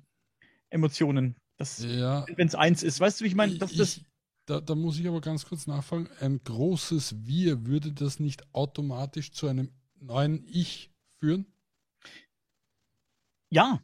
[0.70, 1.36] Emotionen,
[1.78, 2.24] ja.
[2.36, 3.00] wenn es eins ist.
[3.00, 3.58] Weißt du, wie ich meine?
[4.46, 6.08] Da, da, muss ich aber ganz kurz nachfragen.
[6.20, 10.90] Ein großes Wir, würde das nicht automatisch zu einem neuen Ich
[11.20, 11.46] führen?
[13.50, 13.80] Ja,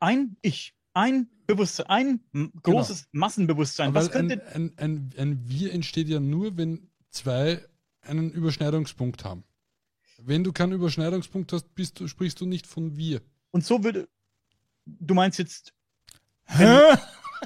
[0.00, 2.60] ein Ich, ein Bewusstsein, ein genau.
[2.62, 3.20] großes genau.
[3.20, 3.88] Massenbewusstsein.
[3.90, 7.64] Aber Was könnte ein, ein, ein, ein Wir entsteht ja nur, wenn zwei
[8.00, 9.44] einen Überschneidungspunkt haben.
[10.24, 13.20] Wenn du keinen Überschneidungspunkt hast, bist du, sprichst du nicht von wir.
[13.50, 14.08] Und so würde.
[14.84, 15.72] Du meinst jetzt.
[16.46, 16.88] Wenn,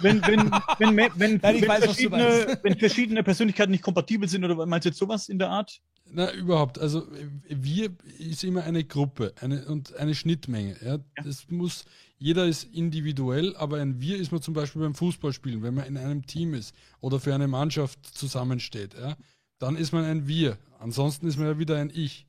[0.01, 4.45] wenn, wenn, wenn, wenn, wenn, Nein, wenn, weiß, verschiedene, wenn verschiedene Persönlichkeiten nicht kompatibel sind,
[4.45, 5.81] oder meinst du jetzt sowas in der Art?
[6.11, 6.79] Na, überhaupt.
[6.79, 7.07] Also
[7.49, 10.77] wir ist immer eine Gruppe eine, und eine Schnittmenge.
[10.81, 10.95] Ja?
[10.95, 11.01] ja.
[11.25, 11.85] Das muss,
[12.19, 15.97] jeder ist individuell, aber ein Wir ist man zum Beispiel beim Fußballspielen, wenn man in
[15.97, 18.95] einem Team ist oder für eine Mannschaft zusammensteht.
[18.95, 19.17] Ja?
[19.59, 20.59] Dann ist man ein Wir.
[20.79, 22.27] Ansonsten ist man ja wieder ein Ich.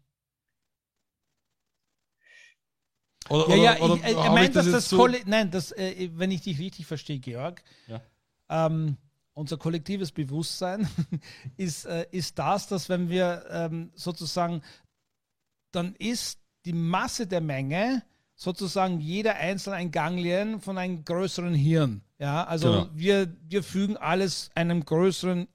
[3.29, 6.41] Oder, ja, ja, oder, ich, er meint, dass das, so nein, das, äh, wenn ich
[6.41, 8.01] dich richtig verstehe, Georg, ja.
[8.49, 8.97] ähm,
[9.33, 10.87] unser kollektives Bewusstsein
[11.57, 14.61] ist, äh, ist das, dass wenn wir ähm, sozusagen,
[15.71, 18.03] dann ist die Masse der Menge
[18.35, 22.01] sozusagen jeder einzelne ein Ganglien von einem größeren Hirn.
[22.19, 22.89] Ja, also genau.
[22.93, 25.47] wir, wir fügen alles einem größeren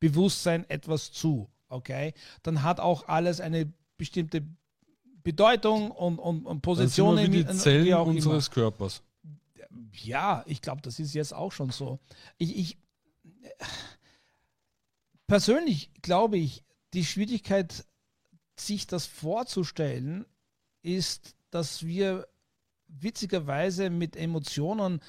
[0.00, 1.48] Bewusstsein etwas zu.
[1.68, 2.12] Okay,
[2.42, 4.44] dann hat auch alles eine bestimmte
[5.22, 7.16] Bedeutung und, und, und Position.
[7.16, 8.54] Das wie die Zellen wie unseres immer.
[8.54, 9.02] Körpers.
[9.92, 11.98] Ja, ich glaube, das ist jetzt auch schon so.
[12.38, 12.78] Ich, ich
[15.26, 16.64] persönlich glaube ich,
[16.94, 17.84] die Schwierigkeit,
[18.54, 20.26] sich das vorzustellen,
[20.82, 22.28] ist, dass wir
[22.86, 25.00] witzigerweise mit Emotionen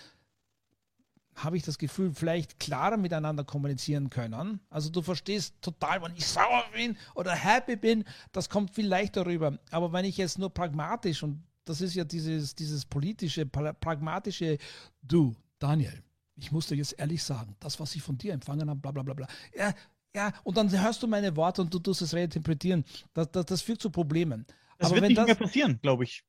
[1.35, 4.59] habe ich das Gefühl, vielleicht klarer miteinander kommunizieren können.
[4.69, 9.25] Also du verstehst total, wenn ich sauer bin oder happy bin, das kommt viel leichter
[9.25, 9.57] rüber.
[9.71, 14.57] Aber wenn ich jetzt nur pragmatisch, und das ist ja dieses, dieses politische, pragmatische,
[15.01, 16.03] du, Daniel,
[16.35, 19.03] ich muss dir jetzt ehrlich sagen, das, was ich von dir empfangen habe, bla bla
[19.03, 19.27] bla bla.
[19.55, 19.73] Ja,
[20.15, 22.85] ja, und dann hörst du meine Worte und du tust es reinterpretieren.
[23.13, 24.45] Das, das, das führt zu Problemen.
[24.77, 26.23] Das Aber wird nicht das, mehr passieren, glaube ich.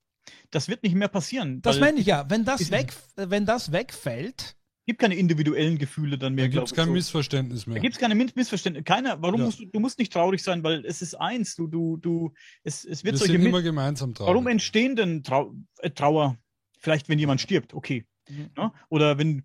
[0.51, 1.61] Das wird nicht mehr passieren.
[1.61, 2.29] Das meine ich ja.
[2.31, 4.57] Wenn das, weg, wenn das wegfällt,
[4.87, 6.47] gibt keine individuellen Gefühle dann mehr.
[6.47, 6.93] Da gibt es kein so.
[6.93, 7.77] Missverständnis mehr.
[7.77, 8.85] Da gibt es keine Missverständnisse.
[8.85, 9.47] Keiner, warum ja.
[9.47, 12.33] musst du, du musst nicht traurig sein, weil es ist eins, du, du, du,
[12.63, 14.31] es, es wird Wir solche sind immer gemeinsam traurig.
[14.31, 16.37] Warum entstehen denn Trau äh, Trauer?
[16.79, 18.05] Vielleicht, wenn jemand stirbt, okay.
[18.29, 18.51] Mhm.
[18.57, 18.75] Ja?
[18.91, 19.45] Oder wenn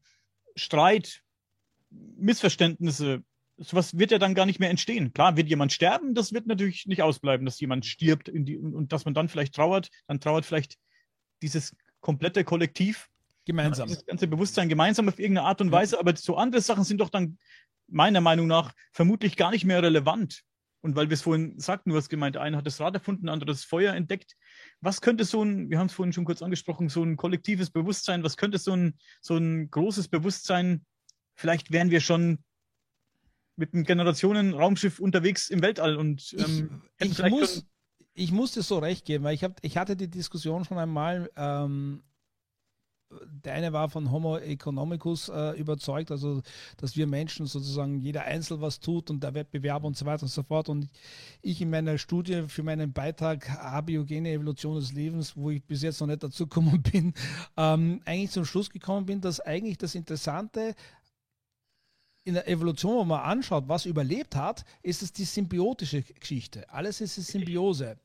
[0.56, 1.24] Streit,
[1.90, 3.24] Missverständnisse,
[3.58, 5.14] sowas wird ja dann gar nicht mehr entstehen.
[5.14, 9.06] Klar, wird jemand sterben, das wird natürlich nicht ausbleiben, dass jemand stirbt die, und dass
[9.06, 10.78] man dann vielleicht trauert, dann trauert vielleicht
[11.42, 13.10] dieses komplette Kollektiv
[13.50, 13.90] Gemeinsam.
[13.90, 17.10] Das ganze Bewusstsein gemeinsam auf irgendeine Art und Weise, aber so andere Sachen sind doch
[17.10, 17.40] dann
[17.88, 20.44] meiner Meinung nach vermutlich gar nicht mehr relevant.
[20.82, 23.34] Und weil wir es vorhin sagten, du hast gemeint, einer hat das Rad erfunden, ein
[23.34, 24.36] anderes Feuer entdeckt.
[24.82, 28.24] Was könnte so ein, wir haben es vorhin schon kurz angesprochen, so ein kollektives Bewusstsein,
[28.24, 30.86] was könnte so ein, so ein großes Bewusstsein,
[31.34, 32.44] vielleicht wären wir schon
[33.56, 37.66] mit einem Generationen-Raumschiff unterwegs im Weltall und ähm, ich, ich muss,
[38.14, 41.32] ich muss dir so recht geben, weil ich, hab, ich hatte die Diskussion schon einmal
[41.36, 42.04] ähm,
[43.26, 46.42] der eine war von Homo economicus äh, überzeugt, also
[46.78, 50.30] dass wir Menschen sozusagen jeder einzeln was tut und der Wettbewerb und so weiter und
[50.30, 50.70] so fort.
[50.70, 50.90] Und
[51.42, 56.00] ich in meiner Studie für meinen Beitrag Abiogene Evolution des Lebens, wo ich bis jetzt
[56.02, 57.14] noch nicht dazu gekommen bin,
[57.58, 60.76] ähm, eigentlich zum Schluss gekommen bin, dass eigentlich das Interessante
[62.26, 66.70] in der Evolution, wenn man anschaut, was überlebt hat, ist es die symbiotische Geschichte.
[66.70, 67.98] Alles ist eine Symbiose.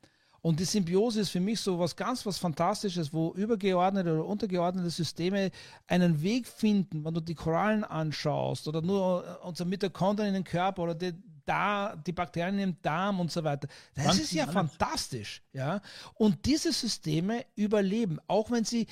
[0.44, 4.90] Und die Symbiose ist für mich so was ganz was Fantastisches, wo übergeordnete oder untergeordnete
[4.90, 5.50] Systeme
[5.86, 10.44] einen Weg finden, wenn du die Korallen anschaust oder nur äh, unser Mitochondrien in den
[10.44, 11.14] Körper oder die,
[11.46, 13.68] da, die Bakterien im Darm und so weiter.
[13.94, 14.52] Das ganz ist ja alles.
[14.52, 15.42] fantastisch.
[15.54, 15.80] Ja?
[16.12, 18.86] Und diese Systeme überleben, auch wenn sie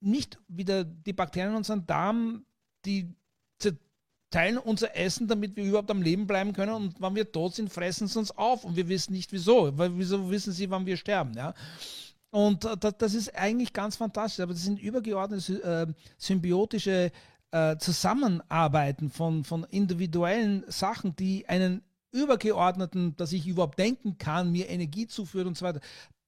[0.00, 2.44] nicht wieder die Bakterien in unserem Darm,
[2.84, 3.16] die
[4.30, 6.72] teilen unser Essen, damit wir überhaupt am Leben bleiben können.
[6.72, 8.64] Und wenn wir tot sind, fressen sie uns auf.
[8.64, 9.76] Und wir wissen nicht wieso.
[9.76, 11.34] Weil wieso wissen sie, wann wir sterben?
[11.34, 11.54] Ja?
[12.30, 14.42] Und äh, das ist eigentlich ganz fantastisch.
[14.42, 17.10] Aber das sind übergeordnete äh, symbiotische
[17.50, 24.68] äh, Zusammenarbeiten von, von individuellen Sachen, die einen übergeordneten, dass ich überhaupt denken kann, mir
[24.68, 25.80] Energie zuführt und so weiter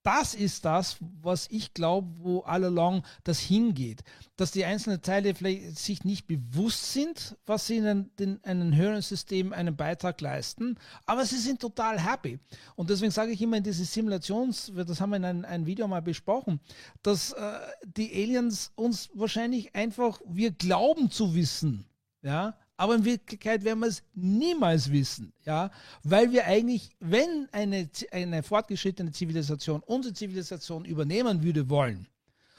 [0.03, 4.03] das ist das, was ich glaube, wo all along das hingeht.
[4.37, 8.75] Dass die einzelnen Teile vielleicht sich nicht bewusst sind, was sie in, einen, in einem
[8.75, 12.39] höheren System einen Beitrag leisten, aber sie sind total happy.
[12.77, 15.87] Und deswegen sage ich immer in diese Simulations, das haben wir in einem, einem Video
[15.87, 16.61] mal besprochen,
[17.03, 21.85] dass äh, die Aliens uns wahrscheinlich einfach, wir glauben zu wissen,
[22.23, 25.71] ja, aber in Wirklichkeit werden wir es niemals wissen, ja,
[26.03, 32.07] weil wir eigentlich, wenn eine, eine fortgeschrittene Zivilisation unsere Zivilisation übernehmen würde wollen,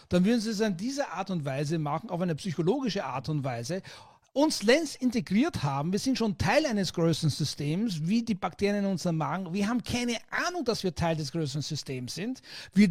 [0.10, 3.44] dann würden sie es an diese Art und Weise machen, auf eine psychologische Art und
[3.44, 3.82] Weise,
[4.32, 5.92] uns längst integriert haben.
[5.92, 9.52] Wir sind schon Teil eines größeren Systems, wie die Bakterien in unserem Magen.
[9.52, 12.44] Wir haben keine Ahnung, dass wir Teil des größeren Systems sind.
[12.76, 12.90] Wir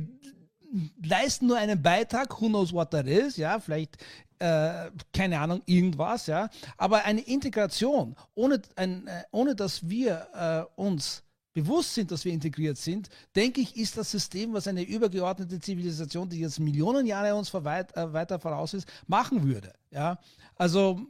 [1.03, 3.97] leisten nur einen Beitrag, who knows what that is, ja, vielleicht,
[4.39, 10.29] äh, keine Ahnung, irgendwas, ja, aber eine Integration, ohne, ein, äh, ohne dass wir
[10.77, 14.83] äh, uns bewusst sind, dass wir integriert sind, denke ich, ist das System, was eine
[14.83, 20.19] übergeordnete Zivilisation, die jetzt Millionen Jahre uns weit, äh, weiter voraus ist, machen würde, ja,
[20.57, 21.01] also,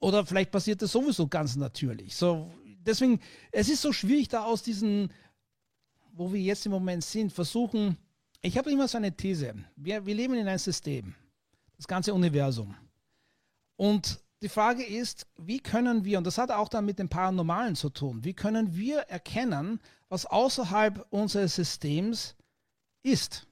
[0.00, 4.62] oder vielleicht passiert das sowieso ganz natürlich, so, deswegen, es ist so schwierig, da aus
[4.62, 5.12] diesen,
[6.14, 7.96] wo wir jetzt im Moment sind, versuchen,
[8.42, 9.54] ich habe immer so eine These.
[9.76, 11.14] Wir, wir leben in einem System,
[11.76, 12.74] das ganze Universum.
[13.76, 17.76] Und die Frage ist, wie können wir, und das hat auch dann mit dem Paranormalen
[17.76, 22.34] zu tun, wie können wir erkennen, was außerhalb unseres Systems
[23.04, 23.46] ist?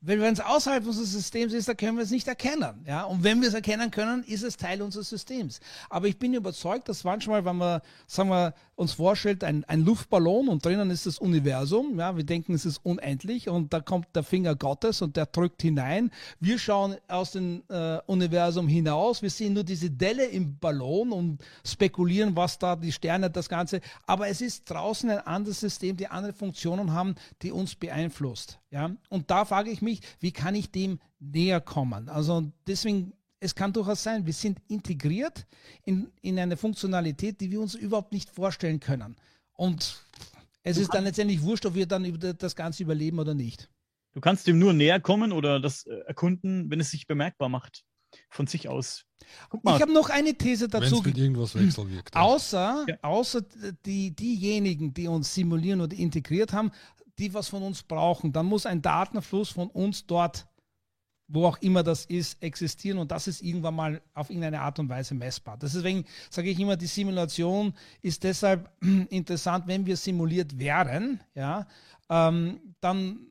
[0.00, 2.84] Wenn es außerhalb unseres Systems ist, dann können wir es nicht erkennen.
[2.86, 3.02] Ja?
[3.02, 5.58] Und wenn wir es erkennen können, ist es Teil unseres Systems.
[5.90, 10.48] Aber ich bin überzeugt, dass manchmal, wenn man, sagen wir, uns vorstellt, ein, ein Luftballon
[10.48, 14.22] und drinnen ist das Universum, ja, wir denken, es ist unendlich und da kommt der
[14.22, 16.12] Finger Gottes und der drückt hinein.
[16.38, 21.42] Wir schauen aus dem äh, Universum hinaus, wir sehen nur diese Delle im Ballon und
[21.64, 23.80] spekulieren, was da die Sterne, das Ganze.
[24.06, 28.60] Aber es ist draußen ein anderes System, die andere Funktionen haben, die uns beeinflusst.
[28.70, 28.94] Ja?
[29.08, 32.08] Und da frage ich mich, wie kann ich dem näher kommen?
[32.08, 35.46] Also deswegen, es kann durchaus sein, wir sind integriert
[35.84, 39.16] in, in eine Funktionalität, die wir uns überhaupt nicht vorstellen können.
[39.52, 40.04] Und
[40.62, 43.70] es ist dann letztendlich wurscht, ob wir dann das Ganze überleben oder nicht.
[44.12, 47.84] Du kannst dem nur näher kommen oder das äh, erkunden, wenn es sich bemerkbar macht.
[48.30, 49.04] von sich aus.
[49.50, 49.76] Guck mal.
[49.76, 51.04] Ich habe noch eine These dazu.
[51.04, 52.16] Wenn irgendwas wechselwirkt.
[52.16, 52.96] Außer, ja.
[53.02, 53.42] außer
[53.84, 56.70] die, diejenigen, die uns simulieren oder integriert haben,
[57.18, 60.46] die was von uns brauchen, dann muss ein Datenfluss von uns dort
[61.28, 64.88] wo auch immer das ist, existieren und das ist irgendwann mal auf irgendeine Art und
[64.88, 65.58] Weise messbar.
[65.58, 68.70] Deswegen sage ich immer, die Simulation ist deshalb
[69.10, 71.66] interessant, wenn wir simuliert wären, ja,
[72.08, 73.27] ähm, dann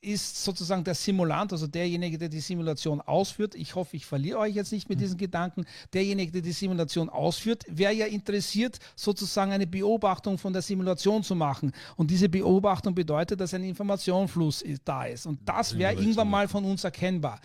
[0.00, 3.54] ist sozusagen der Simulant, also derjenige, der die Simulation ausführt.
[3.54, 5.02] Ich hoffe, ich verliere euch jetzt nicht mit mhm.
[5.02, 5.64] diesen Gedanken.
[5.92, 11.34] Derjenige, der die Simulation ausführt, wäre ja interessiert, sozusagen eine Beobachtung von der Simulation zu
[11.34, 11.72] machen.
[11.96, 15.26] Und diese Beobachtung bedeutet, dass ein Informationsfluss da ist.
[15.26, 17.40] Und das wäre irgendwann mal von uns erkennbar.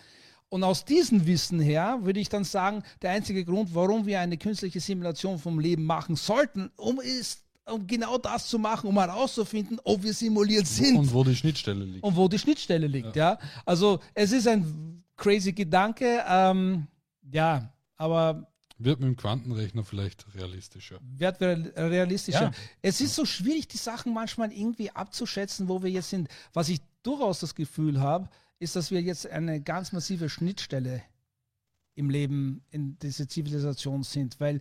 [0.48, 4.38] Und aus diesem Wissen her würde ich dann sagen, der einzige Grund, warum wir eine
[4.38, 9.80] künstliche Simulation vom Leben machen sollten, um ist um genau das zu machen, um herauszufinden,
[9.84, 10.98] ob wir simuliert sind.
[10.98, 12.04] Und wo die Schnittstelle liegt.
[12.04, 13.32] Und wo die Schnittstelle liegt, ja.
[13.32, 13.38] ja.
[13.64, 16.86] Also es ist ein crazy Gedanke, ähm,
[17.30, 18.48] ja, aber
[18.78, 20.98] wird mit dem Quantenrechner vielleicht realistischer.
[21.00, 22.46] Wird realistischer.
[22.46, 22.52] Ja.
[22.82, 26.28] Es ist so schwierig, die Sachen manchmal irgendwie abzuschätzen, wo wir jetzt sind.
[26.52, 31.02] Was ich durchaus das Gefühl habe, ist, dass wir jetzt eine ganz massive Schnittstelle
[31.94, 34.60] im Leben in dieser Zivilisation sind, weil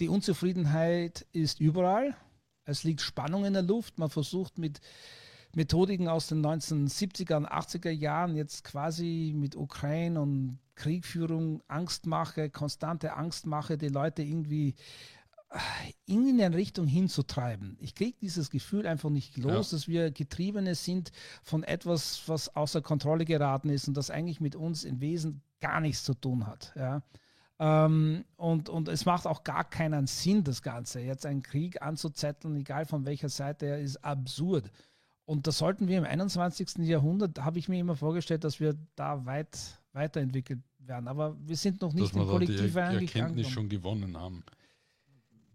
[0.00, 2.16] die Unzufriedenheit ist überall.
[2.64, 3.98] Es liegt Spannung in der Luft.
[3.98, 4.80] Man versucht mit
[5.54, 13.14] Methodiken aus den 1970er und 80er Jahren jetzt quasi mit Ukraine und Kriegführung, Angstmache, konstante
[13.14, 14.74] Angstmache, die Leute irgendwie
[15.50, 15.58] äh,
[16.06, 17.76] in eine Richtung hinzutreiben.
[17.80, 19.76] Ich kriege dieses Gefühl einfach nicht los, ja.
[19.76, 21.12] dass wir Getriebene sind
[21.44, 25.80] von etwas, was außer Kontrolle geraten ist und das eigentlich mit uns im Wesen gar
[25.80, 26.72] nichts zu tun hat.
[26.74, 27.02] Ja.
[27.58, 31.00] Ähm, und, und es macht auch gar keinen Sinn, das Ganze.
[31.00, 34.70] Jetzt einen Krieg anzuzetteln, egal von welcher Seite er ist, absurd.
[35.24, 36.78] Und das sollten wir im 21.
[36.78, 41.08] Jahrhundert, habe ich mir immer vorgestellt, dass wir da weit weiterentwickelt werden.
[41.08, 44.44] Aber wir sind noch nicht dass im Kollektiv die er Erkenntnis schon gewonnen haben.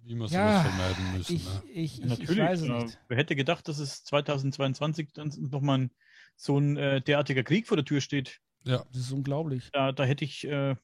[0.03, 1.35] Wie man ja, sowas vermeiden müssen.
[1.35, 1.61] Ich, ne?
[1.71, 2.99] ich, ich, Natürlich, ich weiß es nicht.
[3.09, 5.89] Wer hätte gedacht, dass es 2022 dann nochmal
[6.35, 8.39] so ein äh, derartiger Krieg vor der Tür steht?
[8.63, 8.83] Ja.
[8.91, 9.69] Das ist unglaublich.
[9.71, 10.75] Da, da hätte ich äh,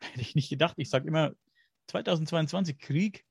[0.00, 0.74] Hätte ich nicht gedacht.
[0.76, 1.32] Ich sage immer
[1.88, 3.24] 2022 Krieg.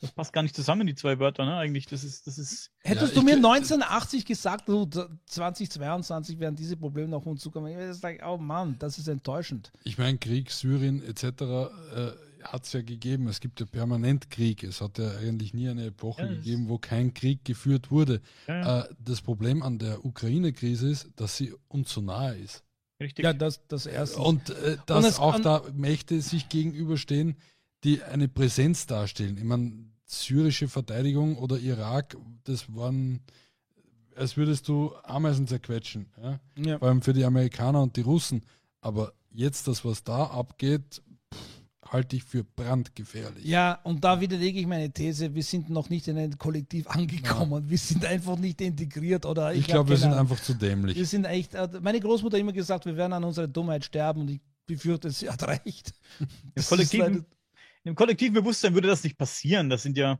[0.00, 1.56] Das passt gar nicht zusammen, die zwei Wörter, ne?
[1.56, 2.70] Eigentlich, das ist, das ist.
[2.80, 7.78] Hättest ja, du mir 1980 gesagt, du, 2022 werden diese Probleme noch uns zukommen, ich
[7.78, 9.72] würde sagen, oh Mann, das ist enttäuschend.
[9.84, 11.24] Ich meine, Krieg, Syrien etc.
[11.24, 12.10] Äh,
[12.42, 13.26] hat es ja gegeben.
[13.28, 14.62] Es gibt ja permanent Krieg.
[14.62, 18.20] Es hat ja eigentlich nie eine Epoche ja, gegeben, wo kein Krieg geführt wurde.
[18.46, 22.65] Ja, äh, das Problem an der Ukraine-Krise ist, dass sie uns so nahe ist.
[23.00, 23.24] Richtig.
[23.24, 24.20] Ja, das, das erste.
[24.20, 27.36] Und äh, dass Und auch da Mächte sich gegenüberstehen,
[27.84, 29.36] die eine Präsenz darstellen.
[29.36, 29.72] Ich meine,
[30.06, 33.20] syrische Verteidigung oder Irak, das waren,
[34.14, 36.06] als würdest du Ameisen zerquetschen.
[36.22, 36.40] Ja?
[36.56, 36.78] ja.
[36.78, 38.42] Vor allem für die Amerikaner und die Russen.
[38.80, 41.02] Aber jetzt das, was da abgeht,
[41.92, 43.44] halte ich für brandgefährlich.
[43.44, 47.64] Ja, und da widerlege ich meine These, wir sind noch nicht in ein Kollektiv angekommen.
[47.64, 47.70] Ja.
[47.70, 50.96] Wir sind einfach nicht integriert oder ich, ich glaube, wir sind einfach zu dämlich.
[50.96, 54.22] Wir sind echt, äh, meine Großmutter hat immer gesagt, wir werden an unserer Dummheit sterben
[54.22, 55.92] und ich befürchte, sie hat recht.
[56.54, 57.26] Im kollektiven,
[57.84, 59.70] Im kollektiven Bewusstsein würde das nicht passieren.
[59.70, 60.18] Das sind ja,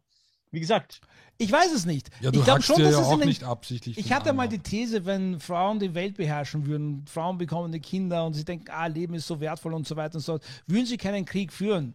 [0.50, 1.00] wie gesagt,
[1.38, 2.10] ich weiß es nicht.
[2.20, 3.98] Ja, du ich glaube schon, dass ja es auch nicht absichtlich.
[3.98, 8.24] Ich hatte mal die These, wenn Frauen die Welt beherrschen würden, Frauen bekommen die Kinder
[8.24, 10.86] und sie denken, ah, Leben ist so wertvoll und so weiter und so fort, würden
[10.86, 11.94] sie keinen Krieg führen.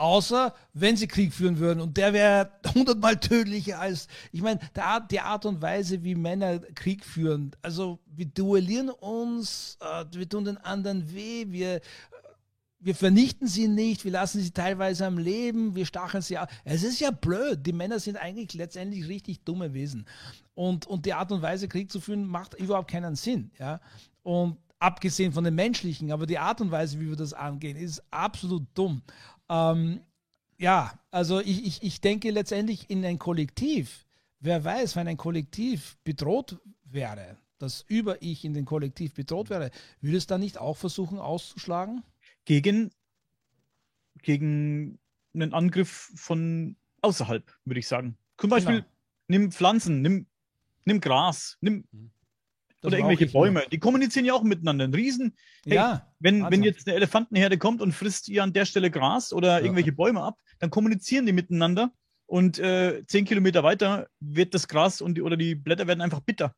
[0.00, 1.80] Außer wenn sie Krieg führen würden.
[1.80, 4.58] Und der wäre hundertmal tödlicher als, ich meine,
[5.10, 7.50] die Art und Weise, wie Männer Krieg führen.
[7.60, 11.82] Also wir duellieren uns, äh, wir tun den anderen weh, wir
[12.80, 16.50] wir vernichten sie nicht, wir lassen sie teilweise am Leben, wir stacheln sie ab.
[16.64, 17.64] Es ist ja blöd.
[17.66, 20.06] Die Männer sind eigentlich letztendlich richtig dumme Wesen.
[20.54, 23.50] Und, und die Art und Weise, Krieg zu führen, macht überhaupt keinen Sinn.
[23.58, 23.80] Ja?
[24.22, 28.02] Und abgesehen von dem menschlichen, aber die Art und Weise, wie wir das angehen, ist
[28.10, 29.02] absolut dumm.
[29.50, 30.00] Ähm,
[30.58, 34.06] ja, also ich, ich, ich denke letztendlich in ein Kollektiv.
[34.40, 39.70] Wer weiß, wenn ein Kollektiv bedroht wäre, das Über-Ich in den Kollektiv bedroht wäre,
[40.00, 42.02] würde es dann nicht auch versuchen auszuschlagen?
[42.44, 42.90] Gegen,
[44.22, 44.98] gegen
[45.34, 48.16] einen Angriff von außerhalb, würde ich sagen.
[48.38, 48.88] Zum Beispiel, genau.
[49.28, 50.26] nimm Pflanzen, nimm,
[50.84, 52.10] nimm Gras, nimm hm.
[52.82, 53.64] oder irgendwelche Bäume.
[53.70, 54.84] Die kommunizieren ja auch miteinander.
[54.84, 55.36] Ein Riesen.
[55.64, 59.32] Hey, ja, wenn, wenn jetzt eine Elefantenherde kommt und frisst ihr an der Stelle Gras
[59.32, 59.64] oder ja.
[59.64, 61.92] irgendwelche Bäume ab, dann kommunizieren die miteinander
[62.26, 66.20] und äh, zehn Kilometer weiter wird das Gras und die, oder die Blätter werden einfach
[66.20, 66.54] bitter.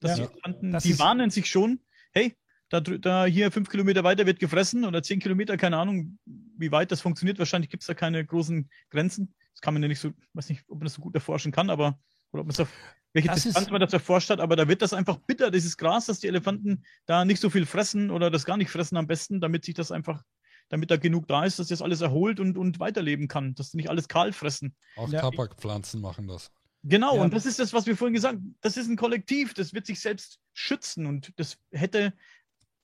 [0.00, 0.28] Das ja.
[0.46, 1.80] die, das die warnen sich schon,
[2.12, 2.36] hey,
[2.68, 6.90] da, da hier fünf Kilometer weiter wird gefressen oder zehn Kilometer, keine Ahnung, wie weit
[6.90, 7.38] das funktioniert.
[7.38, 9.34] Wahrscheinlich gibt es da keine großen Grenzen.
[9.52, 11.70] Das kann man ja nicht so, weiß nicht, ob man das so gut erforschen kann,
[11.70, 11.98] aber
[12.32, 12.68] oder ob man es
[13.12, 16.04] welche das Distanz man das erforscht hat, aber da wird das einfach bitter, dieses Gras,
[16.04, 19.40] dass die Elefanten da nicht so viel fressen oder das gar nicht fressen am besten,
[19.40, 20.22] damit sich das einfach
[20.68, 23.76] damit da genug da ist, dass das alles erholt und, und weiterleben kann, dass sie
[23.78, 24.74] nicht alles kahl fressen.
[24.96, 25.20] Auch ja.
[25.20, 26.50] Tabakpflanzen machen das.
[26.82, 27.22] Genau, ja.
[27.22, 28.56] und das ist das, was wir vorhin gesagt haben.
[28.60, 32.12] Das ist ein Kollektiv, das wird sich selbst schützen und das hätte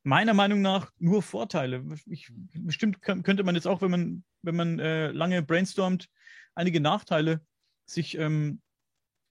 [0.02, 1.84] meiner Meinung nach nur Vorteile.
[2.06, 6.08] Ich, bestimmt könnte man jetzt auch, wenn man, wenn man äh, lange brainstormt,
[6.54, 7.40] einige Nachteile
[7.84, 8.60] sich ähm,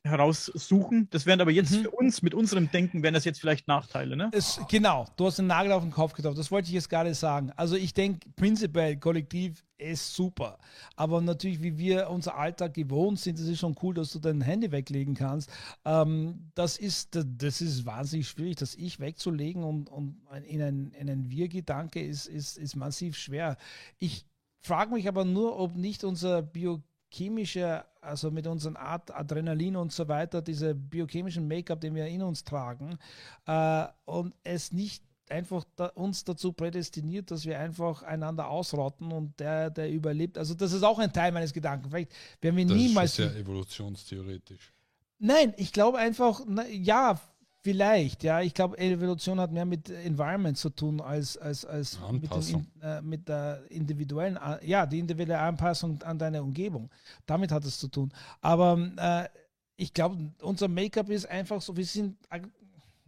[0.03, 1.07] heraussuchen.
[1.11, 1.83] Das wären aber jetzt mhm.
[1.83, 4.29] für uns, mit unserem Denken, wären das jetzt vielleicht Nachteile, ne?
[4.33, 6.37] Es, genau, du hast den Nagel auf den Kopf getroffen.
[6.37, 7.51] Das wollte ich jetzt gerade sagen.
[7.55, 10.57] Also ich denke, prinzipiell, kollektiv ist super.
[10.95, 14.41] Aber natürlich, wie wir unser Alltag gewohnt sind, das ist schon cool, dass du dein
[14.41, 15.51] Handy weglegen kannst.
[15.85, 21.09] Ähm, das, ist, das ist wahnsinnig schwierig, das Ich wegzulegen und, und in einen, in
[21.09, 23.57] einen Wir-Gedanke ist, ist, ist massiv schwer.
[23.99, 24.25] Ich
[24.61, 26.81] frage mich aber nur, ob nicht unser Bio
[27.11, 32.21] chemische, also mit unseren Art Adrenalin und so weiter, diese biochemischen Make-up, den wir in
[32.21, 32.97] uns tragen,
[33.45, 39.39] äh, und es nicht einfach da, uns dazu prädestiniert, dass wir einfach einander ausrotten und
[39.39, 40.38] der, der überlebt.
[40.38, 41.89] Also das ist auch ein Teil meines Gedanken.
[41.89, 42.11] Vielleicht
[42.41, 43.15] werden wir das niemals.
[43.15, 44.73] Das ist sehr evolutionstheoretisch.
[45.19, 47.19] Nein, ich glaube einfach, na, ja,
[47.63, 48.41] Vielleicht, ja.
[48.41, 53.01] Ich glaube, Evolution hat mehr mit Environment zu tun als, als, als mit, den, äh,
[53.01, 56.89] mit, der individuellen, ja, die individuelle Anpassung an deine Umgebung.
[57.27, 58.11] Damit hat es zu tun.
[58.41, 59.29] Aber äh,
[59.75, 62.17] ich glaube, unser Make-up ist einfach so, wir sind,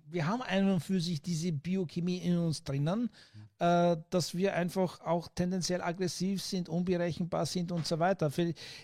[0.06, 3.10] wir haben ein und für sich diese Biochemie in uns drinnen,
[3.58, 8.32] äh, dass wir einfach auch tendenziell aggressiv sind, unberechenbar sind und so weiter.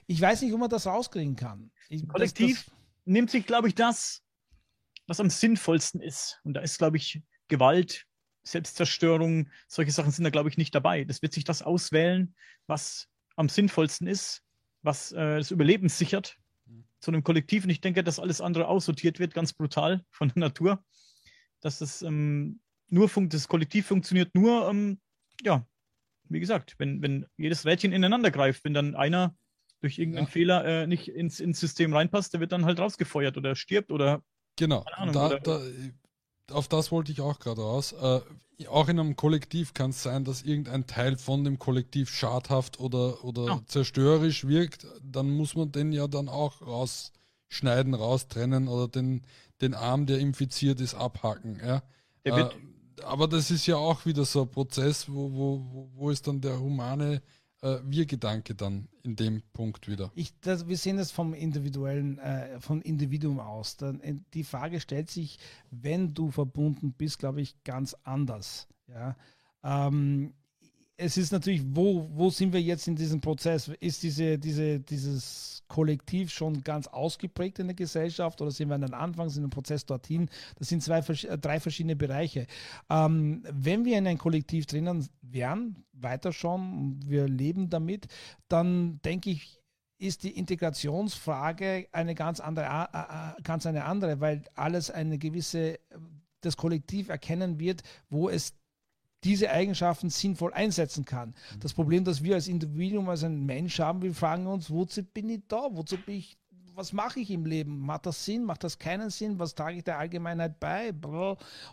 [0.08, 1.70] Ich weiß nicht, ob man das rauskriegen kann.
[1.90, 2.74] Ich, Kollektiv das, das
[3.06, 4.24] nimmt sich, glaube ich, das
[5.10, 6.40] was am sinnvollsten ist.
[6.44, 8.06] Und da ist, glaube ich, Gewalt,
[8.44, 11.04] Selbstzerstörung, solche Sachen sind da, glaube ich, nicht dabei.
[11.04, 12.36] Das wird sich das auswählen,
[12.68, 14.44] was am sinnvollsten ist,
[14.82, 16.38] was äh, das Überleben sichert
[17.00, 17.64] zu einem Kollektiv.
[17.64, 20.84] Und ich denke, dass alles andere aussortiert wird, ganz brutal von der Natur.
[21.62, 25.00] Dass das ähm, nur funkt, das Kollektiv funktioniert nur, ähm,
[25.42, 25.66] ja,
[26.26, 29.36] wie gesagt, wenn, wenn jedes Rädchen ineinander greift, wenn dann einer
[29.82, 30.32] durch irgendeinen ja.
[30.32, 34.22] Fehler äh, nicht ins, ins System reinpasst, der wird dann halt rausgefeuert oder stirbt oder
[34.60, 35.62] Genau, Ahnung, da, da,
[36.52, 37.94] auf das wollte ich auch gerade raus.
[37.94, 38.20] Äh,
[38.68, 43.24] auch in einem Kollektiv kann es sein, dass irgendein Teil von dem Kollektiv schadhaft oder,
[43.24, 43.62] oder ja.
[43.68, 44.86] zerstörerisch wirkt.
[45.02, 49.24] Dann muss man den ja dann auch rausschneiden, raustrennen oder den,
[49.62, 51.62] den Arm, der infiziert ist, abhacken.
[51.66, 51.82] Ja?
[52.24, 52.50] Äh,
[53.06, 56.60] aber das ist ja auch wieder so ein Prozess, wo, wo, wo ist dann der
[56.60, 57.22] humane
[57.62, 60.12] äh, Wir-Gedanke dann in dem Punkt wieder?
[60.16, 63.78] Ich, das, wir sehen das vom individuellen, äh, vom Individuum aus.
[63.78, 65.40] Dann, äh, die Frage stellt sich,
[65.72, 68.68] wenn du verbunden bist, glaube ich, ganz anders.
[68.88, 69.16] Ja.
[69.64, 70.34] Ähm,
[71.00, 73.72] es ist natürlich, wo, wo sind wir jetzt in diesem Prozess?
[73.80, 78.82] Ist diese, diese, dieses Kollektiv schon ganz ausgeprägt in der Gesellschaft oder sind wir an
[78.82, 80.30] den Anfang, sind im Prozess dorthin?
[80.58, 82.48] Das sind zwei, äh, drei verschiedene Bereiche.
[82.90, 88.08] Ähm, wenn wir in ein Kollektiv drinnen wären, weiter schon, wir leben damit,
[88.50, 89.58] dann denke ich,
[90.00, 92.98] ist die Integrationsfrage eine ganz andere, äh,
[93.40, 95.80] äh, ganz eine andere, weil alles eine gewisse
[96.42, 98.54] das Kollektiv erkennen wird, wo es
[99.24, 101.30] diese Eigenschaften sinnvoll einsetzen kann.
[101.30, 101.60] Mhm.
[101.60, 105.30] Das Problem, das wir als Individuum, als ein Mensch haben, wir fragen uns, wozu bin
[105.30, 105.68] ich da?
[105.72, 106.38] Wozu bin ich,
[106.74, 107.80] was mache ich im Leben?
[107.80, 108.46] Macht das Sinn?
[108.46, 109.38] Macht das keinen Sinn?
[109.40, 110.94] Was trage ich der Allgemeinheit bei?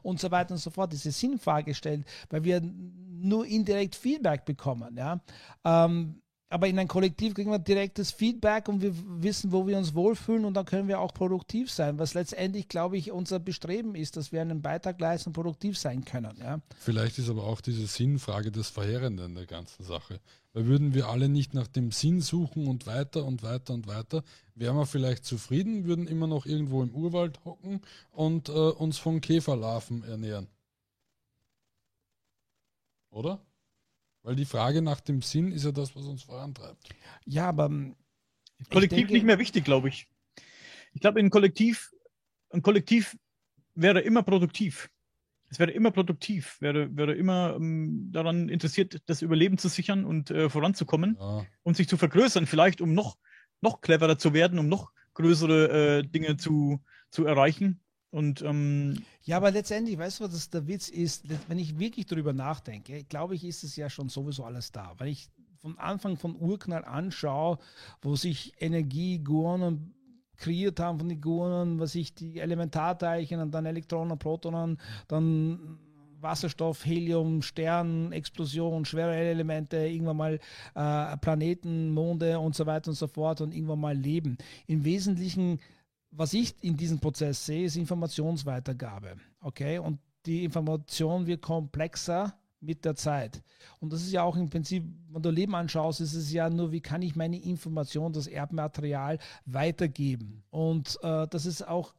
[0.02, 0.92] Und so weiter und so fort.
[0.92, 4.96] Diese Sinnfrage stellt, weil wir nur indirekt Feedback bekommen.
[4.96, 5.20] Ja?
[5.64, 9.94] Ähm, aber in ein Kollektiv kriegen wir direktes Feedback und wir wissen, wo wir uns
[9.94, 14.16] wohlfühlen und dann können wir auch produktiv sein, was letztendlich, glaube ich, unser Bestreben ist,
[14.16, 16.36] dass wir einen Beitrag leisten und produktiv sein können.
[16.40, 16.60] Ja.
[16.78, 20.20] Vielleicht ist aber auch diese Sinnfrage das Verheerende in der ganzen Sache.
[20.52, 24.22] Weil würden wir alle nicht nach dem Sinn suchen und weiter und weiter und weiter,
[24.54, 27.80] wären wir vielleicht zufrieden, würden immer noch irgendwo im Urwald hocken
[28.12, 30.46] und äh, uns von Käferlarven ernähren.
[33.10, 33.40] Oder?
[34.26, 36.88] Weil die Frage nach dem Sinn ist ja das, was uns vorantreibt.
[37.26, 37.66] Ja, aber.
[37.66, 37.94] Ähm,
[38.72, 40.08] Kollektiv denke, nicht mehr wichtig, glaube ich.
[40.94, 41.92] Ich glaube, ein Kollektiv,
[42.50, 43.16] ein Kollektiv
[43.76, 44.90] wäre immer produktiv.
[45.48, 50.32] Es wäre immer produktiv, wäre, wäre immer ähm, daran interessiert, das Überleben zu sichern und
[50.32, 51.46] äh, voranzukommen ja.
[51.62, 53.18] und sich zu vergrößern, vielleicht um noch,
[53.60, 57.80] noch cleverer zu werden, um noch größere äh, Dinge zu, zu erreichen.
[58.10, 61.24] Und, ähm, ja, aber letztendlich, weißt du, was das der Witz ist?
[61.48, 64.94] Wenn ich wirklich darüber nachdenke, glaube ich, ist es ja schon sowieso alles da.
[64.98, 65.28] Weil ich
[65.58, 67.58] von Anfang von Urknall anschaue,
[68.00, 69.94] wo sich Energiegurnen
[70.36, 74.78] kreiert haben von den Gurnen, was sich die Elementarteilchen und dann Elektronen, Protonen,
[75.08, 75.78] dann
[76.20, 80.40] Wasserstoff, Helium, Stern, Explosion, schwere Elemente, irgendwann mal
[80.74, 84.38] äh, Planeten, Monde und so weiter und so fort und irgendwann mal Leben.
[84.66, 85.60] Im Wesentlichen
[86.10, 89.16] was ich in diesem Prozess sehe, ist Informationsweitergabe.
[89.40, 93.42] Okay, und die Information wird komplexer mit der Zeit.
[93.80, 96.72] Und das ist ja auch im Prinzip, wenn du Leben anschaust, ist es ja nur,
[96.72, 100.42] wie kann ich meine Information, das Erbmaterial weitergeben.
[100.50, 101.94] Und äh, das ist auch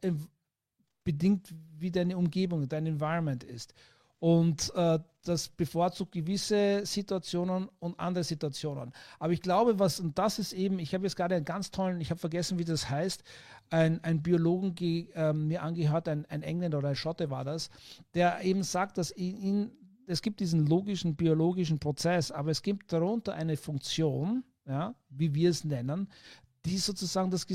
[1.04, 3.72] bedingt, wie deine Umgebung, dein Environment ist.
[4.20, 8.92] Und äh, das bevorzugt gewisse Situationen und andere Situationen.
[9.18, 12.00] Aber ich glaube, was, und das ist eben, ich habe jetzt gerade einen ganz tollen,
[12.00, 13.22] ich habe vergessen, wie das heißt,
[13.70, 14.74] ein, ein Biologen
[15.14, 17.70] äh, mir angehört, ein, ein Engländer oder ein Schotte war das,
[18.14, 19.72] der eben sagt, dass in, in,
[20.06, 25.50] es gibt diesen logischen, biologischen Prozess, aber es gibt darunter eine Funktion, ja, wie wir
[25.50, 26.08] es nennen,
[26.66, 27.46] die sozusagen das,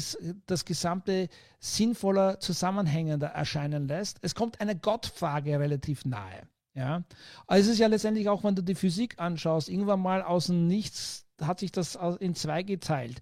[0.45, 4.17] das gesamte sinnvoller, zusammenhängender erscheinen lässt.
[4.21, 6.47] Es kommt einer Gottfrage relativ nahe.
[6.75, 7.03] Ja,
[7.45, 10.67] also es ist ja letztendlich auch, wenn du die Physik anschaust, irgendwann mal aus dem
[10.67, 13.21] Nichts hat sich das in zwei geteilt.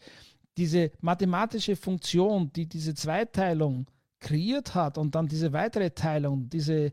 [0.58, 3.88] Diese mathematische Funktion, die diese Zweiteilung
[4.20, 6.92] kreiert hat und dann diese weitere Teilung, diese,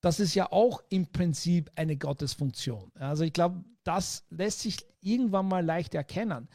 [0.00, 2.90] das ist ja auch im Prinzip eine Gottesfunktion.
[2.94, 6.48] Also ich glaube, das lässt sich irgendwann mal leicht erkennen.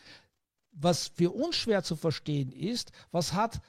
[0.78, 3.62] Was für uns schwer zu verstehen ist, was hat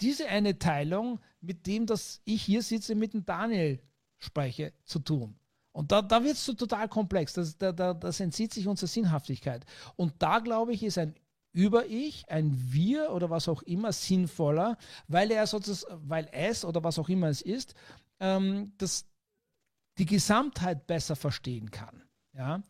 [0.00, 3.80] diese eine Teilung mit dem, dass ich hier sitze mit dem Daniel
[4.18, 5.36] spreche, zu tun.
[5.72, 7.32] Und da, da wird es so total komplex.
[7.32, 9.64] Das, da, da, das entzieht sich unserer Sinnhaftigkeit.
[9.96, 11.14] Und da, glaube ich, ist ein
[11.52, 14.76] Über-Ich, ein Wir oder was auch immer sinnvoller,
[15.08, 17.74] weil er sozusagen, weil es oder was auch immer es ist,
[18.20, 19.06] ähm, das,
[19.98, 22.02] die Gesamtheit besser verstehen kann.
[22.34, 22.62] Ja?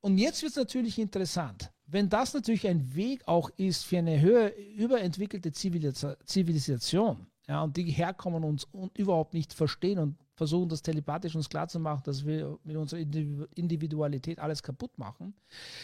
[0.00, 1.72] Und jetzt wird es natürlich interessant.
[1.86, 7.84] Wenn das natürlich ein Weg auch ist für eine höher überentwickelte Zivilisation, ja, und die
[7.84, 12.76] herkommen und uns überhaupt nicht verstehen und versuchen, das telepathisch uns klarzumachen, dass wir mit
[12.76, 13.00] unserer
[13.54, 15.32] Individualität alles kaputt machen,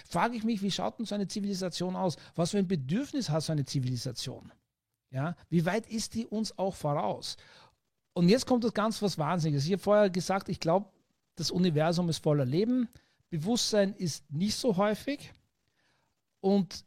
[0.05, 2.17] frage ich mich, wie schaut denn so eine Zivilisation aus?
[2.35, 4.51] Was für ein Bedürfnis hat so eine Zivilisation?
[5.11, 7.37] Ja, wie weit ist die uns auch voraus?
[8.13, 9.65] Und jetzt kommt das ganz was Wahnsinniges.
[9.67, 10.87] Ich habe vorher gesagt, ich glaube,
[11.37, 12.89] das Universum ist voller Leben.
[13.31, 15.33] Bewusstsein ist nicht so häufig.
[16.43, 16.85] Und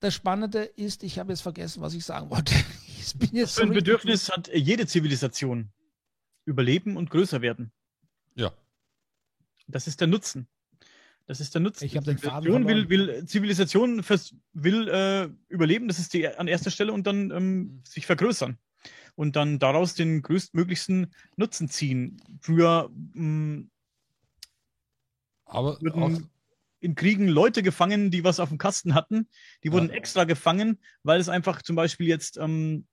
[0.00, 2.54] das Spannende ist, ich habe jetzt vergessen, was ich sagen wollte.
[3.02, 5.72] Ich bin jetzt so ein Bedürfnis hat jede Zivilisation
[6.44, 7.72] überleben und größer werden.
[8.34, 8.52] Ja.
[9.66, 10.48] Das ist der Nutzen.
[11.26, 11.86] Das ist der Nutzen.
[11.86, 16.46] Ich habe den Faden will, will Zivilisation fürs, will äh, überleben, das ist die an
[16.46, 17.80] erster Stelle und dann ähm, mhm.
[17.84, 18.58] sich vergrößern
[19.14, 22.20] und dann daraus den größtmöglichsten Nutzen ziehen.
[22.42, 23.70] Früher mh, mm,
[25.46, 26.20] aber auch
[26.80, 29.28] in Kriegen Leute gefangen, die was auf dem Kasten hatten.
[29.62, 29.94] Die wurden ja.
[29.94, 32.86] extra gefangen, weil es einfach zum Beispiel jetzt ähm,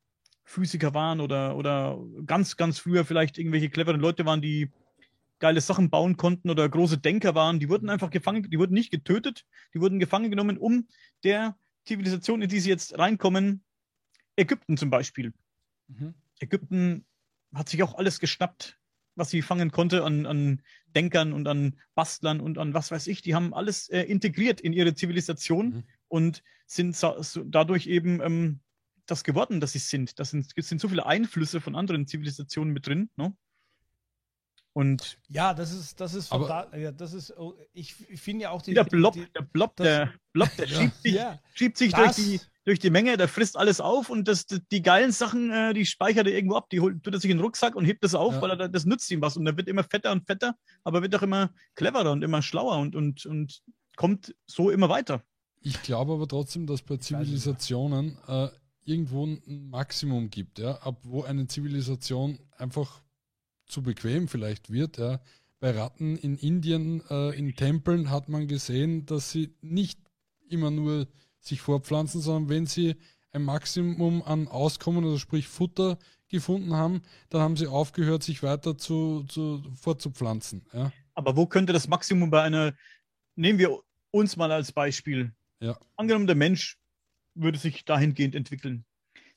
[0.44, 4.72] Physiker waren oder, oder ganz, ganz früher vielleicht irgendwelche cleveren Leute waren, die
[5.40, 8.92] geile Sachen bauen konnten oder große Denker waren, die wurden einfach gefangen, die wurden nicht
[8.92, 10.88] getötet, die wurden gefangen genommen, um
[11.24, 13.64] der Zivilisation, in die sie jetzt reinkommen,
[14.36, 15.34] Ägypten zum Beispiel.
[15.88, 16.14] Mhm.
[16.40, 17.06] Ägypten
[17.54, 18.80] hat sich auch alles geschnappt,
[19.16, 20.62] was sie fangen konnte an, an
[20.98, 23.22] Denkern und an Bastlern und an was weiß ich.
[23.22, 25.84] Die haben alles äh, integriert in ihre Zivilisation mhm.
[26.08, 28.62] und sind so, so dadurch eben ähm,
[29.06, 30.18] das geworden, dass sie sind.
[30.18, 33.12] Das sind, sind so viele Einflüsse von anderen Zivilisationen mit drin.
[33.16, 33.38] Ne?
[34.74, 38.64] Und ja, das ist, das ist, da, ja, das ist, oh, ich, finde ja auch
[38.64, 41.94] die, der Blob, die, der Blob, das, der Blob, der schiebt sich, ja, schiebt sich
[41.94, 45.74] durch die, durch die Menge, der frisst alles auf und das, die geilen Sachen, äh,
[45.74, 48.04] die speichert er irgendwo ab, die holt, tut er sich in den Rucksack und hebt
[48.04, 48.42] das auf, ja.
[48.42, 50.54] weil er das nützt ihm was und er wird immer fetter und fetter,
[50.84, 53.62] aber wird auch immer cleverer und immer schlauer und, und, und
[53.96, 55.24] kommt so immer weiter.
[55.62, 58.50] Ich glaube aber trotzdem, dass bei Zivilisationen äh,
[58.84, 63.02] irgendwo ein Maximum gibt, ja, ab wo eine Zivilisation einfach
[63.66, 64.98] zu bequem vielleicht wird.
[64.98, 65.22] Ja.
[65.62, 70.02] Bei Ratten in Indien, äh, in Tempeln hat man gesehen, dass sie nicht
[70.50, 71.08] immer nur
[71.48, 72.96] sich fortpflanzen, sondern wenn sie
[73.32, 75.98] ein Maximum an Auskommen, also sprich Futter
[76.30, 80.66] gefunden haben, dann haben sie aufgehört, sich weiter zu, zu fortzupflanzen.
[80.74, 80.92] Ja.
[81.14, 82.74] Aber wo könnte das Maximum bei einer,
[83.36, 83.80] nehmen wir
[84.12, 85.34] uns mal als Beispiel.
[85.60, 85.78] Ja.
[85.96, 86.78] Angenommen, der Mensch
[87.34, 88.86] würde sich dahingehend entwickeln.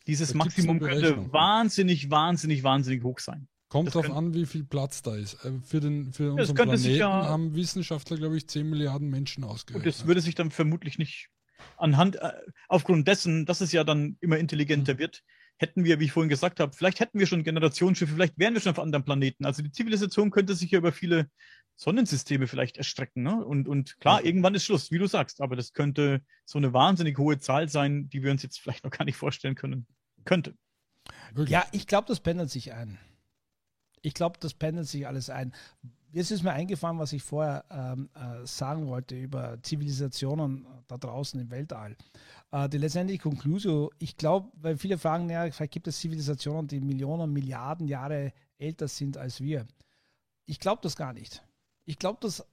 [0.07, 3.49] Dieses Maximum könnte wahnsinnig, wahnsinnig, wahnsinnig hoch sein.
[3.69, 5.45] Kommt darauf an, wie viel Platz da ist.
[5.45, 9.77] Äh, für, den, für unseren Planeten ja, haben Wissenschaftler, glaube ich, 10 Milliarden Menschen ausgerechnet.
[9.77, 11.29] Und das würde sich dann vermutlich nicht
[11.77, 12.33] anhand, äh,
[12.69, 14.99] aufgrund dessen, dass es ja dann immer intelligenter mhm.
[14.99, 15.23] wird,
[15.57, 18.61] hätten wir, wie ich vorhin gesagt habe, vielleicht hätten wir schon Generationsschiffe, vielleicht wären wir
[18.61, 19.45] schon auf anderen Planeten.
[19.45, 21.29] Also die Zivilisation könnte sich ja über viele
[21.77, 23.23] Sonnensysteme vielleicht erstrecken.
[23.23, 23.45] Ne?
[23.45, 25.41] Und, und klar, irgendwann ist Schluss, wie du sagst.
[25.41, 28.91] Aber das könnte so eine wahnsinnig hohe Zahl sein, die wir uns jetzt vielleicht noch
[28.91, 29.87] gar nicht vorstellen können.
[30.25, 30.55] Könnte.
[31.47, 32.99] Ja, ich glaube, das pendelt sich ein.
[34.03, 35.55] Ich glaube, das pendelt sich alles ein.
[36.13, 41.41] Jetzt ist mir eingefallen, was ich vorher ähm, äh, sagen wollte über Zivilisationen da draußen
[41.41, 41.97] im Weltall.
[42.51, 46.81] Äh, die letztendliche Konklusion, ich glaube, weil viele fragen, ja, vielleicht gibt es Zivilisationen, die
[46.81, 49.67] Millionen, Milliarden Jahre älter sind als wir
[50.47, 51.45] Ich glaube das gar nicht.
[51.85, 52.45] Ich glaube, dass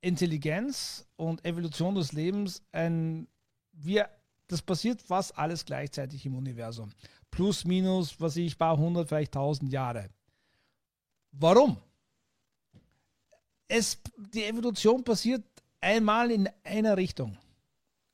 [0.00, 3.26] Intelligenz und Evolution des Lebens ein,
[3.72, 4.08] wir,
[4.46, 6.90] das passiert fast alles gleichzeitig im Universum.
[7.30, 10.10] Plus, minus, was ich, paar hundert, vielleicht tausend Jahre.
[11.32, 11.76] Warum?
[13.70, 13.98] Es,
[14.34, 15.44] die Evolution passiert
[15.80, 17.38] einmal in einer Richtung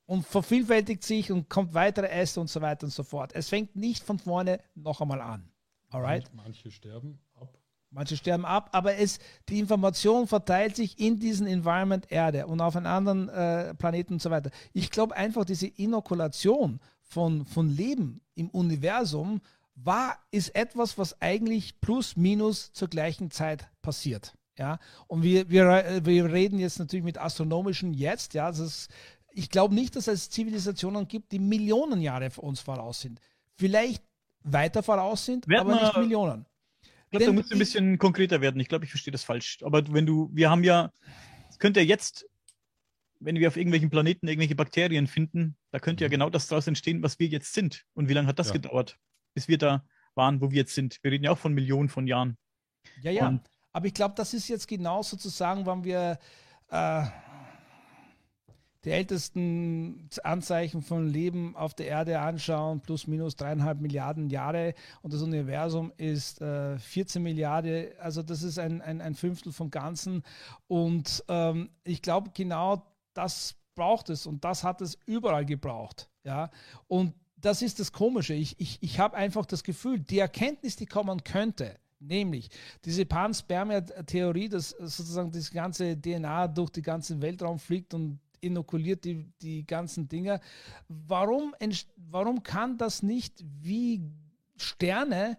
[0.04, 3.32] und vervielfältigt sich und kommt weitere Äste und so weiter und so fort.
[3.34, 5.48] Es fängt nicht von vorne noch einmal an.
[5.88, 6.30] Alright?
[6.34, 7.58] Manche sterben ab.
[7.90, 9.18] Manche sterben ab, aber es,
[9.48, 14.22] die Information verteilt sich in diesem Environment Erde und auf einen anderen äh, Planeten und
[14.22, 14.50] so weiter.
[14.74, 19.40] Ich glaube einfach, diese Inokulation von, von Leben im Universum
[19.74, 24.34] war, ist etwas, was eigentlich plus minus zur gleichen Zeit passiert.
[24.58, 28.90] Ja, und wir, wir, wir reden jetzt natürlich mit astronomischen jetzt, ja, das ist,
[29.32, 33.20] ich glaube nicht, dass es Zivilisationen gibt, die Millionen Jahre für uns voraus sind.
[33.54, 34.02] Vielleicht
[34.44, 36.46] weiter voraus sind, Werden aber nicht Millionen.
[36.82, 38.58] Ich glaube, da musst du ein bisschen konkreter werden.
[38.60, 39.58] Ich glaube, ich verstehe das falsch.
[39.62, 40.90] Aber wenn du, wir haben ja,
[41.58, 42.26] könnte ja jetzt,
[43.20, 46.12] wenn wir auf irgendwelchen Planeten irgendwelche Bakterien finden, da könnte ja Mhm.
[46.12, 47.84] genau das daraus entstehen, was wir jetzt sind.
[47.94, 48.54] Und wie lange hat das Ja.
[48.54, 48.98] gedauert,
[49.34, 49.84] bis wir da
[50.14, 50.98] waren, wo wir jetzt sind?
[51.02, 52.38] Wir reden ja auch von Millionen von Jahren.
[53.02, 53.28] Ja, ja.
[53.28, 53.42] Und-
[53.76, 56.18] Aber ich glaube, das ist jetzt genau sozusagen, wenn wir
[56.70, 57.02] äh,
[58.82, 64.72] die ältesten Anzeichen von Leben auf der Erde anschauen, plus minus dreieinhalb Milliarden Jahre
[65.02, 69.70] und das Universum ist äh, 14 Milliarden, also das ist ein, ein, ein Fünftel vom
[69.70, 70.22] Ganzen.
[70.68, 72.82] Und ähm, ich glaube, genau
[73.12, 76.08] das braucht es und das hat es überall gebraucht.
[76.24, 76.50] Ja?
[76.88, 78.32] Und das ist das Komische.
[78.32, 82.48] Ich, ich, ich habe einfach das Gefühl, die Erkenntnis, die kommen könnte, nämlich
[82.84, 89.32] diese Panspermia-Theorie, dass sozusagen das ganze DNA durch den ganzen Weltraum fliegt und inokuliert die,
[89.40, 90.40] die ganzen Dinge.
[90.88, 91.54] Warum,
[91.96, 94.02] warum kann das nicht wie
[94.56, 95.38] Sterne,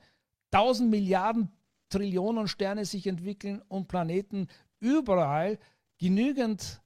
[0.52, 1.50] tausend Milliarden
[1.90, 4.48] Trillionen Sterne sich entwickeln und Planeten
[4.80, 5.58] überall
[5.98, 6.82] genügend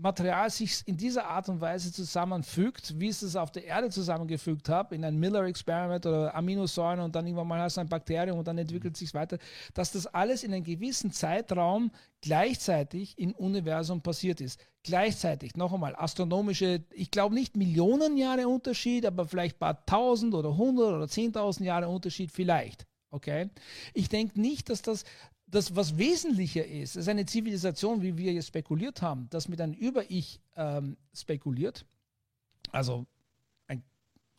[0.00, 4.68] Material sich in dieser Art und Weise zusammenfügt, wie es es auf der Erde zusammengefügt
[4.68, 8.48] hat, in ein Miller-Experiment oder Aminosäuren und dann irgendwann mal hast du ein Bakterium und
[8.48, 9.38] dann entwickelt sich weiter,
[9.74, 11.90] dass das alles in einem gewissen Zeitraum
[12.22, 14.60] gleichzeitig im Universum passiert ist.
[14.82, 20.34] Gleichzeitig, noch einmal, astronomische, ich glaube nicht Millionen Jahre Unterschied, aber vielleicht ein paar tausend
[20.34, 22.86] oder hundert oder zehntausend Jahre Unterschied vielleicht.
[23.10, 23.50] Okay?
[23.92, 25.04] Ich denke nicht, dass das
[25.50, 29.74] das, was wesentlicher ist, ist eine Zivilisation, wie wir jetzt spekuliert haben, das mit einem
[29.74, 31.84] Über-Ich ähm, spekuliert,
[32.70, 33.06] also
[33.66, 33.82] ein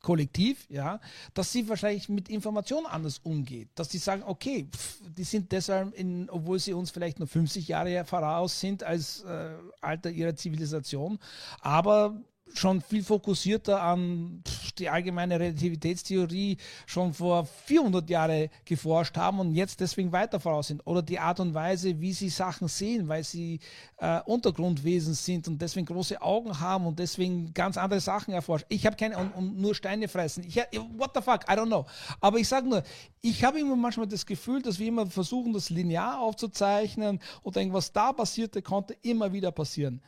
[0.01, 0.99] Kollektiv, ja,
[1.33, 5.93] dass sie wahrscheinlich mit Informationen anders umgeht, dass sie sagen, okay, pff, die sind deshalb,
[5.93, 11.19] in, obwohl sie uns vielleicht nur 50 Jahre voraus sind als äh, Alter ihrer Zivilisation,
[11.59, 12.21] aber
[12.53, 14.43] schon viel fokussierter an
[14.77, 20.81] die allgemeine Relativitätstheorie schon vor 400 Jahren geforscht haben und jetzt deswegen weiter voraus sind.
[20.85, 23.59] Oder die Art und Weise, wie sie Sachen sehen, weil sie
[23.97, 28.65] äh, Untergrundwesen sind und deswegen große Augen haben und deswegen ganz andere Sachen erforschen.
[28.69, 30.43] Ich habe keine, und, und nur Steine fressen.
[30.43, 30.55] Ich,
[30.97, 31.85] what the fuck, I don't know.
[32.19, 32.83] Aber ich sage nur,
[33.21, 37.73] ich habe immer manchmal das Gefühl, dass wir immer versuchen, das linear aufzuzeichnen und denken,
[37.73, 40.01] was da passierte, konnte immer wieder passieren.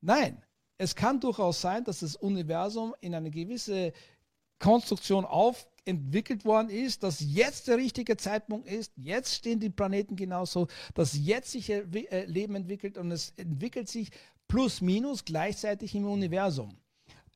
[0.00, 0.42] Nein,
[0.78, 3.92] es kann durchaus sein, dass das Universum in eine gewisse
[4.58, 10.16] Konstruktion auf entwickelt worden ist, dass jetzt der richtige Zeitpunkt ist, jetzt stehen die Planeten
[10.16, 14.10] genauso, dass jetzt sich äh, Leben entwickelt und es entwickelt sich
[14.48, 16.76] plus minus gleichzeitig im Universum.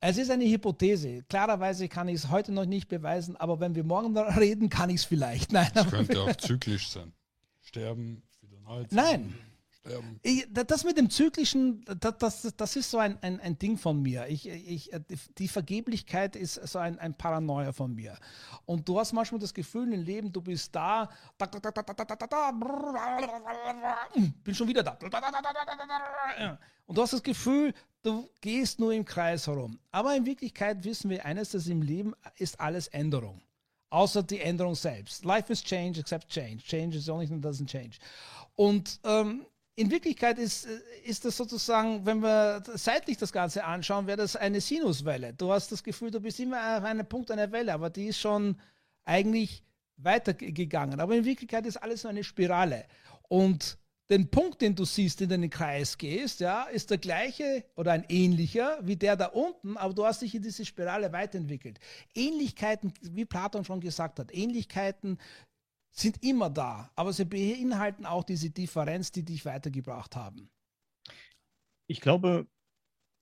[0.00, 1.24] Es ist eine Hypothese.
[1.28, 4.90] Klarerweise kann ich es heute noch nicht beweisen, aber wenn wir morgen darüber reden, kann
[4.90, 5.52] ich es vielleicht.
[5.52, 7.12] Nein, aber- könnte auch zyklisch sein.
[7.60, 8.84] Sterben, wieder neu.
[8.90, 9.34] Nein.
[10.52, 14.00] Da- das mit dem Zyklischen, das, das, das ist so ein, ein, ein Ding von
[14.02, 14.26] mir.
[14.28, 14.90] Ich, ich,
[15.38, 18.16] die Vergeblichkeit ist so ein, ein Paranoia von mir.
[18.66, 21.08] Und du hast manchmal das Gefühl im Leben, du bist da,
[21.38, 21.46] da,
[24.44, 24.96] bin schon wieder da.
[26.86, 29.78] Und du hast das Gefühl, du gehst nur im Kreis herum.
[29.90, 33.40] Aber in Wirklichkeit wissen wir eines, dass im Leben ist alles Änderung.
[33.90, 35.24] Außer die Änderung selbst.
[35.24, 36.58] Life is change except change.
[36.58, 37.98] Change is the only thing that doesn't change.
[38.54, 39.46] Und ähm,
[39.78, 44.34] in Wirklichkeit ist, äh, ist das sozusagen, wenn wir seitlich das Ganze anschauen, wäre das
[44.34, 45.32] eine Sinuswelle.
[45.34, 48.18] Du hast das Gefühl, du bist immer auf einem Punkt einer Welle, aber die ist
[48.18, 48.56] schon
[49.04, 49.62] eigentlich
[49.96, 50.98] weitergegangen.
[50.98, 52.86] Aber in Wirklichkeit ist alles nur eine Spirale.
[53.28, 53.78] Und
[54.10, 58.04] den Punkt, den du siehst, in den Kreis gehst, ja, ist der gleiche oder ein
[58.08, 61.78] ähnlicher wie der da unten, aber du hast dich in diese Spirale weiterentwickelt.
[62.14, 65.18] Ähnlichkeiten, wie Platon schon gesagt hat, Ähnlichkeiten
[65.98, 70.50] sind immer da, aber sie beinhalten auch diese Differenz, die dich weitergebracht haben.
[71.86, 72.46] Ich glaube,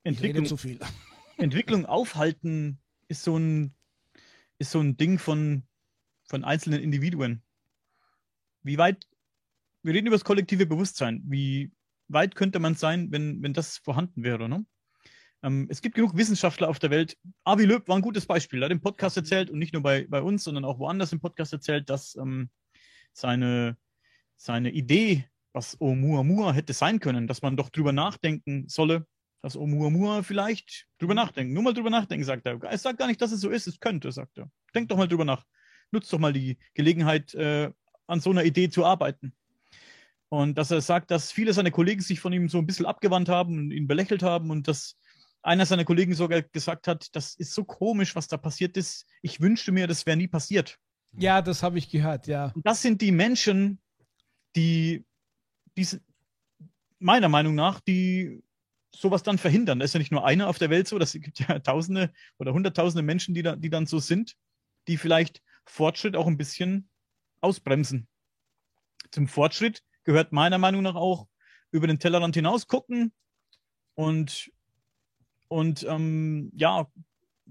[0.02, 0.78] Ich Entwicklung, zu viel.
[1.36, 2.78] Entwicklung aufhalten
[3.08, 3.74] ist so ein,
[4.58, 5.62] ist so ein Ding von,
[6.24, 7.42] von einzelnen Individuen.
[8.62, 9.06] Wie weit,
[9.82, 11.22] wir reden über das kollektive Bewusstsein.
[11.26, 11.70] Wie
[12.08, 14.48] weit könnte man sein, wenn, wenn das vorhanden wäre?
[14.48, 14.66] Ne?
[15.42, 17.16] Ähm, es gibt genug Wissenschaftler auf der Welt.
[17.44, 18.62] Avi Löb war ein gutes Beispiel.
[18.62, 21.20] Er hat im Podcast erzählt und nicht nur bei, bei uns, sondern auch woanders im
[21.20, 22.50] Podcast erzählt, dass ähm,
[23.16, 23.76] seine,
[24.36, 29.06] seine Idee, was Oumuamua hätte sein können, dass man doch drüber nachdenken solle,
[29.42, 32.62] dass Oumuamua vielleicht drüber nachdenken, nur mal drüber nachdenken, sagt er.
[32.62, 34.50] Er sagt gar nicht, dass es so ist, es könnte, sagt er.
[34.74, 35.44] Denk doch mal drüber nach.
[35.92, 37.70] Nutzt doch mal die Gelegenheit, äh,
[38.06, 39.32] an so einer Idee zu arbeiten.
[40.28, 43.28] Und dass er sagt, dass viele seiner Kollegen sich von ihm so ein bisschen abgewandt
[43.28, 44.96] haben und ihn belächelt haben und dass
[45.42, 49.06] einer seiner Kollegen sogar gesagt hat, das ist so komisch, was da passiert ist.
[49.22, 50.78] Ich wünschte mir, das wäre nie passiert.
[51.18, 52.52] Ja, das habe ich gehört, ja.
[52.54, 53.78] Und das sind die Menschen,
[54.54, 55.04] die,
[55.76, 55.86] die
[56.98, 58.42] meiner Meinung nach, die
[58.94, 59.78] sowas dann verhindern.
[59.78, 62.52] Da ist ja nicht nur einer auf der Welt so, das gibt ja Tausende oder
[62.52, 64.36] Hunderttausende Menschen, die, da, die dann so sind,
[64.88, 66.88] die vielleicht Fortschritt auch ein bisschen
[67.40, 68.08] ausbremsen.
[69.10, 71.26] Zum Fortschritt gehört meiner Meinung nach auch
[71.70, 73.12] über den Tellerrand hinaus gucken
[73.94, 74.50] und
[75.48, 76.90] und ähm, ja,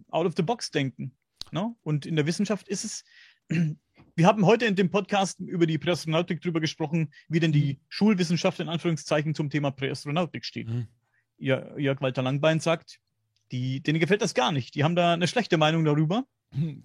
[0.10, 1.16] out of the box denken.
[1.52, 1.74] Ne?
[1.84, 3.04] Und in der Wissenschaft ist es,
[3.50, 7.80] wir haben heute in dem Podcast über die Präastronautik drüber gesprochen, wie denn die mhm.
[7.90, 10.70] Schulwissenschaft in Anführungszeichen zum Thema Präastronautik steht.
[10.70, 10.88] Mhm.
[11.38, 13.00] Jörg Walter Langbein sagt,
[13.52, 14.76] die, denen gefällt das gar nicht.
[14.76, 16.26] Die haben da eine schlechte Meinung darüber.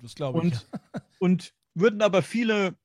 [0.03, 0.45] Das glaube ich.
[0.45, 0.67] Und,
[1.19, 2.77] und würden aber viele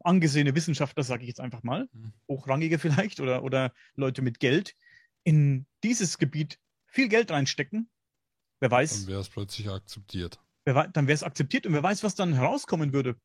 [0.00, 2.12] angesehene Wissenschaftler, sage ich jetzt einfach mal, mhm.
[2.28, 4.74] hochrangige vielleicht oder, oder Leute mit Geld,
[5.24, 7.88] in dieses Gebiet viel Geld reinstecken,
[8.60, 9.00] wer weiß.
[9.00, 10.40] Dann wäre es plötzlich akzeptiert.
[10.64, 13.16] Wer, dann wäre es akzeptiert und wer weiß, was dann herauskommen würde,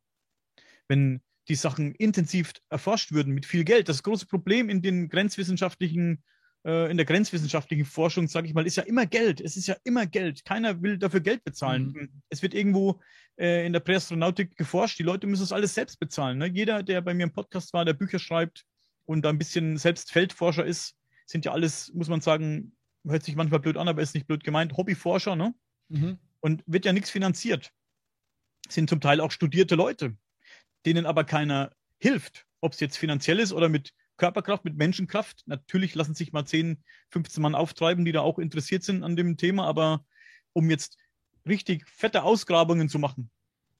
[0.87, 3.89] wenn die Sachen intensiv erforscht würden mit viel Geld.
[3.89, 6.23] Das große Problem in den grenzwissenschaftlichen,
[6.65, 9.39] äh, in der grenzwissenschaftlichen Forschung, sage ich mal, ist ja immer Geld.
[9.39, 10.43] Es ist ja immer Geld.
[10.43, 11.93] Keiner will dafür Geld bezahlen.
[11.93, 12.21] Mhm.
[12.29, 12.99] Es wird irgendwo
[13.37, 14.99] äh, in der Präastronautik geforscht.
[14.99, 16.37] Die Leute müssen das alles selbst bezahlen.
[16.37, 16.47] Ne?
[16.47, 18.65] Jeder, der bei mir im Podcast war, der Bücher schreibt
[19.05, 20.95] und da ein bisschen selbst Feldforscher ist,
[21.25, 22.73] sind ja alles, muss man sagen,
[23.05, 25.53] hört sich manchmal blöd an, aber ist nicht blöd gemeint, Hobbyforscher, ne?
[25.89, 26.17] Mhm.
[26.39, 27.71] Und wird ja nichts finanziert.
[28.69, 30.15] Sind zum Teil auch studierte Leute,
[30.85, 32.45] denen aber keiner hilft.
[32.61, 35.43] Ob es jetzt finanziell ist oder mit Körperkraft, mit Menschenkraft.
[35.45, 39.37] Natürlich lassen sich mal 10, 15 Mann auftreiben, die da auch interessiert sind an dem
[39.37, 40.05] Thema, aber
[40.53, 40.97] um jetzt
[41.47, 43.29] richtig fette Ausgrabungen zu machen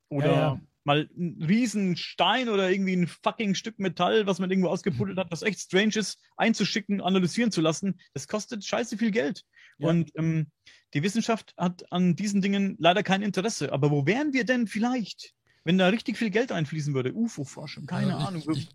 [0.10, 4.50] oder ja, ja mal einen riesen Stein oder irgendwie ein fucking Stück Metall, was man
[4.50, 9.12] irgendwo ausgebuddelt hat, was echt strange ist, einzuschicken, analysieren zu lassen, das kostet scheiße viel
[9.12, 9.44] Geld.
[9.78, 9.90] Ja.
[9.90, 10.48] Und ähm,
[10.94, 13.72] die Wissenschaft hat an diesen Dingen leider kein Interesse.
[13.72, 15.34] Aber wo wären wir denn vielleicht,
[15.64, 17.14] wenn da richtig viel Geld einfließen würde?
[17.14, 18.44] UFO-Forschung, keine ja, Ahnung.
[18.54, 18.70] Ich,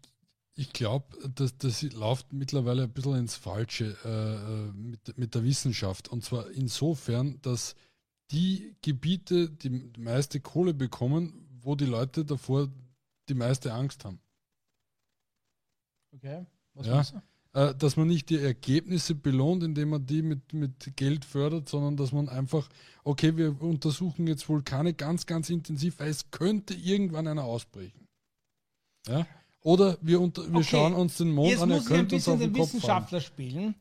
[0.54, 5.44] ich glaube, das, das läuft mittlerweile ein bisschen ins Falsche äh, äh, mit, mit der
[5.44, 6.08] Wissenschaft.
[6.08, 7.74] Und zwar insofern, dass
[8.30, 12.68] die Gebiete die meiste Kohle bekommen, wo die Leute davor
[13.28, 14.20] die meiste Angst haben.
[16.14, 17.22] Okay, was ja, meinst du?
[17.54, 21.98] Äh, dass man nicht die Ergebnisse belohnt, indem man die mit, mit Geld fördert, sondern
[21.98, 22.66] dass man einfach,
[23.04, 28.08] okay, wir untersuchen jetzt Vulkane ganz, ganz intensiv, weil es könnte irgendwann einer ausbrechen.
[29.06, 29.26] Ja?
[29.60, 30.64] Oder wir, unter, wir okay.
[30.64, 33.32] schauen uns den Mond jetzt an, er könnte uns auf den, den Kopf Wissenschaftler fahren.
[33.32, 33.74] spielen.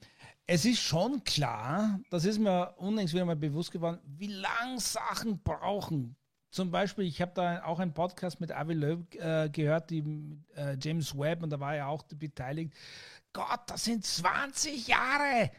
[0.46, 5.40] Es ist schon klar, das ist mir unlängst wieder mal bewusst geworden, wie lang Sachen
[5.42, 6.18] brauchen,
[6.52, 10.04] zum Beispiel, ich habe da auch einen Podcast mit Avi Löw äh, gehört, die,
[10.56, 12.74] äh, James Webb, und da war er auch beteiligt.
[13.34, 15.50] Gott, das sind 20 Jahre!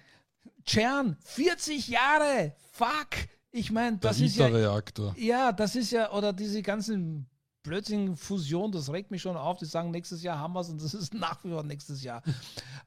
[0.67, 2.55] Cern, 40 Jahre!
[2.73, 3.29] Fuck!
[3.51, 4.47] Ich meine, das ist ja.
[4.47, 5.15] Reaktor.
[5.19, 7.27] Ja, das ist ja, oder diese ganzen
[7.63, 9.59] Blödsinn, Fusion, das regt mich schon auf.
[9.59, 12.23] Die sagen, nächstes Jahr haben wir es und das ist nach wie vor nächstes Jahr.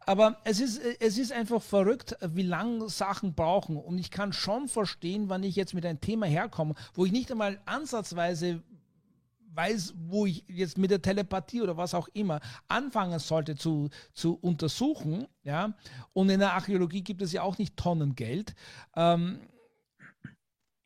[0.02, 3.77] Aber es ist, es ist einfach verrückt, wie lange Sachen brauchen.
[3.77, 7.31] Und ich kann schon verstehen, wann ich jetzt mit einem Thema herkomme, wo ich nicht
[7.31, 8.61] einmal ansatzweise
[9.56, 14.35] weiß, wo ich jetzt mit der Telepathie oder was auch immer anfangen sollte zu, zu
[14.35, 15.27] untersuchen.
[15.43, 15.73] Ja?
[16.14, 18.53] Und in der Archäologie gibt es ja auch nicht Tonnen Geld.
[18.95, 19.39] Ähm,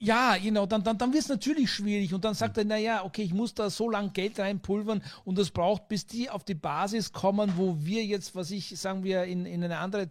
[0.02, 3.22] ja, genau, dann, dann, dann wird es natürlich schwierig und dann sagt er, naja, okay,
[3.22, 7.12] ich muss da so lange Geld reinpulvern und das braucht, bis die auf die Basis
[7.12, 10.10] kommen, wo wir jetzt, was ich, sagen wir, in, in eine andere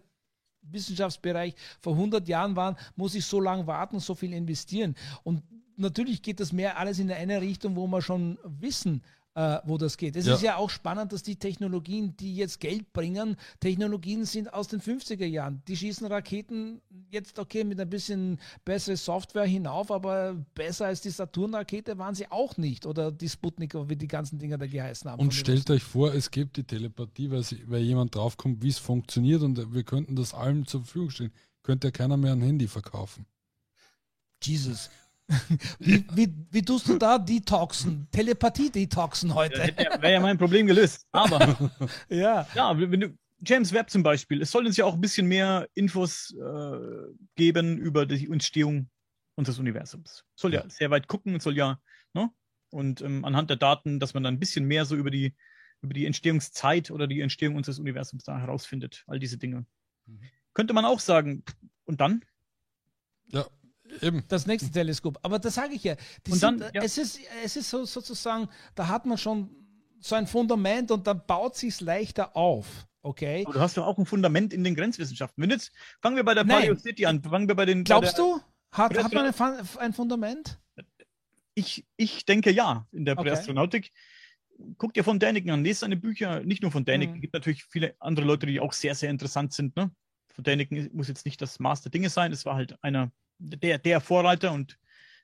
[0.61, 4.95] Wissenschaftsbereich vor 100 Jahren waren, muss ich so lange warten, so viel investieren.
[5.23, 5.41] Und
[5.75, 9.01] natürlich geht das mehr alles in eine Richtung, wo wir schon wissen,
[9.39, 10.17] äh, wo das geht.
[10.17, 10.35] Es ja.
[10.35, 14.81] ist ja auch spannend, dass die Technologien, die jetzt Geld bringen, Technologien sind aus den
[14.81, 15.63] 50er Jahren.
[15.69, 21.09] Die schießen Raketen jetzt okay mit ein bisschen bessere Software hinauf, aber besser als die
[21.09, 22.85] Saturn-Rakete waren sie auch nicht.
[22.85, 25.21] Oder die Sputnik, wie die ganzen Dinger da geheißen haben.
[25.21, 28.77] Und stellt euch vor, es gibt die Telepathie, weil, sie, weil jemand draufkommt, wie es
[28.77, 31.33] funktioniert und wir könnten das allem zur Verfügung stellen.
[31.63, 33.25] Könnte ja keiner mehr ein Handy verkaufen.
[34.43, 34.89] Jesus.
[35.79, 39.73] wie, wie, wie tust du da Detoxen, Telepathie-Detoxen heute?
[39.77, 41.05] Ja, Wäre ja mein Problem gelöst.
[41.11, 41.39] Aber
[42.09, 42.47] ja.
[42.55, 45.67] ja, wenn du, James Webb zum Beispiel, es soll uns ja auch ein bisschen mehr
[45.73, 46.77] Infos äh,
[47.35, 48.89] geben über die Entstehung
[49.35, 50.25] unseres Universums.
[50.35, 51.79] Soll ja sehr weit gucken, soll ja,
[52.13, 52.29] ne?
[52.71, 55.35] Und ähm, anhand der Daten, dass man dann ein bisschen mehr so über die,
[55.81, 59.03] über die Entstehungszeit oder die Entstehung unseres Universums da herausfindet.
[59.07, 59.65] All diese Dinge.
[60.05, 60.21] Mhm.
[60.53, 61.43] Könnte man auch sagen,
[61.85, 62.25] und dann?
[63.27, 63.47] Ja,
[64.01, 64.23] Eben.
[64.27, 65.19] Das nächste Teleskop.
[65.21, 65.95] Aber das sage ich ja.
[66.29, 66.81] und dann, sind, ja.
[66.83, 69.49] Es ist, es ist so, sozusagen, da hat man schon
[69.99, 72.87] so ein Fundament und dann baut sich es leichter auf.
[73.01, 73.43] Okay.
[73.45, 75.41] Aber du hast doch auch ein Fundament in den Grenzwissenschaften.
[75.41, 75.71] Wenn jetzt,
[76.01, 77.21] fangen wir bei der Paleo City an.
[77.23, 77.83] Fangen wir bei den.
[77.83, 78.41] Glaubst bei du?
[78.71, 80.59] Hat, hat man ein, ein, Fundament?
[81.55, 83.29] Ich, ich denke ja, in der okay.
[83.29, 83.91] Präastronautik.
[84.77, 87.21] Guck dir von Däniken an, lese seine Bücher, nicht nur von Däniken, mhm.
[87.21, 89.75] gibt natürlich viele andere Leute, die auch sehr, sehr interessant sind.
[89.77, 89.89] Ne?
[90.27, 93.79] Von Däniken muss jetzt nicht das Maß der Dinge sein, es war halt einer der,
[93.79, 94.77] der Vorreiter und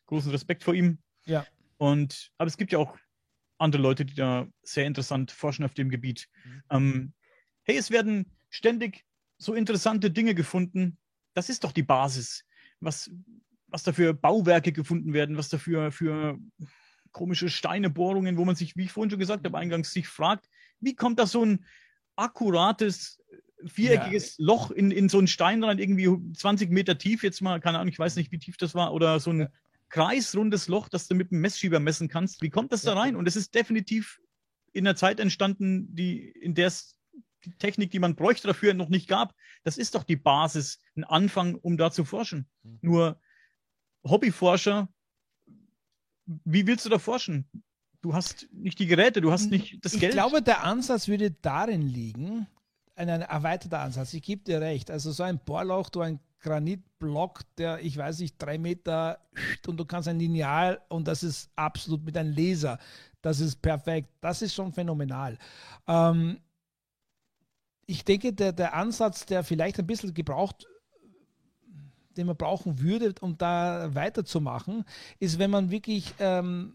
[0.08, 1.00] großen Respekt vor ihm.
[1.26, 1.46] Ja.
[1.78, 2.98] Und, aber es gibt ja auch
[3.58, 6.28] andere Leute, die da sehr interessant forschen auf dem Gebiet.
[6.44, 6.64] Mhm.
[6.70, 7.14] Ähm,
[7.64, 9.06] hey, es werden ständig
[9.38, 10.98] so interessante Dinge gefunden.
[11.34, 12.46] Das ist doch die Basis.
[12.80, 13.12] Was,
[13.68, 16.38] was da für Bauwerke gefunden werden, was da für, für
[17.12, 20.96] komische Steinebohrungen, wo man sich, wie ich vorhin schon gesagt habe, eingangs sich fragt, wie
[20.96, 21.66] kommt da so ein
[22.16, 23.22] akkurates
[23.68, 24.46] viereckiges ja.
[24.46, 27.92] Loch in, in so einen Stein rein, irgendwie 20 Meter tief, jetzt mal, keine Ahnung,
[27.92, 29.52] ich weiß nicht, wie tief das war, oder so ein ja.
[29.90, 32.42] kreisrundes Loch, das du mit einem Messschieber messen kannst.
[32.42, 33.16] Wie kommt das da rein?
[33.16, 34.20] Und es ist definitiv
[34.74, 36.96] in der Zeit entstanden, die, in der es
[37.46, 39.36] die Technik, die man bräuchte dafür, noch nicht gab.
[39.64, 42.48] Das ist doch die Basis, ein Anfang, um da zu forschen.
[42.64, 42.80] Mhm.
[42.82, 43.20] Nur
[44.04, 44.90] Hobbyforscher,
[46.26, 47.48] wie willst du da forschen?
[48.02, 50.04] Du hast nicht die Geräte, du hast nicht das Geld.
[50.04, 52.48] Ich glaube, der Ansatz würde darin liegen,
[52.96, 54.14] ein, ein erweiterter Ansatz.
[54.14, 54.90] Ich gebe dir recht.
[54.90, 59.20] Also so ein Bohrloch, du ein Granitblock, der, ich weiß nicht, drei Meter
[59.68, 62.80] und du kannst ein Lineal und das ist absolut mit einem Laser.
[63.22, 64.10] Das ist perfekt.
[64.22, 65.38] Das ist schon phänomenal.
[65.88, 66.40] Ähm,
[67.88, 70.68] ich denke, der, der Ansatz, der vielleicht ein bisschen gebraucht
[72.18, 74.86] den man brauchen würde, um da weiterzumachen,
[75.20, 76.74] ist, wenn man wirklich ähm,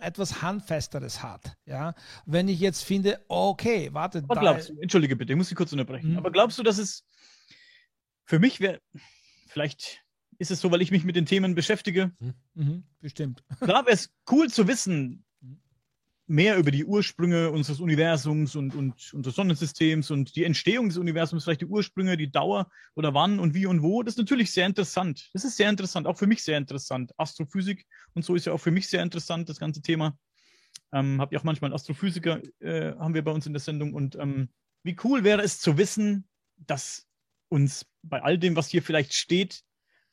[0.00, 1.56] etwas Handfesteres hat.
[1.66, 1.94] Ja?
[2.24, 4.24] Wenn ich jetzt finde, okay, warte.
[4.28, 6.12] Aber glaubst du, entschuldige bitte, ich muss dich kurz unterbrechen.
[6.12, 6.18] Mhm.
[6.18, 7.04] Aber glaubst du, dass es
[8.24, 8.80] für mich wäre,
[9.48, 10.02] vielleicht
[10.38, 12.12] ist es so, weil ich mich mit den Themen beschäftige?
[12.20, 12.34] Mhm.
[12.54, 13.44] mhm bestimmt.
[13.60, 15.24] Klar wäre es cool zu wissen,
[16.26, 21.44] mehr über die Ursprünge unseres Universums und, und unseres Sonnensystems und die Entstehung des Universums,
[21.44, 24.02] vielleicht die Ursprünge, die Dauer oder wann und wie und wo.
[24.02, 25.30] Das ist natürlich sehr interessant.
[25.32, 27.12] Das ist sehr interessant, auch für mich sehr interessant.
[27.16, 30.18] Astrophysik und so ist ja auch für mich sehr interessant, das ganze Thema.
[30.92, 33.94] Ähm, Habe ich auch manchmal einen Astrophysiker, äh, haben wir bei uns in der Sendung.
[33.94, 34.48] Und ähm,
[34.82, 37.06] wie cool wäre es zu wissen, dass
[37.48, 39.62] uns bei all dem, was hier vielleicht steht,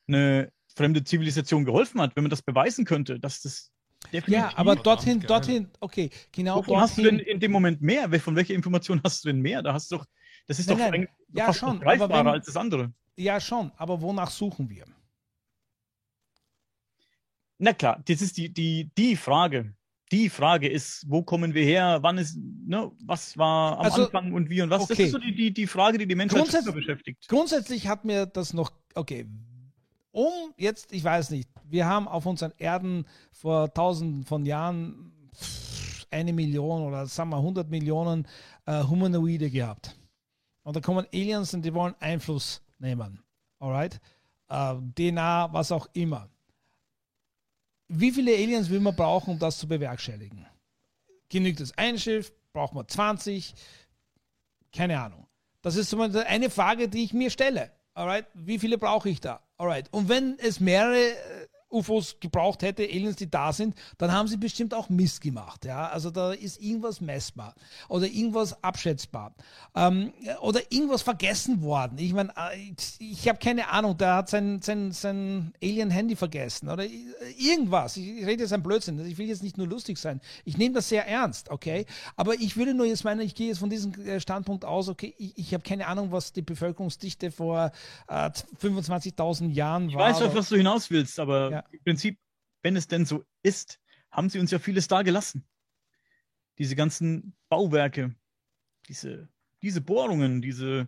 [0.07, 3.72] eine fremde Zivilisation geholfen hat, wenn man das beweisen könnte, dass das
[4.13, 4.43] Definitiv.
[4.43, 6.79] Ja, aber dorthin, dorthin, okay, genau dorthin.
[6.79, 8.07] hast du denn in dem Moment mehr?
[8.19, 9.63] Von welcher Information hast du denn mehr?
[9.63, 10.05] Da hast du doch,
[10.45, 12.93] das ist nein, doch nein, ja, fast schon, greifbarer als das andere.
[13.15, 14.85] Ja, schon, aber wonach suchen wir?
[17.57, 19.73] Na klar, das ist die, die, die Frage.
[20.11, 21.97] Die Frage ist, wo kommen wir her?
[22.01, 24.83] Wann ist, ne, was war am also, Anfang und wie und was?
[24.83, 24.93] Okay.
[24.93, 27.27] Das ist so die, die, die Frage, die die Menschheit Grundsätz beschäftigt.
[27.27, 29.25] Grundsätzlich hat mir das noch, okay,
[30.13, 35.11] um jetzt, ich weiß nicht, wir haben auf unseren Erden vor tausenden von Jahren
[36.11, 38.27] eine Million oder sagen wir 100 Millionen
[38.65, 39.95] äh, Humanoide gehabt.
[40.61, 43.21] Und da kommen Aliens und die wollen Einfluss nehmen.
[43.59, 43.99] Alright?
[44.49, 46.29] Äh, DNA, was auch immer.
[47.87, 50.45] Wie viele Aliens will man brauchen, um das zu bewerkstelligen?
[51.29, 52.31] Genügt es ein Schiff?
[52.53, 53.55] Braucht man 20?
[54.71, 55.27] Keine Ahnung.
[55.61, 57.71] Das ist zumindest eine Frage, die ich mir stelle.
[57.95, 58.27] Alright?
[58.33, 59.42] Wie viele brauche ich da?
[59.57, 59.87] Alright.
[59.91, 61.42] Und wenn es mehrere äh,
[61.73, 65.65] UFOs gebraucht hätte, Aliens, die da sind, dann haben sie bestimmt auch Mist gemacht.
[65.65, 65.87] Ja?
[65.87, 67.55] Also da ist irgendwas messbar
[67.89, 69.33] oder irgendwas abschätzbar
[69.75, 71.97] ähm, oder irgendwas vergessen worden.
[71.97, 76.85] Ich meine, äh, ich habe keine Ahnung, der hat sein, sein, sein Alien-Handy vergessen oder
[77.37, 77.97] irgendwas.
[77.97, 79.03] Ich rede jetzt ein Blödsinn.
[79.05, 80.21] Ich will jetzt nicht nur lustig sein.
[80.45, 81.85] Ich nehme das sehr ernst, okay?
[82.15, 85.13] Aber ich würde nur jetzt meinen, ich gehe jetzt von diesem äh, Standpunkt aus, okay,
[85.17, 87.71] ich, ich habe keine Ahnung, was die Bevölkerungsdichte vor
[88.07, 88.29] äh,
[88.61, 90.09] 25.000 Jahren war.
[90.09, 92.17] Ich weiß, auf was du hinaus willst, aber ja im Prinzip,
[92.61, 93.79] wenn es denn so ist,
[94.11, 95.45] haben sie uns ja vieles da gelassen.
[96.57, 98.15] Diese ganzen Bauwerke,
[98.87, 99.29] diese,
[99.61, 100.87] diese Bohrungen, diese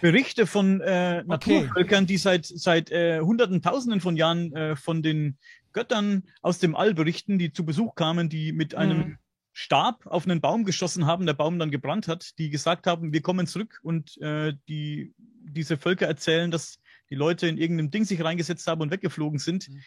[0.00, 2.06] Berichte von äh, Naturvölkern, okay.
[2.06, 5.38] die seit, seit äh, Hunderten, Tausenden von Jahren äh, von den
[5.72, 9.18] Göttern aus dem All berichten, die zu Besuch kamen, die mit einem mhm.
[9.52, 13.22] Stab auf einen Baum geschossen haben, der Baum dann gebrannt hat, die gesagt haben, wir
[13.22, 16.78] kommen zurück und äh, die, diese Völker erzählen, dass
[17.10, 19.68] die Leute in irgendeinem Ding sich reingesetzt haben und weggeflogen sind.
[19.68, 19.82] Mhm.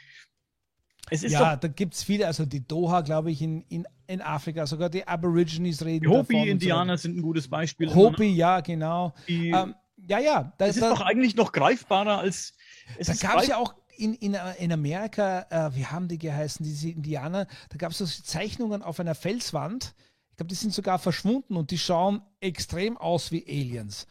[1.10, 4.22] Es ist ja, da gibt es viele, also die Doha, glaube ich, in, in, in
[4.22, 6.04] Afrika, sogar die Aborigines reden.
[6.04, 7.02] Die Hopi-Indianer so.
[7.02, 7.94] sind ein gutes Beispiel.
[7.94, 9.14] Hopi, ja, genau.
[9.28, 9.76] Die, ähm,
[10.08, 10.54] ja, ja.
[10.58, 12.54] Das ist doch eigentlich noch greifbarer als.
[12.98, 16.64] Es da gab es ja auch in, in, in Amerika, äh, wie haben die geheißen,
[16.64, 19.94] diese Indianer, da gab es so Zeichnungen auf einer Felswand.
[20.32, 24.08] Ich glaube, die sind sogar verschwunden und die schauen extrem aus wie Aliens.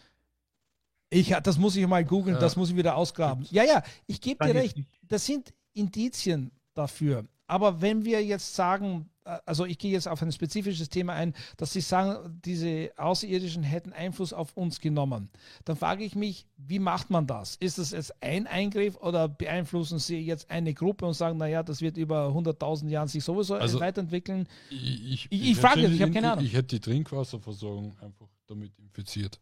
[1.11, 2.41] Ich, das muss ich mal googeln, ja.
[2.41, 3.47] das muss ich wieder ausgraben.
[3.51, 4.79] Ja, ja, ich gebe dir recht.
[5.03, 7.25] Das sind Indizien dafür.
[7.49, 11.35] Aber wenn wir jetzt sagen, äh, also ich gehe jetzt auf ein spezifisches Thema ein,
[11.57, 15.31] dass Sie sagen, diese Außerirdischen hätten Einfluss auf uns genommen,
[15.65, 17.57] dann frage ich mich, wie macht man das?
[17.57, 21.81] Ist das jetzt ein Eingriff oder beeinflussen Sie jetzt eine Gruppe und sagen, naja, das
[21.81, 24.47] wird über 100.000 Jahren sich sowieso also weiterentwickeln?
[24.71, 26.45] Ich, ich, ich, ich frage ich habe keine Ahnung.
[26.45, 29.41] Ich hätte die Trinkwasserversorgung einfach damit infiziert.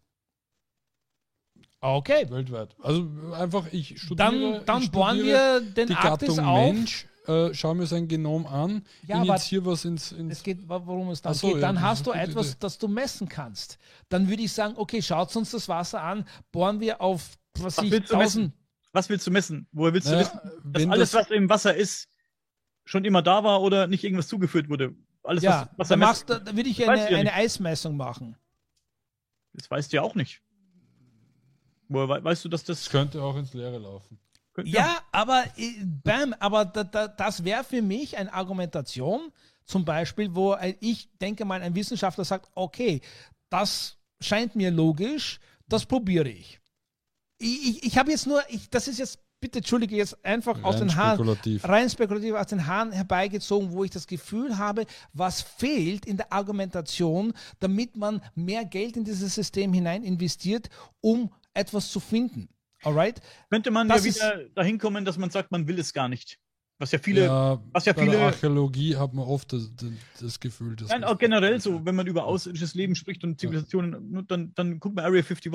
[1.80, 2.28] Okay.
[2.28, 2.74] Weltweit.
[2.82, 4.30] Also einfach, ich studiere.
[4.30, 6.72] Dann, dann ich bohren wir den die Arktis Gattung auf.
[6.72, 10.38] Mensch äh, schau mir sein Genom an, ja, injiziere was ins, ins.
[10.38, 11.62] Es geht, worum es dann so, geht.
[11.62, 12.56] Dann ja, hast du etwas, Idee.
[12.60, 13.78] das du messen kannst.
[14.08, 17.84] Dann würde ich sagen, okay, schaut uns das Wasser an, bohren wir auf was, was
[17.84, 18.52] ich, willst 1000.
[18.92, 19.68] Was willst du messen?
[19.72, 22.08] Woher willst du wissen, dass alles, das was im Wasser ist,
[22.84, 24.94] schon immer da war oder nicht irgendwas zugeführt wurde?
[25.22, 28.36] Alles, ja, was, was dann machst, da würde ich eine, eine Eismessung machen.
[29.52, 30.40] Das weißt du ja auch nicht.
[31.88, 32.84] Woher weißt du, dass das.
[32.84, 34.18] Das könnte auch ins Leere laufen.
[34.64, 39.32] Ja, aber äh, bam, aber da, da, das wäre für mich eine Argumentation,
[39.64, 43.00] zum Beispiel, wo ich denke mal, ein Wissenschaftler sagt, okay,
[43.50, 46.60] das scheint mir logisch, das probiere ich.
[47.38, 50.64] Ich, ich, ich habe jetzt nur, ich, das ist jetzt, bitte entschuldige, jetzt einfach rein
[50.64, 55.42] aus den Haaren, rein spekulativ aus den Haaren herbeigezogen, wo ich das Gefühl habe, was
[55.42, 60.68] fehlt in der Argumentation, damit man mehr Geld in dieses System hinein investiert,
[61.00, 62.48] um etwas zu finden.
[62.82, 63.20] Alright?
[63.50, 66.38] Könnte man das ja wieder dahin kommen, dass man sagt, man will es gar nicht.
[66.80, 68.20] Was ja viele, ja, was ja viele.
[68.20, 69.68] Archäologie hat man oft das,
[70.20, 70.90] das Gefühl, dass.
[70.90, 74.22] Nein, auch generell so, wenn man über außerirdisches Leben spricht und Zivilisationen, ja.
[74.22, 75.52] dann, dann guckt man Area 51,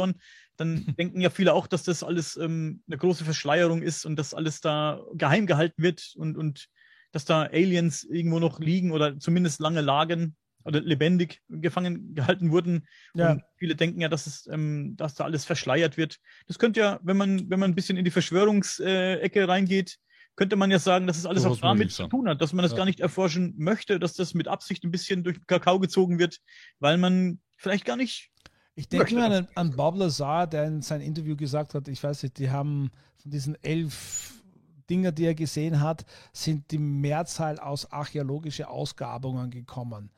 [0.58, 4.34] dann denken ja viele auch, dass das alles ähm, eine große Verschleierung ist und dass
[4.34, 6.68] alles da geheim gehalten wird und, und
[7.14, 10.36] dass da Aliens irgendwo noch liegen oder zumindest lange lagen
[10.66, 12.88] oder lebendig gefangen gehalten wurden.
[13.14, 13.34] Ja.
[13.34, 16.20] Und viele denken ja, dass es, ähm, dass da alles verschleiert wird.
[16.48, 20.00] Das könnte ja, wenn man, wenn man ein bisschen in die Verschwörungsecke reingeht,
[20.36, 22.72] könnte man ja sagen, dass es alles auch damit zu tun hat, dass man das
[22.72, 22.78] ja.
[22.78, 26.40] gar nicht erforschen möchte, dass das mit Absicht ein bisschen durch den Kakao gezogen wird,
[26.80, 28.32] weil man vielleicht gar nicht.
[28.76, 32.24] Ich denke mir an, an Bob Lazar, der in seinem Interview gesagt hat, ich weiß
[32.24, 34.42] nicht, die haben von diesen elf
[34.90, 40.10] Dinger, die er gesehen hat, sind die Mehrzahl aus archäologischen Ausgrabungen gekommen.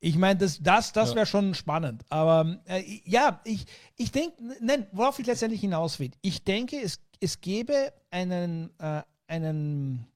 [0.00, 2.04] Ich meine, das, das, das wäre schon spannend.
[2.08, 3.64] Aber äh, ja, ich,
[3.96, 6.12] ich denke, nein, worauf ich letztendlich hinaus will.
[6.22, 10.06] Ich denke, es, es gäbe einen, äh, einen,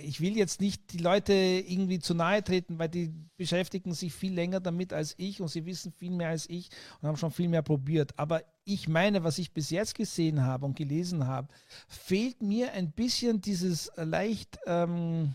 [0.00, 4.32] ich will jetzt nicht die Leute irgendwie zu nahe treten, weil die beschäftigen sich viel
[4.32, 7.48] länger damit als ich und sie wissen viel mehr als ich und haben schon viel
[7.48, 8.16] mehr probiert.
[8.16, 11.48] Aber ich meine, was ich bis jetzt gesehen habe und gelesen habe,
[11.88, 14.58] fehlt mir ein bisschen dieses leicht.
[14.66, 15.34] Ähm,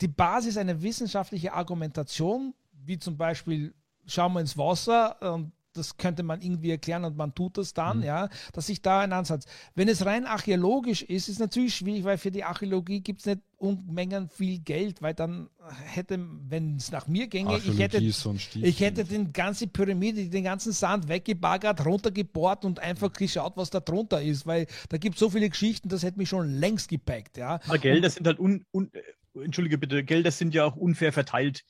[0.00, 2.54] die Basis einer wissenschaftlichen Argumentation,
[2.84, 3.74] wie zum Beispiel,
[4.06, 7.98] schauen wir ins Wasser und das könnte man irgendwie erklären und man tut das dann,
[7.98, 8.04] mhm.
[8.04, 9.46] ja, dass sich da ein Ansatz.
[9.74, 13.26] Wenn es rein archäologisch ist, ist es natürlich schwierig, weil für die Archäologie gibt es
[13.26, 15.48] nicht Unmengen viel Geld, weil dann
[15.84, 16.18] hätte,
[16.48, 21.08] wenn es nach mir ginge, ich hätte, ich hätte den ganze Pyramide, den ganzen Sand
[21.08, 25.48] weggebaggert, runtergebohrt und einfach geschaut, was da drunter ist, weil da gibt es so viele
[25.48, 27.60] Geschichten, das hätte mich schon längst gepackt, ja.
[27.66, 28.90] Aber Geld, das sind halt un, un,
[29.34, 31.64] entschuldige bitte, Gelder sind ja auch unfair verteilt.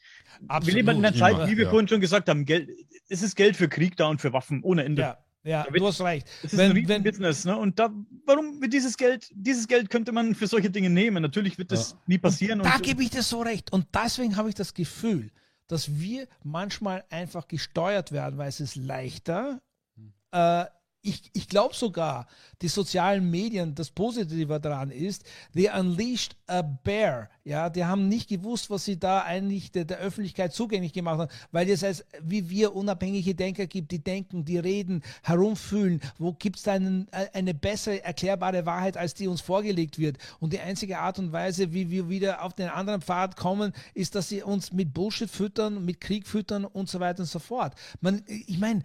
[0.49, 1.71] Absolut, wir leben in einer Zeit, wie wir ja.
[1.71, 2.71] vorhin schon gesagt haben, Geld,
[3.09, 5.03] es ist Geld für Krieg da und für Waffen ohne Ende.
[5.03, 5.19] Ja.
[5.45, 6.29] Ja, wird, du hast recht.
[6.45, 7.57] Es ist wenn, ein wenn, Business, ne?
[7.57, 7.93] Und da,
[8.27, 11.21] warum wird dieses Geld, dieses Geld könnte man für solche Dinge nehmen.
[11.21, 11.97] Natürlich wird das ja.
[12.07, 12.61] nie passieren.
[12.61, 13.73] Und da gebe ich dir so recht.
[13.73, 15.33] Und deswegen habe ich das Gefühl,
[15.67, 19.61] dass wir manchmal einfach gesteuert werden, weil es ist leichter,
[19.97, 20.13] hm.
[20.31, 20.67] äh,
[21.03, 22.29] ich, ich glaube sogar,
[22.63, 27.29] die sozialen Medien, das Positive daran ist, they unleashed a bear.
[27.45, 31.31] Ja, die haben nicht gewusst, was sie da eigentlich der, der Öffentlichkeit zugänglich gemacht haben,
[31.51, 36.01] weil es heißt, wie wir unabhängige Denker gibt, die denken, die reden, herumfühlen.
[36.19, 40.19] Wo gibt es da einen, eine bessere erklärbare Wahrheit, als die uns vorgelegt wird?
[40.39, 44.15] Und die einzige Art und Weise, wie wir wieder auf den anderen Pfad kommen, ist,
[44.15, 47.75] dass sie uns mit Bullshit füttern, mit Krieg füttern und so weiter und so fort.
[48.01, 48.85] Man, ich meine,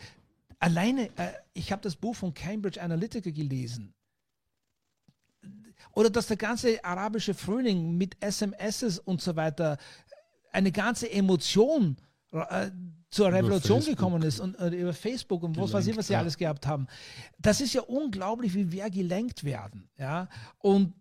[0.60, 3.94] Alleine, äh, ich habe das Buch von Cambridge Analytica gelesen.
[5.94, 9.78] Oder dass der ganze arabische Frühling mit SMS und so weiter
[10.52, 11.98] eine ganze Emotion,
[12.32, 12.72] äh,
[13.10, 16.20] zur Revolution gekommen ist und äh, über Facebook und was weiß ich, was sie ja.
[16.20, 16.88] alles gehabt haben.
[17.40, 19.90] Das ist ja unglaublich, wie wir gelenkt werden.
[19.98, 20.28] Ja,
[20.60, 20.94] und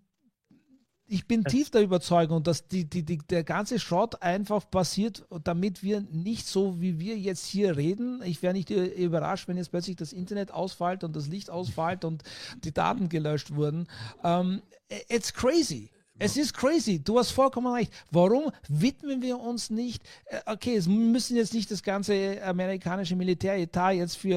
[1.09, 5.83] ich bin tief der Überzeugung, dass die, die, die, der ganze Schrott einfach passiert, damit
[5.83, 8.23] wir nicht so, wie wir jetzt hier reden.
[8.25, 12.23] Ich wäre nicht überrascht, wenn jetzt plötzlich das Internet ausfällt und das Licht ausfällt und
[12.65, 13.87] die Daten gelöscht wurden.
[14.23, 14.63] Um, ähm,
[15.09, 15.91] it's crazy.
[16.19, 17.03] Es ist crazy.
[17.03, 17.93] Du hast vollkommen recht.
[18.11, 20.03] Warum widmen wir uns nicht?
[20.25, 24.35] Äh, okay, es müssen jetzt nicht das ganze amerikanische Militäretat jetzt für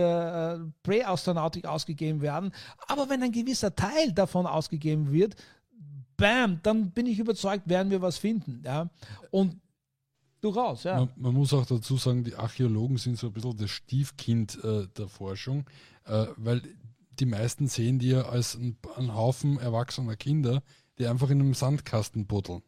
[0.61, 2.51] äh, Prä-Astronautik ausgegeben werden.
[2.87, 5.35] Aber wenn ein gewisser Teil davon ausgegeben wird,
[6.19, 8.61] bam, dann bin ich überzeugt, werden wir was finden.
[8.65, 8.89] Ja?
[9.31, 9.59] Und
[10.41, 10.99] durchaus, ja.
[10.99, 14.87] Man, man, muss auch dazu sagen, die Archäologen sind so ein bisschen das Stiefkind äh,
[14.97, 15.65] der Forschung,
[16.05, 16.61] äh, weil
[17.19, 20.61] die meisten sehen die ja als einen Haufen erwachsener Kinder,
[20.97, 22.61] die einfach in einem Sandkasten buddeln.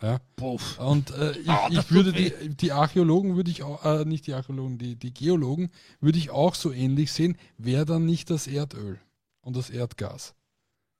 [0.00, 0.20] Ja.
[0.36, 0.78] Puff.
[0.78, 4.34] Und äh, ich, oh, ich würde die, die, Archäologen würde ich auch, äh, nicht die
[4.34, 9.00] Archäologen, die, die Geologen würde ich auch so ähnlich sehen, wäre dann nicht das Erdöl
[9.40, 10.34] und das Erdgas.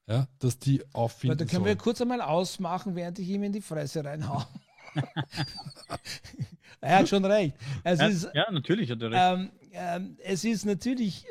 [0.08, 1.36] Ja, dass die auffinden.
[1.36, 1.66] Da können sollen.
[1.66, 4.46] wir kurz einmal ausmachen, während ich ihm in die Fresse reinhaue.
[6.80, 7.54] er hat schon recht.
[7.84, 9.22] Es ja, ist, ja, natürlich hat er recht.
[9.22, 11.26] Ähm, ähm, es ist natürlich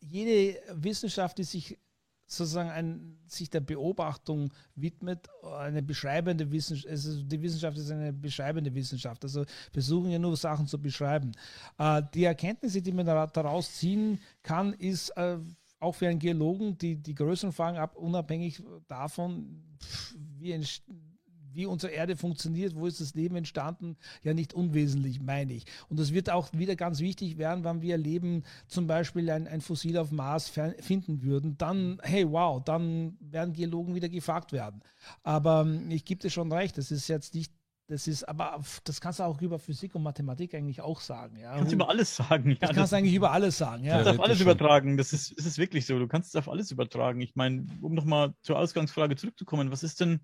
[0.00, 1.78] jede Wissenschaft, die sich
[2.26, 8.74] sozusagen ein, sich der Beobachtung widmet, eine beschreibende Wissenschaft, also die Wissenschaft ist eine beschreibende
[8.74, 11.32] Wissenschaft, also versuchen ja nur Sachen zu beschreiben.
[11.76, 15.36] Äh, die Erkenntnisse, die man daraus ziehen kann, ist äh,
[15.80, 19.62] auch für einen Geologen die, die größeren Fragen ab, unabhängig davon,
[20.38, 20.52] wie
[21.54, 25.64] wie unsere Erde funktioniert, wo ist das Leben entstanden, ja nicht unwesentlich, meine ich.
[25.88, 29.60] Und das wird auch wieder ganz wichtig werden, wenn wir Leben zum Beispiel ein, ein
[29.60, 31.56] Fossil auf Mars finden würden.
[31.56, 34.82] Dann, hey, wow, dann werden Geologen wieder gefragt werden.
[35.22, 37.52] Aber ähm, ich gebe dir schon recht, das ist jetzt nicht
[37.86, 41.38] das ist, aber das kannst du auch über Physik und Mathematik eigentlich auch sagen.
[41.38, 41.54] Ja.
[41.54, 42.52] Kannst du über alles sagen.
[42.52, 42.56] Ja.
[42.60, 43.84] Das kannst du eigentlich über alles sagen.
[43.84, 43.98] Ja.
[43.98, 44.96] Du kannst auf alles übertragen.
[44.96, 45.98] Das ist, das ist wirklich so.
[45.98, 47.20] Du kannst es auf alles übertragen.
[47.20, 50.20] Ich meine, um nochmal zur Ausgangsfrage zurückzukommen, was ist denn,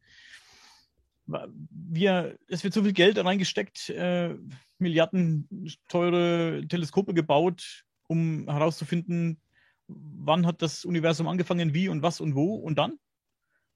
[1.27, 4.35] wir, es wird so viel Geld reingesteckt, äh,
[4.79, 9.39] Milliarden teure Teleskope gebaut, um herauszufinden,
[9.87, 12.99] wann hat das Universum angefangen, wie und was und wo und dann?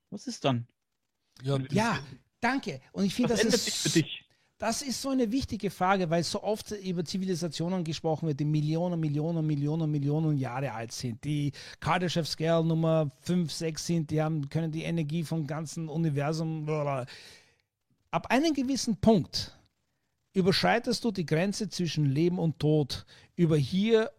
[0.09, 0.67] Was ist dann?
[1.43, 1.99] Ja, ja
[2.45, 2.81] danke.
[2.93, 4.05] Und ich finde, das ist,
[4.59, 9.01] das ist so eine wichtige Frage, weil so oft über Zivilisationen gesprochen wird, die Millionen,
[9.01, 14.49] Millionen, Millionen, Millionen Jahre alt sind, die Kardashev Scale Nummer 5, 6 sind, die haben,
[14.49, 16.65] können die Energie vom ganzen Universum.
[16.65, 17.07] Blablabla
[18.15, 19.59] ab einem gewissen Punkt
[20.35, 23.05] überschreitest du die Grenze zwischen Leben und Tod
[23.35, 24.13] über hier,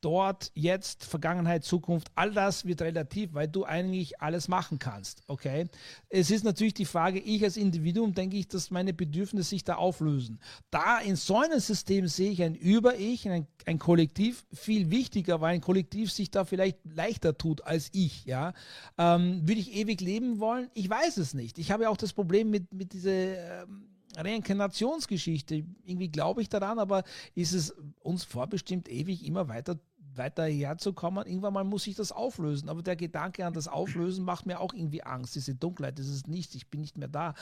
[0.00, 2.10] dort, jetzt, Vergangenheit, Zukunft.
[2.14, 5.22] All das wird relativ, weil du eigentlich alles machen kannst.
[5.26, 5.68] Okay?
[6.08, 9.76] Es ist natürlich die Frage, ich als Individuum denke ich, dass meine Bedürfnisse sich da
[9.76, 10.40] auflösen.
[10.70, 15.54] Da in so einem System sehe ich ein Über-Ich, ein, ein Kollektiv viel wichtiger, weil
[15.54, 18.24] ein Kollektiv sich da vielleicht leichter tut als ich.
[18.24, 18.54] Ja?
[18.98, 20.70] Ähm, würde ich ewig leben wollen?
[20.74, 21.58] Ich weiß es nicht.
[21.58, 23.62] Ich habe ja auch das Problem mit, mit dieser.
[23.62, 23.86] Ähm,
[24.16, 25.64] Reinkarnationsgeschichte.
[25.84, 27.04] Irgendwie glaube ich daran, aber
[27.34, 29.78] ist es uns vorbestimmt, ewig immer weiter
[30.16, 31.26] weiter herzukommen.
[31.26, 32.68] Irgendwann mal muss ich das auflösen.
[32.68, 35.34] Aber der Gedanke an das Auflösen macht mir auch irgendwie Angst.
[35.34, 37.34] Diese Dunkelheit, das ist nichts, ich bin nicht mehr da.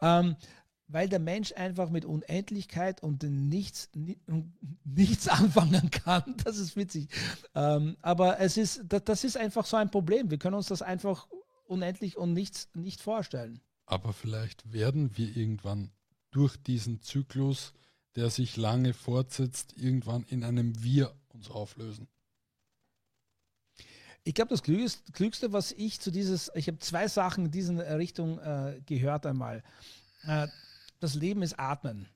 [0.00, 0.36] Ähm,
[0.86, 3.90] weil der Mensch einfach mit Unendlichkeit und nichts,
[4.84, 6.36] nichts anfangen kann.
[6.44, 7.08] Das ist witzig.
[7.54, 10.30] Ähm, aber es ist, das, das ist einfach so ein Problem.
[10.30, 11.26] Wir können uns das einfach
[11.66, 13.60] unendlich und nichts nicht vorstellen.
[13.86, 15.90] Aber vielleicht werden wir irgendwann
[16.30, 17.72] durch diesen Zyklus,
[18.16, 22.08] der sich lange fortsetzt, irgendwann in einem Wir uns auflösen.
[24.24, 27.74] Ich glaube, das Klügste, Klügste, was ich zu dieses, ich habe zwei Sachen in diese
[27.98, 29.62] Richtung äh, gehört einmal.
[30.26, 30.48] Äh,
[30.98, 32.08] das Leben ist Atmen.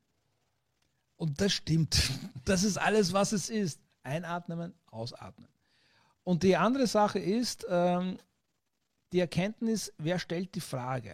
[1.16, 2.10] Und das stimmt.
[2.44, 3.78] Das ist alles, was es ist.
[4.02, 5.51] Einatmen, ausatmen.
[6.24, 8.16] Und die andere Sache ist ähm,
[9.12, 11.12] die Erkenntnis, wer stellt die Frage?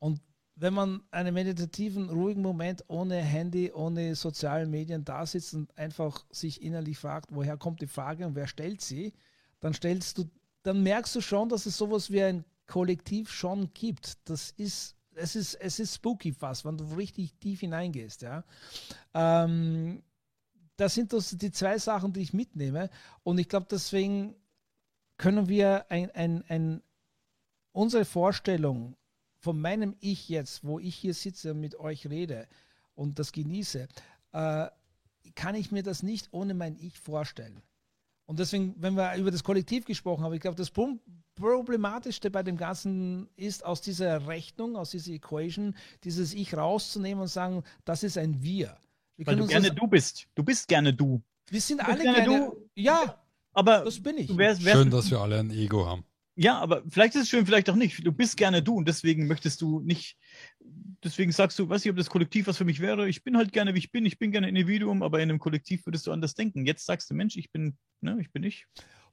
[0.00, 0.20] Und
[0.56, 6.24] wenn man einen meditativen, ruhigen Moment ohne Handy, ohne soziale Medien da sitzt und einfach
[6.30, 9.12] sich innerlich fragt, woher kommt die Frage und wer stellt sie,
[9.60, 10.30] dann stellst du,
[10.62, 14.28] dann merkst du schon, dass es sowas wie ein Kollektiv schon gibt.
[14.28, 18.44] Das ist, es ist, es ist spooky fast, wenn du richtig tief hineingehst, ja.
[19.14, 20.02] Ähm,
[20.76, 22.90] das sind das die zwei Sachen, die ich mitnehme.
[23.22, 24.34] Und ich glaube, deswegen
[25.16, 26.82] können wir ein, ein, ein,
[27.72, 28.96] unsere Vorstellung
[29.38, 32.46] von meinem Ich jetzt, wo ich hier sitze und mit euch rede
[32.94, 33.88] und das genieße,
[34.32, 34.66] äh,
[35.34, 37.62] kann ich mir das nicht ohne mein Ich vorstellen.
[38.26, 40.72] Und deswegen, wenn wir über das Kollektiv gesprochen haben, ich glaube, das
[41.36, 47.28] Problematischste bei dem Ganzen ist, aus dieser Rechnung, aus dieser Equation, dieses Ich rauszunehmen und
[47.28, 48.76] sagen, das ist ein Wir.
[49.16, 50.26] Wir Weil du gerne du bist.
[50.34, 51.22] Du bist gerne du.
[51.48, 52.70] Wir sind alle gerne, gerne du.
[52.74, 53.22] Ja,
[53.52, 54.36] aber das bin ich.
[54.36, 56.04] Wärst, wärst Schön, dass wir alle ein Ego haben.
[56.38, 58.06] Ja, aber vielleicht ist es schön, vielleicht auch nicht.
[58.06, 60.18] Du bist gerne du und deswegen möchtest du nicht,
[61.02, 63.08] deswegen sagst du, weiß ich, ob das Kollektiv was für mich wäre.
[63.08, 64.04] Ich bin halt gerne, wie ich bin.
[64.04, 66.66] Ich bin gerne Individuum, aber in einem Kollektiv würdest du anders denken.
[66.66, 68.66] Jetzt sagst du, Mensch, ich bin, ne, ich bin ich.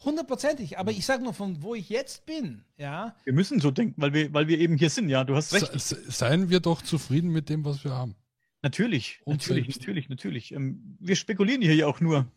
[0.03, 3.15] Hundertprozentig, aber ich sage nur, von wo ich jetzt bin, ja.
[3.23, 5.23] Wir müssen so denken, weil wir, weil wir eben hier sind, ja.
[5.23, 5.71] Du hast recht.
[5.79, 8.15] Se, seien wir doch zufrieden mit dem, was wir haben.
[8.61, 9.79] Natürlich, und natürlich, selbst.
[9.79, 10.51] natürlich, natürlich.
[10.53, 12.29] Ähm, wir spekulieren hier ja auch nur.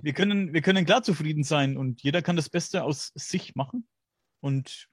[0.00, 3.86] Wir können, wir können klar zufrieden sein und jeder kann das Beste aus sich machen.
[4.40, 4.88] Und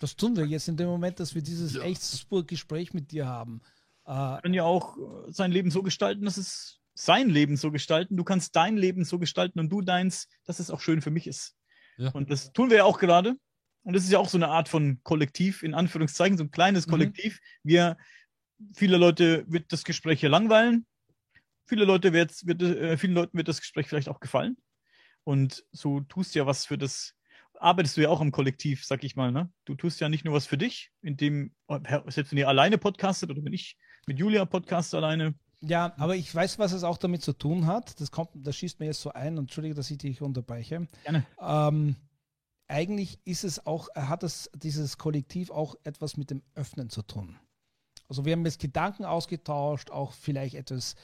[0.00, 1.82] das tun wir jetzt in dem Moment, dass wir dieses ja.
[1.82, 3.60] echt super Gespräch mit dir haben.
[4.04, 8.16] Äh, kann ja auch äh, sein Leben so gestalten, dass es sein Leben so gestalten.
[8.16, 11.26] Du kannst dein Leben so gestalten und du deins, dass es auch schön für mich
[11.26, 11.56] ist.
[11.96, 12.10] Ja.
[12.10, 13.36] Und das tun wir ja auch gerade.
[13.82, 16.86] Und das ist ja auch so eine Art von Kollektiv, in Anführungszeichen, so ein kleines
[16.86, 16.90] mhm.
[16.90, 17.40] Kollektiv.
[17.62, 17.96] Wir,
[18.74, 20.86] viele Leute wird das Gespräch hier langweilen.
[21.66, 24.56] Viele Leute wird, wird, äh, vielen Leuten wird das Gespräch vielleicht auch gefallen.
[25.24, 27.14] Und so tust ja was für das
[27.60, 29.32] arbeitest du ja auch im Kollektiv, sag ich mal.
[29.32, 29.50] Ne?
[29.64, 31.54] Du tust ja nicht nur was für dich, indem,
[32.06, 33.76] selbst wenn ihr alleine podcastet oder wenn ich
[34.06, 35.34] mit Julia podcast alleine.
[35.60, 38.00] Ja, aber ich weiß, was es auch damit zu tun hat.
[38.00, 40.86] Das kommt, das schießt mir jetzt so ein und entschuldige, dass ich dich unterbreche.
[41.04, 41.26] Gerne.
[41.40, 41.96] Ähm,
[42.68, 47.36] eigentlich ist es auch, hat es dieses Kollektiv auch etwas mit dem Öffnen zu tun.
[48.08, 50.94] Also wir haben jetzt Gedanken ausgetauscht, auch vielleicht etwas,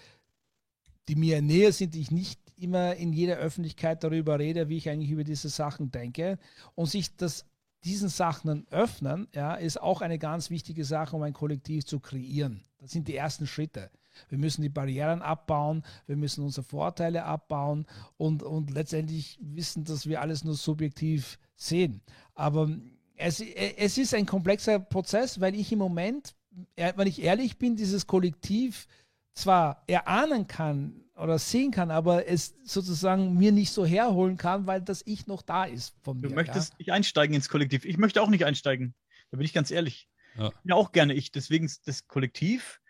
[1.08, 4.88] die mir näher sind, die ich nicht immer in jeder Öffentlichkeit darüber rede, wie ich
[4.88, 6.38] eigentlich über diese Sachen denke.
[6.74, 7.46] Und sich das,
[7.84, 12.64] diesen Sachen öffnen, ja, ist auch eine ganz wichtige Sache, um ein Kollektiv zu kreieren.
[12.78, 13.90] Das sind die ersten Schritte.
[14.28, 17.86] Wir müssen die Barrieren abbauen, wir müssen unsere Vorteile abbauen
[18.16, 22.00] und, und letztendlich wissen, dass wir alles nur subjektiv sehen.
[22.34, 22.70] Aber
[23.16, 26.34] es, es ist ein komplexer Prozess, weil ich im Moment,
[26.76, 28.86] wenn ich ehrlich bin, dieses Kollektiv
[29.34, 34.82] zwar erahnen kann, oder sehen kann, aber es sozusagen mir nicht so herholen kann, weil
[34.82, 36.28] das Ich noch da ist von mir.
[36.28, 36.76] Du möchtest ja?
[36.78, 37.84] nicht einsteigen ins Kollektiv.
[37.84, 38.94] Ich möchte auch nicht einsteigen.
[39.30, 40.08] Da bin ich ganz ehrlich.
[40.36, 41.30] Ja, ja auch gerne ich.
[41.30, 42.80] Deswegen das Kollektiv,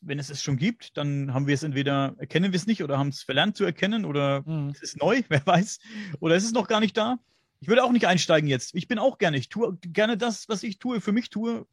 [0.00, 2.98] wenn es es schon gibt, dann haben wir es entweder erkennen wir es nicht oder
[2.98, 4.70] haben es verlernt zu erkennen oder mhm.
[4.70, 5.78] es ist neu, wer weiß.
[6.20, 7.18] Oder es ist noch gar nicht da.
[7.60, 8.74] Ich würde auch nicht einsteigen jetzt.
[8.74, 9.36] Ich bin auch gerne.
[9.36, 11.66] Ich tue gerne das, was ich tue, für mich tue.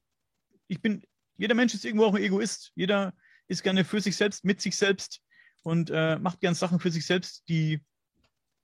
[0.68, 1.04] Ich bin,
[1.38, 2.72] jeder Mensch ist irgendwo auch ein Egoist.
[2.76, 3.14] Jeder
[3.48, 5.22] ist gerne für sich selbst, mit sich selbst
[5.64, 7.82] und äh, macht gern Sachen für sich selbst, die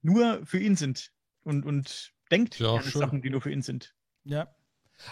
[0.01, 1.11] nur für ihn sind
[1.43, 3.95] und, und denkt ja, gerne Sachen, die nur für ihn sind.
[4.23, 4.53] Ja.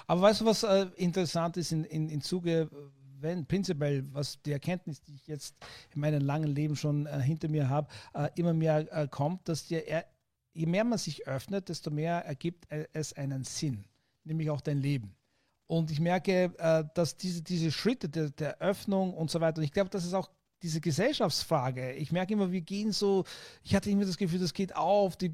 [0.08, 2.70] Aber weißt du, was äh, interessant ist in, in, in Zuge,
[3.20, 5.56] wenn prinzipiell, was die Erkenntnis, die ich jetzt
[5.94, 9.68] in meinem langen Leben schon äh, hinter mir habe, äh, immer mehr äh, kommt, dass
[9.68, 10.06] dir, er,
[10.54, 13.86] je mehr man sich öffnet, desto mehr ergibt äh, es einen Sinn,
[14.24, 15.16] nämlich auch dein Leben.
[15.70, 19.66] Und ich merke, äh, dass diese, diese Schritte der, der Öffnung und so weiter, und
[19.66, 20.28] ich glaube, das ist auch
[20.64, 21.92] diese Gesellschaftsfrage.
[21.94, 23.24] Ich merke immer, wir gehen so,
[23.62, 25.32] ich hatte immer das Gefühl, das geht auf, die,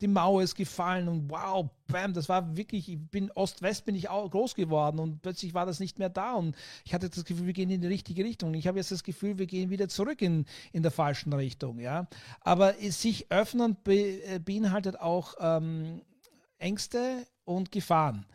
[0.00, 4.08] die Mauer ist gefallen und wow, bam, das war wirklich, ich bin Ost-West bin ich
[4.08, 6.54] auch groß geworden und plötzlich war das nicht mehr da und
[6.84, 8.54] ich hatte das Gefühl, wir gehen in die richtige Richtung.
[8.54, 12.06] Ich habe jetzt das Gefühl, wir gehen wieder zurück in, in der falschen Richtung, ja.
[12.40, 16.02] Aber sich öffnen be, äh, beinhaltet auch ähm,
[16.58, 18.26] Ängste und Gefahren.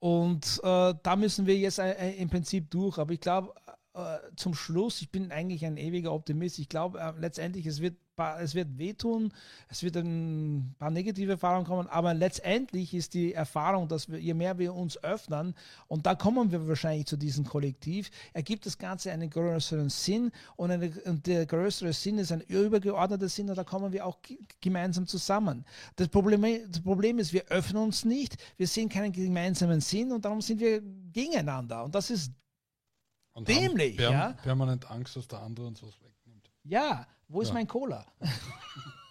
[0.00, 2.98] Und äh, da müssen wir jetzt äh, äh im Prinzip durch.
[2.98, 3.52] Aber ich glaube,
[3.94, 6.58] äh, zum Schluss, ich bin eigentlich ein ewiger Optimist.
[6.58, 7.96] Ich glaube äh, letztendlich, es wird,
[8.40, 9.32] es wird wehtun,
[9.68, 14.34] es wird ein paar negative Erfahrungen kommen, aber letztendlich ist die Erfahrung, dass wir, je
[14.34, 15.54] mehr wir uns öffnen,
[15.86, 20.70] und da kommen wir wahrscheinlich zu diesem Kollektiv, ergibt das Ganze einen größeren Sinn und,
[20.70, 24.18] eine, und der größere Sinn ist ein übergeordneter Sinn und da kommen wir auch
[24.60, 25.64] gemeinsam zusammen.
[25.96, 30.24] Das Problem, das Problem ist, wir öffnen uns nicht, wir sehen keinen gemeinsamen Sinn und
[30.24, 30.82] darum sind wir
[31.12, 32.32] gegeneinander und das ist
[33.38, 34.32] und Dämlich, perm ja.
[34.42, 36.50] Permanent Angst, dass der andere uns was wegnimmt.
[36.64, 37.54] Ja, wo ist ja.
[37.54, 38.04] mein Cola?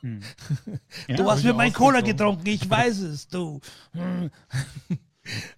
[0.01, 0.21] Hm.
[1.07, 3.59] Ja, du hast mir mein Cola getrunken, ich weiß es, du.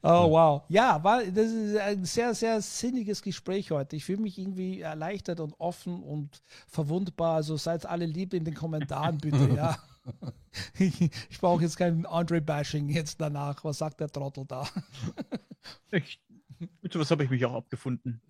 [0.01, 0.63] Oh, wow.
[0.67, 3.95] Ja, war, das ist ein sehr, sehr sinniges Gespräch heute.
[3.95, 7.35] Ich fühle mich irgendwie erleichtert und offen und verwundbar.
[7.35, 9.77] Also seid alle lieb in den Kommentaren, bitte, ja.
[10.79, 13.63] ich, ich brauche jetzt kein Andre-Bashing jetzt danach.
[13.63, 14.67] Was sagt der Trottel da?
[15.91, 16.19] Ich
[16.81, 18.21] mit sowas habe ich mich auch abgefunden.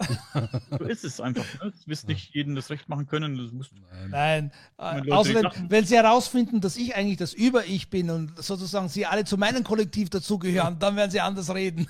[0.77, 1.43] so ist es einfach.
[1.63, 1.71] Ne?
[1.71, 3.37] Du wirst nicht jedem das Recht machen können.
[3.37, 3.73] Das musst,
[4.09, 4.51] Nein.
[4.77, 5.11] Nein.
[5.11, 9.37] Außerdem, wenn sie herausfinden, dass ich eigentlich das Über-Ich bin und sozusagen sie alle zu
[9.37, 11.87] meinem Kollektiv dazugehören, dann werden sie anders reden.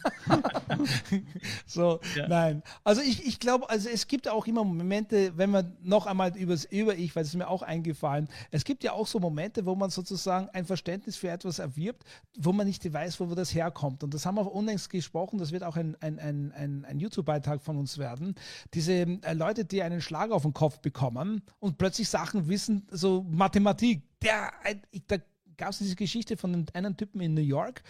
[1.66, 2.28] so, ja.
[2.28, 2.64] nein.
[2.84, 6.54] Also ich, ich glaube, also es gibt auch immer Momente, wenn man noch einmal über
[6.54, 9.76] das Über-Ich, weil es ist mir auch eingefallen, es gibt ja auch so Momente, wo
[9.76, 12.04] man sozusagen ein Verständnis für etwas erwirbt,
[12.38, 14.04] wo man nicht weiß, wo das herkommt.
[14.04, 16.86] Und das haben wir auch unlängst gesprochen, das wird auch ein, ein, ein ein, ein,
[16.86, 18.36] ein YouTube-Beitrag von uns werden.
[18.74, 23.26] Diese äh, Leute, die einen Schlag auf den Kopf bekommen und plötzlich Sachen wissen, so
[23.30, 24.04] Mathematik.
[24.22, 24.52] Der,
[25.08, 25.18] da
[25.58, 27.84] gab es diese Geschichte von einem Typen in New York,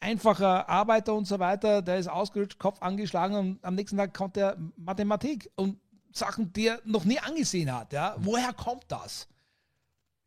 [0.00, 4.36] einfacher Arbeiter und so weiter, der ist ausgerutscht, Kopf angeschlagen und am nächsten Tag kommt
[4.36, 5.78] der Mathematik und
[6.12, 7.92] Sachen, die er noch nie angesehen hat.
[7.92, 8.16] Ja?
[8.18, 9.28] Woher kommt das?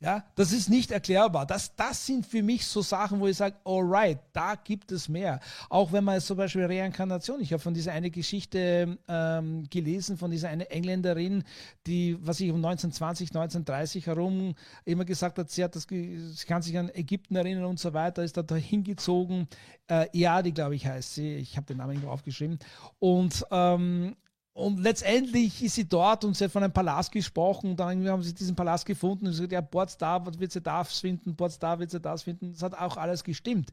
[0.01, 1.45] Ja, das ist nicht erklärbar.
[1.45, 5.41] Das, das sind für mich so Sachen, wo ich sage, alright, da gibt es mehr.
[5.67, 10.31] Auch wenn man zum Beispiel Reinkarnation, ich habe von dieser eine Geschichte ähm, gelesen, von
[10.31, 11.43] dieser eine Engländerin,
[11.85, 14.55] die, was ich um 1920, 1930 herum
[14.85, 18.23] immer gesagt hat, sie, hat das, sie kann sich an Ägypten erinnern und so weiter,
[18.23, 19.49] ist da hingezogen.
[19.87, 21.35] Äh, Eadi, glaube ich, heißt sie.
[21.35, 22.59] Ich habe den Namen nicht aufgeschrieben.
[22.99, 24.15] Und ähm,
[24.59, 27.71] und letztendlich ist sie dort und sie hat von einem Palast gesprochen.
[27.71, 30.59] Und dann haben sie diesen Palast gefunden und sie gesagt, ja, Ports da wird sie
[30.59, 32.51] das finden, Ports da wird sie das finden.
[32.51, 33.71] Das hat auch alles gestimmt.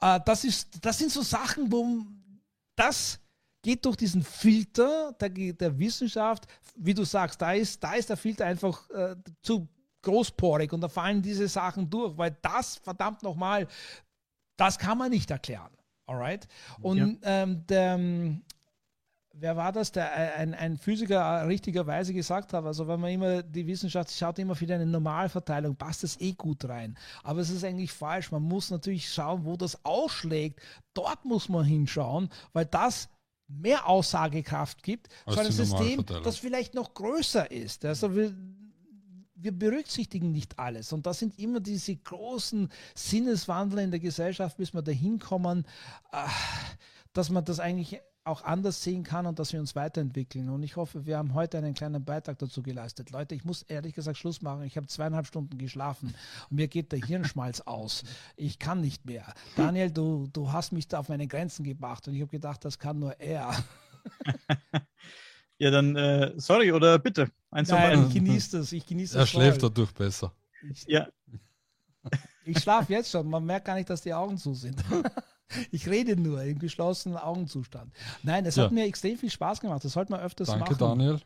[0.00, 1.86] Äh, das, ist, das sind so Sachen, wo
[2.74, 3.20] das
[3.62, 6.48] geht durch diesen Filter der, der Wissenschaft.
[6.74, 9.68] Wie du sagst, da ist, da ist der Filter einfach äh, zu
[10.02, 13.68] großporig und da fallen diese Sachen durch, weil das, verdammt nochmal,
[14.56, 15.70] das kann man nicht erklären.
[16.06, 16.48] Alright?
[16.80, 17.42] Und ja.
[17.42, 17.98] ähm, der,
[19.38, 23.42] wer war das, der äh, ein, ein Physiker richtigerweise gesagt hat, also wenn man immer
[23.42, 26.96] die Wissenschaft schaut immer für eine Normalverteilung, passt das eh gut rein.
[27.22, 28.30] Aber es ist eigentlich falsch.
[28.30, 30.60] Man muss natürlich schauen, wo das ausschlägt.
[30.94, 33.08] Dort muss man hinschauen, weil das
[33.46, 37.84] mehr Aussagekraft gibt für ein System, das vielleicht noch größer ist.
[37.84, 38.34] Also wir,
[39.34, 40.92] wir berücksichtigen nicht alles.
[40.92, 45.66] Und das sind immer diese großen Sinneswandel in der Gesellschaft, bis wir dahin kommen,
[46.12, 46.26] äh,
[47.12, 50.48] dass man das eigentlich auch anders sehen kann und dass wir uns weiterentwickeln.
[50.48, 53.10] Und ich hoffe, wir haben heute einen kleinen Beitrag dazu geleistet.
[53.10, 54.62] Leute, ich muss ehrlich gesagt Schluss machen.
[54.64, 56.14] Ich habe zweieinhalb Stunden geschlafen
[56.48, 58.02] und mir geht der Hirnschmalz aus.
[58.36, 59.34] Ich kann nicht mehr.
[59.56, 62.78] Daniel, du, du hast mich da auf meine Grenzen gebracht und ich habe gedacht, das
[62.78, 63.54] kann nur er.
[65.58, 67.30] ja, dann äh, sorry oder bitte.
[67.50, 68.72] Eins Nein, ich genieße das.
[68.72, 70.32] Ich genieße Er schläft dadurch besser.
[70.70, 71.08] Ich, ja.
[72.46, 73.26] Ich schlafe jetzt schon.
[73.26, 74.76] Man merkt gar nicht, dass die Augen zu sind.
[75.70, 77.92] Ich rede nur im geschlossenen Augenzustand.
[78.22, 78.64] Nein, es ja.
[78.64, 79.84] hat mir extrem viel Spaß gemacht.
[79.84, 80.76] Das sollte man öfters Danke, machen.
[80.78, 81.20] Danke, Daniel.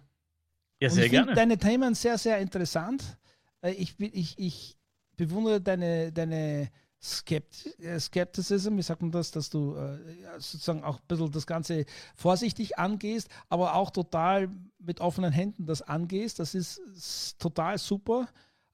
[0.81, 1.35] Ja, sehr ich gerne.
[1.35, 3.19] deine Themen sehr, sehr interessant.
[3.63, 4.77] Äh, ich, ich, ich
[5.17, 9.99] bewundere deine, deine Skept äh, Skepticism, wie sagt man das, dass du äh,
[10.39, 11.85] sozusagen auch ein bisschen das Ganze
[12.15, 14.49] vorsichtig angehst, aber auch total
[14.79, 16.41] mit offenen Händen das angehst.
[16.41, 18.29] Das ist total super.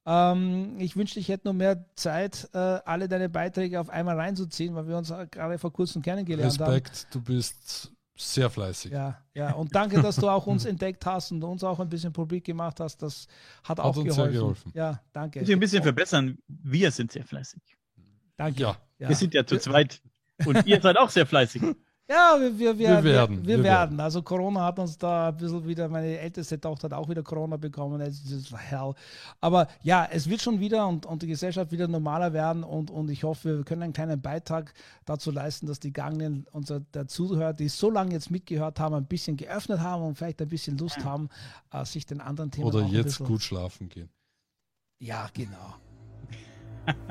[0.06, 4.74] Ähm, ich wünschte, ich hätte noch mehr Zeit, äh, alle deine Beiträge auf einmal reinzuziehen,
[4.74, 6.74] weil wir uns gerade vor kurzem kennengelernt Respekt, haben.
[6.74, 8.92] Respekt, du bist sehr fleißig.
[8.92, 9.52] Ja, ja.
[9.52, 12.80] Und danke, dass du auch uns entdeckt hast und uns auch ein bisschen publik gemacht
[12.80, 13.02] hast.
[13.02, 13.26] Das
[13.62, 14.32] hat, hat auch uns geholfen.
[14.32, 14.72] Sehr geholfen.
[14.74, 15.40] Ja, danke.
[15.40, 16.38] Ich ein bisschen verbessern.
[16.46, 17.62] Wir sind sehr fleißig.
[18.36, 18.60] Danke.
[18.60, 18.76] Ja.
[18.98, 19.08] ja.
[19.08, 20.00] Wir sind ja zu zweit.
[20.44, 21.62] Und ihr seid auch sehr fleißig.
[22.06, 23.46] Ja, wir, wir, wir, wir werden.
[23.46, 23.98] Wir, werden.
[23.98, 27.56] Also Corona hat uns da ein bisschen wieder, meine älteste Tochter hat auch wieder Corona
[27.56, 27.98] bekommen.
[28.02, 28.92] Es ist hell.
[29.40, 33.08] Aber ja, es wird schon wieder und, und die Gesellschaft wieder normaler werden und, und
[33.08, 34.74] ich hoffe, wir können einen kleinen Beitrag
[35.06, 39.06] dazu leisten, dass die Gangen unser der Zuhörer, die so lange jetzt mitgehört haben, ein
[39.06, 41.30] bisschen geöffnet haben und vielleicht ein bisschen Lust haben,
[41.72, 44.10] äh, sich den anderen Themen Oder jetzt gut schlafen gehen.
[44.98, 45.74] Ja, genau.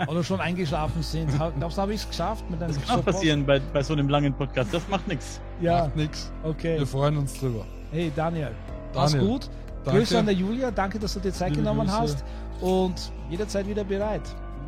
[0.07, 1.29] Oder schon eingeschlafen sind.
[1.57, 2.49] Glaubst du, habe ich es geschafft?
[2.49, 3.15] Mit einem das kann Support?
[3.15, 4.73] passieren bei, bei so einem langen Podcast.
[4.73, 5.39] Das macht nichts.
[5.61, 5.85] Ja.
[5.85, 6.31] Macht nichts.
[6.43, 6.79] Okay.
[6.79, 7.65] Wir freuen uns drüber.
[7.91, 8.51] Hey, Daniel.
[8.93, 9.49] Mach's gut.
[9.83, 9.99] Danke.
[9.99, 10.71] Grüße an der Julia.
[10.71, 11.99] Danke, dass du dir Zeit Liebe genommen Grüße.
[11.99, 12.23] hast.
[12.61, 14.21] Und jederzeit wieder bereit.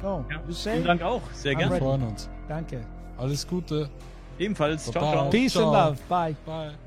[0.03, 0.25] No.
[0.29, 1.21] Ja, vielen Dank auch.
[1.33, 1.73] Sehr gerne.
[1.73, 2.29] Wir freuen uns.
[2.47, 2.81] Danke.
[3.17, 3.89] Alles Gute.
[4.37, 4.91] Ebenfalls.
[4.91, 5.29] Ciao, ciao.
[5.29, 5.63] Peace ciao.
[5.63, 5.99] and love.
[6.09, 6.35] Bye.
[6.45, 6.84] Bye.